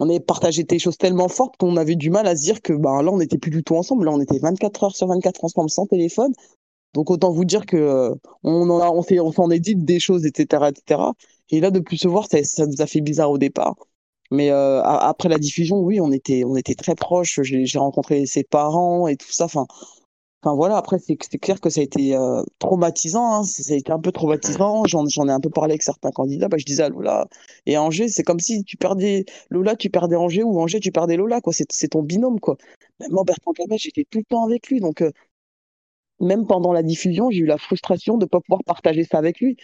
on 0.00 0.08
avait 0.08 0.18
partagé 0.18 0.64
des 0.64 0.78
choses 0.78 0.96
tellement 0.96 1.28
fortes 1.28 1.56
qu'on 1.58 1.76
avait 1.76 1.94
du 1.94 2.10
mal 2.10 2.26
à 2.26 2.34
se 2.34 2.42
dire 2.42 2.62
que 2.62 2.72
ben 2.72 3.02
là, 3.02 3.12
on 3.12 3.18
n'était 3.18 3.38
plus 3.38 3.50
du 3.50 3.62
tout 3.62 3.76
ensemble. 3.76 4.06
Là, 4.06 4.12
on 4.12 4.20
était 4.20 4.38
24 4.38 4.84
heures 4.84 4.96
sur 4.96 5.06
24 5.06 5.44
ensemble 5.44 5.70
sans 5.70 5.86
téléphone. 5.86 6.32
Donc 6.94 7.10
autant 7.10 7.30
vous 7.30 7.44
dire 7.44 7.66
que 7.66 7.76
euh, 7.76 8.14
on 8.42 8.68
en 8.70 8.80
a, 8.80 8.88
on 8.90 9.04
on 9.22 9.32
s'en 9.32 9.50
est 9.50 9.60
dit 9.60 9.76
des 9.76 10.00
choses, 10.00 10.24
etc., 10.26 10.70
etc. 10.70 11.02
Et 11.50 11.60
là, 11.60 11.70
de 11.70 11.80
plus 11.80 11.98
se 11.98 12.08
voir, 12.08 12.26
ça, 12.30 12.42
ça 12.44 12.66
nous 12.66 12.80
a 12.80 12.86
fait 12.86 13.02
bizarre 13.02 13.30
au 13.30 13.38
départ. 13.38 13.76
Mais 14.30 14.50
euh, 14.50 14.82
après 14.82 15.28
la 15.28 15.38
diffusion, 15.38 15.80
oui, 15.80 16.00
on 16.00 16.12
était, 16.12 16.44
on 16.44 16.56
était 16.56 16.74
très 16.74 16.94
proches. 16.94 17.40
J'ai 17.42 17.66
j'ai 17.66 17.78
rencontré 17.78 18.26
ses 18.26 18.44
parents 18.44 19.06
et 19.06 19.16
tout 19.16 19.30
ça. 19.30 19.44
Enfin, 19.44 19.66
enfin 20.42 20.54
voilà. 20.54 20.76
Après, 20.76 20.98
c'est 20.98 21.16
c'est 21.30 21.38
clair 21.38 21.60
que 21.60 21.70
ça 21.70 21.80
a 21.80 21.84
été 21.84 22.16
euh, 22.16 22.42
traumatisant. 22.58 23.34
Hein. 23.34 23.42
Ça 23.44 23.74
a 23.74 23.76
été 23.76 23.92
un 23.92 23.98
peu 24.00 24.12
traumatisant. 24.12 24.84
J'en, 24.86 25.06
j'en 25.08 25.28
ai 25.28 25.32
un 25.32 25.40
peu 25.40 25.50
parlé 25.50 25.72
avec 25.72 25.82
certains 25.82 26.10
candidats. 26.10 26.48
Bah, 26.48 26.56
je 26.58 26.64
disais 26.64 26.82
à 26.84 26.88
Lola 26.88 27.28
et 27.66 27.78
Angers, 27.78 28.08
c'est 28.08 28.22
comme 28.22 28.40
si 28.40 28.64
tu 28.64 28.76
perdais 28.76 29.24
Lola, 29.50 29.76
tu 29.76 29.90
perdais 29.90 30.16
Angers 30.16 30.42
ou 30.42 30.60
Angers, 30.60 30.80
tu 30.80 30.92
perdais 30.92 31.16
Lola. 31.16 31.40
Quoi, 31.40 31.52
c'est 31.52 31.70
c'est 31.72 31.88
ton 31.88 32.02
binôme. 32.02 32.40
Quoi. 32.40 32.56
Même 33.00 33.10
Bertrand 33.24 33.52
Camel, 33.52 33.78
j'étais 33.78 34.04
tout 34.10 34.18
le 34.18 34.24
temps 34.24 34.44
avec 34.44 34.68
lui. 34.68 34.80
Donc 34.80 35.02
euh, 35.02 35.10
même 36.20 36.46
pendant 36.46 36.72
la 36.72 36.82
diffusion, 36.82 37.30
j'ai 37.30 37.40
eu 37.40 37.46
la 37.46 37.58
frustration 37.58 38.18
de 38.18 38.26
pas 38.26 38.40
pouvoir 38.40 38.62
partager 38.64 39.04
ça 39.04 39.18
avec 39.18 39.40
lui. 39.40 39.56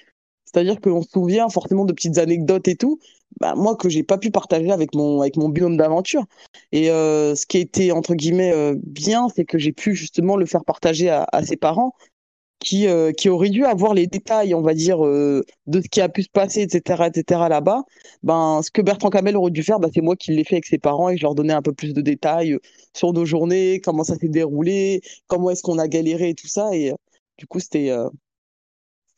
C'est-à-dire 0.46 0.80
qu'on 0.80 1.02
se 1.02 1.10
souvient 1.10 1.48
forcément 1.48 1.84
de 1.84 1.92
petites 1.92 2.18
anecdotes 2.18 2.68
et 2.68 2.76
tout, 2.76 2.98
bah, 3.40 3.54
moi 3.56 3.76
que 3.76 3.88
j'ai 3.88 4.02
pas 4.02 4.18
pu 4.18 4.30
partager 4.30 4.70
avec 4.70 4.94
mon 4.94 5.20
avec 5.20 5.36
mon 5.36 5.48
binôme 5.48 5.76
d'aventure. 5.76 6.24
Et 6.72 6.90
euh, 6.90 7.34
ce 7.34 7.46
qui 7.46 7.58
a 7.58 7.60
été 7.60 7.92
entre 7.92 8.14
guillemets 8.14 8.52
euh, 8.52 8.74
bien, 8.82 9.28
c'est 9.34 9.44
que 9.44 9.58
j'ai 9.58 9.72
pu 9.72 9.94
justement 9.94 10.36
le 10.36 10.46
faire 10.46 10.64
partager 10.64 11.10
à, 11.10 11.26
à 11.32 11.42
ses 11.42 11.56
parents 11.56 11.92
qui 12.60 12.88
euh, 12.88 13.12
qui 13.12 13.28
auraient 13.28 13.50
dû 13.50 13.64
avoir 13.64 13.94
les 13.94 14.06
détails, 14.06 14.54
on 14.54 14.62
va 14.62 14.74
dire, 14.74 15.04
euh, 15.04 15.44
de 15.66 15.80
ce 15.80 15.88
qui 15.88 16.00
a 16.00 16.08
pu 16.08 16.22
se 16.22 16.28
passer, 16.30 16.62
etc., 16.62 17.04
etc. 17.06 17.48
là-bas. 17.48 17.84
Ben 18.22 18.60
ce 18.62 18.70
que 18.70 18.82
Bertrand 18.82 19.10
Camel 19.10 19.36
aurait 19.36 19.50
dû 19.50 19.62
faire, 19.62 19.78
ben, 19.78 19.90
c'est 19.94 20.00
moi 20.00 20.16
qui 20.16 20.32
l'ai 20.32 20.44
fait 20.44 20.56
avec 20.56 20.66
ses 20.66 20.78
parents 20.78 21.10
et 21.10 21.16
je 21.16 21.22
leur 21.22 21.34
donnais 21.34 21.52
un 21.52 21.62
peu 21.62 21.72
plus 21.72 21.92
de 21.92 22.00
détails 22.00 22.54
euh, 22.54 22.58
sur 22.94 23.12
nos 23.12 23.24
journées, 23.24 23.80
comment 23.84 24.04
ça 24.04 24.16
s'est 24.16 24.28
déroulé, 24.28 25.02
comment 25.28 25.50
est-ce 25.50 25.62
qu'on 25.62 25.78
a 25.78 25.88
galéré 25.88 26.30
et 26.30 26.34
tout 26.34 26.48
ça. 26.48 26.70
Et 26.74 26.90
euh, 26.90 26.94
du 27.38 27.46
coup, 27.46 27.60
c'était 27.60 27.90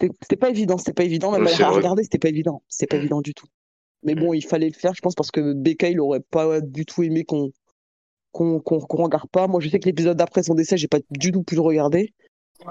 c'était 0.00 0.36
pas 0.36 0.50
évident, 0.50 0.78
c'était 0.78 0.92
pas 0.92 1.04
évident, 1.04 1.32
même 1.32 1.46
à 1.46 1.70
regarder, 1.70 2.02
c'était 2.02 2.18
pas 2.18 2.28
évident, 2.28 2.62
c'était 2.68 2.86
pas 2.86 2.96
évident 2.96 3.20
du 3.20 3.34
tout. 3.34 3.46
Mais 4.04 4.14
bon, 4.14 4.32
il 4.32 4.44
fallait 4.44 4.68
le 4.68 4.74
faire, 4.74 4.94
je 4.94 5.00
pense, 5.00 5.14
parce 5.14 5.30
que 5.30 5.52
Becca, 5.54 5.88
il 5.88 6.00
aurait 6.00 6.20
pas 6.20 6.60
du 6.60 6.86
tout 6.86 7.02
aimé 7.02 7.24
qu'on 7.24 7.50
qu'on 8.32 8.60
regarde 9.02 9.28
pas. 9.30 9.48
Moi, 9.48 9.60
je 9.60 9.68
sais 9.68 9.80
que 9.80 9.86
l'épisode 9.86 10.16
d'après 10.16 10.42
son 10.42 10.54
décès, 10.54 10.76
j'ai 10.76 10.88
pas 10.88 11.00
du 11.10 11.32
tout 11.32 11.42
pu 11.42 11.56
le 11.56 11.60
regarder. 11.60 12.12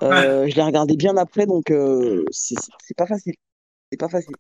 Euh, 0.04 0.48
je 0.48 0.56
l'ai 0.56 0.64
regardé 0.64 0.96
bien 0.96 1.18
après, 1.18 1.46
donc 1.46 1.72
euh, 1.72 2.24
c'est 2.32 2.56
c'est 2.84 2.98
pas 2.98 3.08
facile. 3.08 3.34
C'est 3.92 3.98
pas 3.98 4.10
facile. 4.10 4.36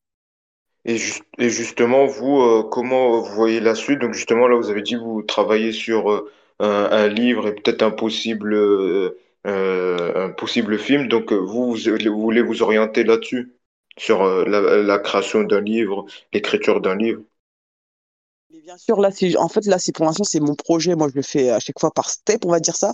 Et, 0.86 0.98
et 1.38 1.50
justement, 1.50 2.06
vous, 2.06 2.40
euh, 2.42 2.64
comment 2.64 3.22
vous 3.22 3.34
voyez 3.34 3.60
la 3.60 3.76
suite? 3.76 4.00
Donc 4.00 4.14
justement, 4.14 4.48
là, 4.48 4.56
vous 4.56 4.70
avez 4.70 4.82
dit 4.82 4.94
que 4.94 5.00
vous 5.00 5.22
travaillez 5.22 5.72
sur 5.72 6.26
un, 6.60 7.08
livre 7.08 7.48
et 7.48 7.56
peut-être 7.56 7.82
un 7.82 7.92
possible, 7.92 8.56
un 9.46 10.30
possible 10.32 10.78
film. 10.78 11.08
Donc 11.08 11.32
euh, 11.32 11.36
vous, 11.38 11.76
voulez 11.76 12.42
vous 12.42 12.62
orienter 12.62 13.04
là-dessus, 13.04 13.54
sur 13.98 14.24
euh, 14.24 14.46
la, 14.46 15.00
création 15.00 15.44
d'un 15.44 15.62
livre, 15.62 16.06
l'écriture 16.34 16.82
d'un 16.82 16.96
livre? 16.96 17.22
Bien 18.50 18.78
sûr, 18.78 19.00
là, 19.00 19.12
en 19.38 19.48
fait 19.48 19.66
là, 19.66 19.78
pour 19.94 20.06
l'instant, 20.06 20.26
c'est 20.26 20.42
mon 20.42 20.56
projet. 20.56 20.94
Moi, 20.96 21.08
je 21.10 21.16
le 21.16 21.22
fais 21.22 21.52
à 21.52 21.60
chaque 21.60 21.80
fois 21.80 21.92
par 21.92 22.10
step, 22.10 22.44
on 22.46 22.50
va 22.50 22.60
dire 22.60 22.76
ça. 22.76 22.94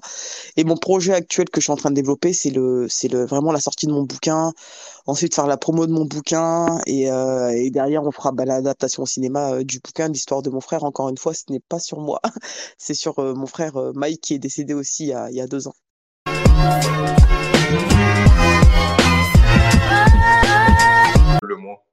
Et 0.55 0.63
mon 0.63 0.77
projet 0.77 1.13
actuel 1.13 1.49
que 1.49 1.59
je 1.59 1.63
suis 1.63 1.71
en 1.71 1.75
train 1.75 1.89
de 1.89 1.95
développer, 1.95 2.31
c'est 2.31 2.51
vraiment 2.51 3.51
la 3.51 3.59
sortie 3.59 3.87
de 3.87 3.91
mon 3.91 4.03
bouquin. 4.03 4.51
Ensuite, 5.07 5.33
faire 5.33 5.47
la 5.47 5.57
promo 5.57 5.87
de 5.87 5.91
mon 5.91 6.05
bouquin 6.05 6.79
et, 6.85 7.09
euh, 7.11 7.69
derrière, 7.71 8.03
on 8.03 8.11
fera 8.11 8.31
bah, 8.31 8.45
l'adaptation 8.45 9.03
au 9.03 9.05
cinéma 9.07 9.53
euh, 9.53 9.63
du 9.63 9.79
bouquin, 9.79 10.09
l'histoire 10.09 10.43
de 10.43 10.49
mon 10.51 10.61
frère. 10.61 10.83
Encore 10.83 11.09
une 11.09 11.17
fois, 11.17 11.33
ce 11.33 11.43
n'est 11.49 11.59
pas 11.59 11.79
sur 11.79 11.99
moi, 11.99 12.21
c'est 12.77 12.93
sur 12.93 13.17
euh, 13.19 13.33
mon 13.33 13.47
frère 13.47 13.75
euh, 13.77 13.91
Mike 13.95 14.21
qui 14.21 14.33
est 14.35 14.39
décédé 14.39 14.73
aussi 14.73 15.05
il 15.07 15.35
y 15.35 15.41
a 15.41 15.47
deux 15.47 15.67
ans. 15.67 15.75
Le 21.41 21.55
mois. 21.57 21.85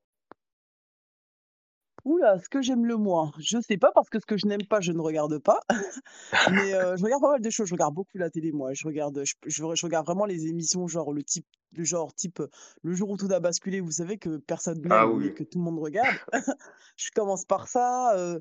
Oula, 2.04 2.38
ce 2.38 2.48
que 2.48 2.62
j'aime 2.62 2.86
le 2.86 2.96
moins, 2.96 3.30
je 3.38 3.58
sais 3.60 3.76
pas 3.76 3.92
parce 3.92 4.08
que 4.08 4.18
ce 4.18 4.24
que 4.26 4.36
je 4.38 4.46
n'aime 4.46 4.64
pas, 4.66 4.80
je 4.80 4.92
ne 4.92 5.00
regarde 5.00 5.38
pas. 5.38 5.60
Mais 6.50 6.72
euh, 6.74 6.96
je 6.96 7.04
regarde 7.04 7.20
pas 7.22 7.32
mal 7.32 7.40
de 7.42 7.50
choses. 7.50 7.66
Je 7.68 7.74
regarde 7.74 7.94
beaucoup 7.94 8.16
la 8.16 8.30
télé, 8.30 8.52
moi. 8.52 8.72
Je 8.72 8.86
regarde, 8.86 9.22
je, 9.24 9.34
je- 9.46 9.74
je 9.74 9.86
regarde 9.86 10.06
vraiment 10.06 10.24
les 10.24 10.46
émissions, 10.46 10.86
genre 10.88 11.12
le 11.12 11.22
type, 11.22 11.46
le 11.72 11.84
genre 11.84 12.14
type, 12.14 12.40
euh, 12.40 12.48
le 12.82 12.94
jour 12.94 13.10
où 13.10 13.16
tout 13.18 13.28
a 13.30 13.38
basculé. 13.40 13.80
Vous 13.80 13.90
savez 13.90 14.16
que 14.16 14.38
personne 14.38 14.80
Ah 14.90 15.04
n'aime, 15.06 15.18
mais 15.18 15.26
oui. 15.26 15.34
que 15.34 15.44
tout 15.44 15.58
le 15.58 15.64
monde 15.64 15.78
regarde. 15.78 16.16
Je 16.96 17.10
commence 17.14 17.44
par 17.44 17.68
ça. 17.68 18.16
euh, 18.16 18.40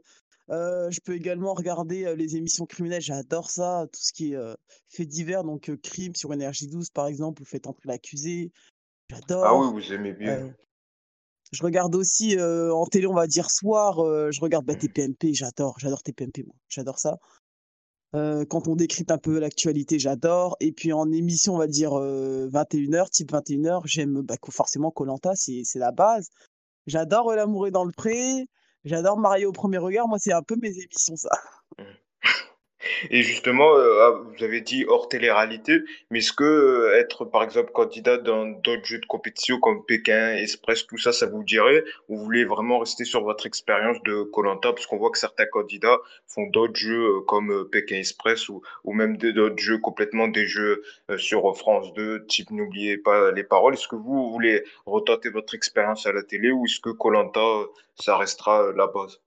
euh, 0.51 0.89
je 0.89 0.99
peux 0.99 1.15
également 1.15 1.53
regarder 1.53 2.05
euh, 2.05 2.15
les 2.15 2.35
émissions 2.35 2.65
criminelles. 2.65 3.01
J'adore 3.01 3.49
ça, 3.49 3.85
tout 3.91 3.99
ce 4.01 4.12
qui 4.12 4.31
est 4.31 4.35
euh, 4.35 4.55
fait 4.88 5.05
divers, 5.05 5.43
donc 5.43 5.71
crime 5.83 6.15
sur 6.15 6.33
Énergie 6.33 6.67
12 6.67 6.89
par 6.89 7.07
exemple, 7.07 7.41
ou 7.41 7.45
faites 7.45 7.67
entrer 7.67 7.88
l'accusé. 7.88 8.51
Ah 9.12 9.15
oui, 9.15 9.21
J'adore. 9.27 9.73
vous 9.73 9.93
aimez 9.93 10.13
bien. 10.13 10.53
Je 11.51 11.63
regarde 11.63 11.95
aussi 11.95 12.39
en 12.39 12.85
télé, 12.85 13.07
on 13.07 13.15
va 13.15 13.25
dire 13.25 13.49
soir, 13.49 13.95
je 14.31 14.39
regarde 14.39 14.65
bah, 14.65 14.75
TPMP, 14.75 15.33
j'adore, 15.33 15.79
j'adore 15.79 16.03
TPMP, 16.03 16.43
moi, 16.45 16.53
j'adore 16.67 16.99
ça. 16.99 17.17
Quand 18.13 18.67
on 18.67 18.75
décrypte 18.75 19.09
un 19.09 19.17
peu 19.17 19.39
l'actualité, 19.39 19.97
j'adore. 19.97 20.57
Et 20.59 20.71
puis 20.71 20.93
en 20.93 21.12
émission, 21.12 21.55
on 21.55 21.57
va 21.57 21.65
dire 21.65 21.93
21h, 21.93 23.09
type 23.09 23.31
21h, 23.31 23.81
j'aime 23.85 24.21
bah, 24.21 24.35
forcément 24.51 24.91
Colanta, 24.91 25.31
c'est 25.35 25.63
la 25.73 25.91
base. 25.91 26.29
J'adore 26.85 27.33
L'amour 27.33 27.65
est 27.65 27.71
dans 27.71 27.85
le 27.85 27.93
pré, 27.93 28.47
j'adore 28.85 29.17
Marié 29.17 29.45
au 29.45 29.51
premier 29.51 29.77
regard, 29.77 30.07
moi 30.07 30.19
c'est 30.19 30.33
un 30.33 30.43
peu 30.43 30.55
mes 30.61 30.77
émissions 30.77 31.15
ça. 31.15 31.29
Et 33.09 33.23
justement, 33.23 33.75
euh, 33.75 33.99
ah, 34.01 34.11
vous 34.11 34.43
avez 34.43 34.61
dit 34.61 34.85
hors 34.87 35.09
télé-réalité, 35.09 35.83
mais 36.09 36.19
est-ce 36.19 36.31
que 36.31 36.43
euh, 36.43 36.97
être 36.97 37.25
par 37.25 37.43
exemple 37.43 37.71
candidat 37.71 38.17
dans 38.17 38.45
d'autres 38.45 38.85
jeux 38.85 38.99
de 38.99 39.05
compétition 39.05 39.59
comme 39.59 39.83
Pékin, 39.85 40.35
Express, 40.35 40.87
tout 40.87 40.97
ça, 40.97 41.11
ça 41.11 41.25
vous 41.25 41.43
dirait? 41.43 41.83
Ou 42.07 42.17
vous 42.17 42.23
voulez 42.23 42.45
vraiment 42.45 42.79
rester 42.79 43.03
sur 43.03 43.23
votre 43.23 43.45
expérience 43.45 43.97
de 44.03 44.23
koh 44.23 44.43
Parce 44.61 44.85
qu'on 44.85 44.97
voit 44.97 45.11
que 45.11 45.17
certains 45.17 45.45
candidats 45.45 45.97
font 46.27 46.47
d'autres 46.47 46.75
jeux 46.75 47.17
euh, 47.17 47.21
comme 47.21 47.67
Pékin 47.69 47.97
Express 47.97 48.47
ou, 48.47 48.61
ou 48.85 48.93
même 48.93 49.17
d'autres 49.17 49.57
jeux 49.57 49.79
complètement 49.79 50.27
des 50.29 50.45
jeux 50.45 50.81
sur 51.17 51.55
France 51.57 51.93
2, 51.93 52.25
type 52.27 52.49
N'oubliez 52.51 52.97
pas 52.97 53.31
les 53.31 53.43
paroles. 53.43 53.73
Est-ce 53.73 53.87
que 53.87 53.95
vous, 53.95 54.31
voulez 54.31 54.63
retenter 54.85 55.29
votre 55.29 55.53
expérience 55.53 56.05
à 56.05 56.13
la 56.13 56.23
télé 56.23 56.51
ou 56.51 56.65
est-ce 56.65 56.79
que 56.79 56.89
koh 56.89 57.11
ça 57.95 58.17
restera 58.17 58.71
la 58.75 58.87
base? 58.87 59.19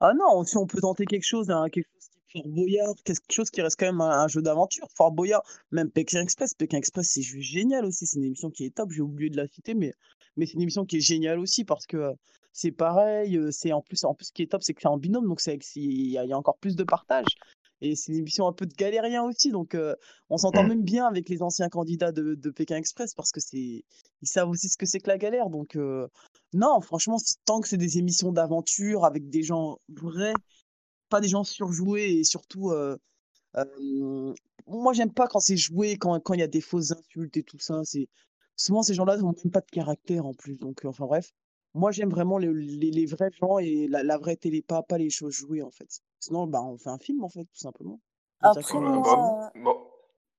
Ah 0.00 0.12
non, 0.14 0.44
si 0.44 0.56
on 0.56 0.66
peut 0.66 0.80
tenter 0.80 1.04
quelque 1.04 1.26
chose, 1.26 1.50
hein, 1.50 1.68
quelque 1.70 1.88
chose 1.94 2.09
Fort 2.32 2.46
Boyard, 2.46 2.94
quelque 3.04 3.22
chose 3.30 3.50
qui 3.50 3.60
reste 3.60 3.78
quand 3.78 3.86
même 3.86 4.00
un, 4.00 4.28
jeu 4.28 4.42
d'aventure. 4.42 4.86
Fort 4.94 5.12
Boyard, 5.12 5.42
même 5.72 5.90
Pékin 5.90 6.22
Express. 6.22 6.54
Pékin 6.54 6.78
Express, 6.78 7.10
c'est 7.10 7.22
génial 7.22 7.84
aussi. 7.84 8.06
C'est 8.06 8.18
une 8.18 8.24
émission 8.24 8.50
qui 8.50 8.64
est 8.64 8.74
top. 8.74 8.90
J'ai 8.92 9.02
oublié 9.02 9.30
de 9.30 9.36
la 9.36 9.46
citer, 9.48 9.74
mais, 9.74 9.92
c'est 10.38 10.52
une 10.52 10.62
émission 10.62 10.84
qui 10.84 10.98
est 10.98 11.00
géniale 11.00 11.38
aussi 11.38 11.64
parce 11.64 11.86
que 11.86 11.96
euh, 11.96 12.12
c'est 12.52 12.72
pareil. 12.72 13.36
euh, 13.36 13.50
C'est 13.50 13.72
en 13.72 13.82
plus, 13.82 14.04
en 14.04 14.14
plus, 14.14 14.26
ce 14.26 14.32
qui 14.32 14.42
est 14.42 14.50
top, 14.50 14.62
c'est 14.62 14.74
que 14.74 14.80
c'est 14.82 14.88
en 14.88 14.98
binôme, 14.98 15.26
donc 15.26 15.40
il 15.74 16.10
y, 16.10 16.18
a 16.18 16.38
encore 16.38 16.58
plus 16.58 16.76
de 16.76 16.84
partage. 16.84 17.26
Et 17.82 17.96
c'est 17.96 18.12
une 18.12 18.18
émission 18.18 18.46
un 18.46 18.52
peu 18.52 18.66
de 18.66 18.74
galérien 18.74 19.22
aussi, 19.24 19.50
donc 19.50 19.74
euh, 19.74 19.96
on 20.28 20.36
s'entend 20.36 20.64
même 20.64 20.82
bien 20.82 21.06
avec 21.06 21.30
les 21.30 21.42
anciens 21.42 21.70
candidats 21.70 22.12
de, 22.12 22.34
de 22.34 22.50
Pékin 22.50 22.76
Express 22.76 23.14
parce 23.14 23.32
que 23.32 23.40
c'est 23.40 23.84
ils 24.20 24.28
savent 24.28 24.50
aussi 24.50 24.68
ce 24.68 24.76
que 24.76 24.84
c'est 24.84 25.00
que 25.00 25.08
la 25.08 25.16
galère. 25.16 25.48
Donc 25.48 25.78
non, 26.52 26.80
franchement, 26.82 27.16
tant 27.46 27.60
que 27.60 27.68
c'est 27.68 27.78
des 27.78 27.96
émissions 27.96 28.32
d'aventure 28.32 29.06
avec 29.06 29.30
des 29.30 29.42
gens 29.42 29.78
vrais 29.88 30.34
pas 31.10 31.20
des 31.20 31.28
gens 31.28 31.44
surjoués 31.44 32.20
et 32.20 32.24
surtout 32.24 32.70
euh, 32.70 32.96
euh, 33.56 34.34
moi 34.66 34.92
j'aime 34.94 35.12
pas 35.12 35.26
quand 35.28 35.40
c'est 35.40 35.56
joué 35.58 35.96
quand 35.98 36.18
quand 36.20 36.34
il 36.34 36.40
y 36.40 36.42
a 36.42 36.48
des 36.48 36.60
fausses 36.62 36.92
insultes 36.92 37.36
et 37.36 37.42
tout 37.42 37.58
ça. 37.58 37.82
C'est 37.84 38.08
souvent 38.56 38.82
ces 38.82 38.94
gens-là 38.94 39.16
n'ont 39.18 39.34
même 39.44 39.52
pas 39.52 39.60
de 39.60 39.70
caractère 39.70 40.26
en 40.26 40.34
plus. 40.34 40.56
Donc 40.58 40.84
euh, 40.84 40.88
enfin 40.88 41.06
bref. 41.06 41.32
Moi 41.74 41.92
j'aime 41.92 42.10
vraiment 42.10 42.38
les, 42.38 42.52
les, 42.52 42.90
les 42.90 43.06
vrais 43.06 43.30
gens 43.40 43.58
et 43.58 43.86
la, 43.88 44.02
la 44.02 44.18
vraie 44.18 44.36
télé 44.36 44.62
pas 44.62 44.82
pas 44.82 44.98
les 44.98 45.10
choses 45.10 45.34
jouées 45.34 45.62
en 45.62 45.70
fait. 45.70 46.00
Sinon 46.20 46.46
bah 46.46 46.62
on 46.62 46.78
fait 46.78 46.90
un 46.90 46.98
film 46.98 47.22
en 47.24 47.28
fait 47.28 47.44
tout 47.44 47.58
simplement. 47.58 48.00
Après, 48.40 48.78
bah. 48.90 49.52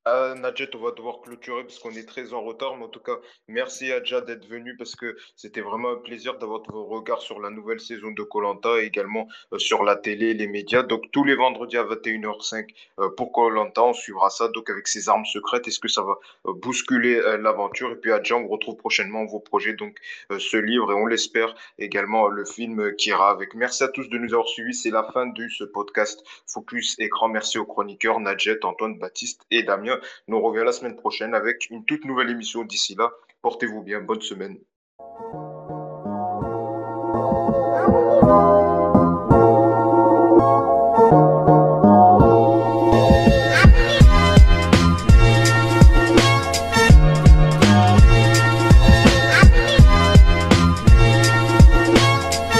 Euh, 0.08 0.34
Nadjet, 0.34 0.68
on 0.74 0.80
va 0.80 0.92
devoir 0.92 1.22
clôturer 1.22 1.62
parce 1.64 1.78
qu'on 1.78 1.92
est 1.92 2.08
très 2.08 2.34
en 2.34 2.42
retard, 2.42 2.76
mais 2.76 2.86
en 2.86 2.90
tout 2.90 3.02
cas, 3.02 3.20
merci 3.48 3.92
Adja 3.92 4.22
d'être 4.22 4.48
venu 4.48 4.76
parce 4.76 4.96
que 4.96 5.16
c'était 5.36 5.62
vraiment 5.62 5.92
un 5.92 5.98
plaisir 5.98 6.40
d'avoir 6.40 6.62
votre 6.62 6.74
regard 6.74 7.22
sur 7.22 7.40
la 7.40 7.52
nouvelle 7.52 7.80
saison 7.80 8.10
de 8.10 8.24
koh 8.24 8.42
et 8.80 8.86
également 8.86 9.28
euh, 9.54 9.60
sur 9.60 9.84
la 9.84 9.96
télé, 9.96 10.34
les 10.34 10.48
médias. 10.48 10.82
Donc 10.82 11.04
tous 11.12 11.24
les 11.24 11.36
vendredis 11.36 11.78
à 11.78 11.84
21h05 11.84 12.68
euh, 13.00 13.10
pour 13.16 13.32
koh 13.32 13.52
on 13.52 13.94
suivra 13.94 14.32
ça 14.32 14.48
donc 14.48 14.72
avec 14.72 14.88
ses 14.88 15.08
armes 15.08 15.26
secrètes. 15.26 15.68
Est-ce 15.68 15.80
que 15.80 15.88
ça 15.88 16.02
va 16.02 16.18
euh, 16.48 16.54
bousculer 16.54 17.22
l'aventure? 17.40 17.92
Et 17.92 17.96
puis 17.96 18.12
Adja, 18.12 18.36
on 18.36 18.48
retrouve 18.48 18.78
prochainement 18.78 19.26
vos 19.26 19.40
projets, 19.40 19.74
donc 19.74 19.98
ce 20.36 20.58
livre 20.58 20.92
et 20.92 20.96
on 20.96 21.06
l'espère 21.06 21.54
également 21.78 22.28
le 22.28 22.44
film 22.44 22.96
qui 22.96 23.10
ira 23.10 23.30
avec. 23.30 23.54
Merci 23.54 23.84
à 23.84 23.88
tous 23.88 24.10
de 24.10 24.18
nous 24.18 24.34
avoir 24.34 24.48
suivis. 24.48 24.74
C'est 24.74 24.90
la 24.90 25.04
fin 25.04 25.28
de 25.28 25.48
ce 25.48 25.64
podcast 25.64 26.24
Focus 26.48 26.96
Écran. 26.98 27.30
Merci 27.30 27.60
aux 27.60 27.66
chroniqueurs 27.66 28.20
Nadjet, 28.20 28.66
Antoine, 28.66 28.98
Baptiste 28.98 29.46
et 29.52 29.62
Damien. 29.62 29.91
Nous 30.28 30.38
on 30.38 30.42
revient 30.42 30.64
la 30.66 30.72
semaine 30.72 30.96
prochaine 30.96 31.34
avec 31.34 31.70
une 31.70 31.86
toute 31.86 32.06
nouvelle 32.06 32.30
émission. 32.30 32.64
D'ici 32.64 32.96
là, 32.96 33.12
portez-vous 33.42 33.84
bien. 33.84 34.02
Bonne 34.02 34.22
semaine. 34.22 34.58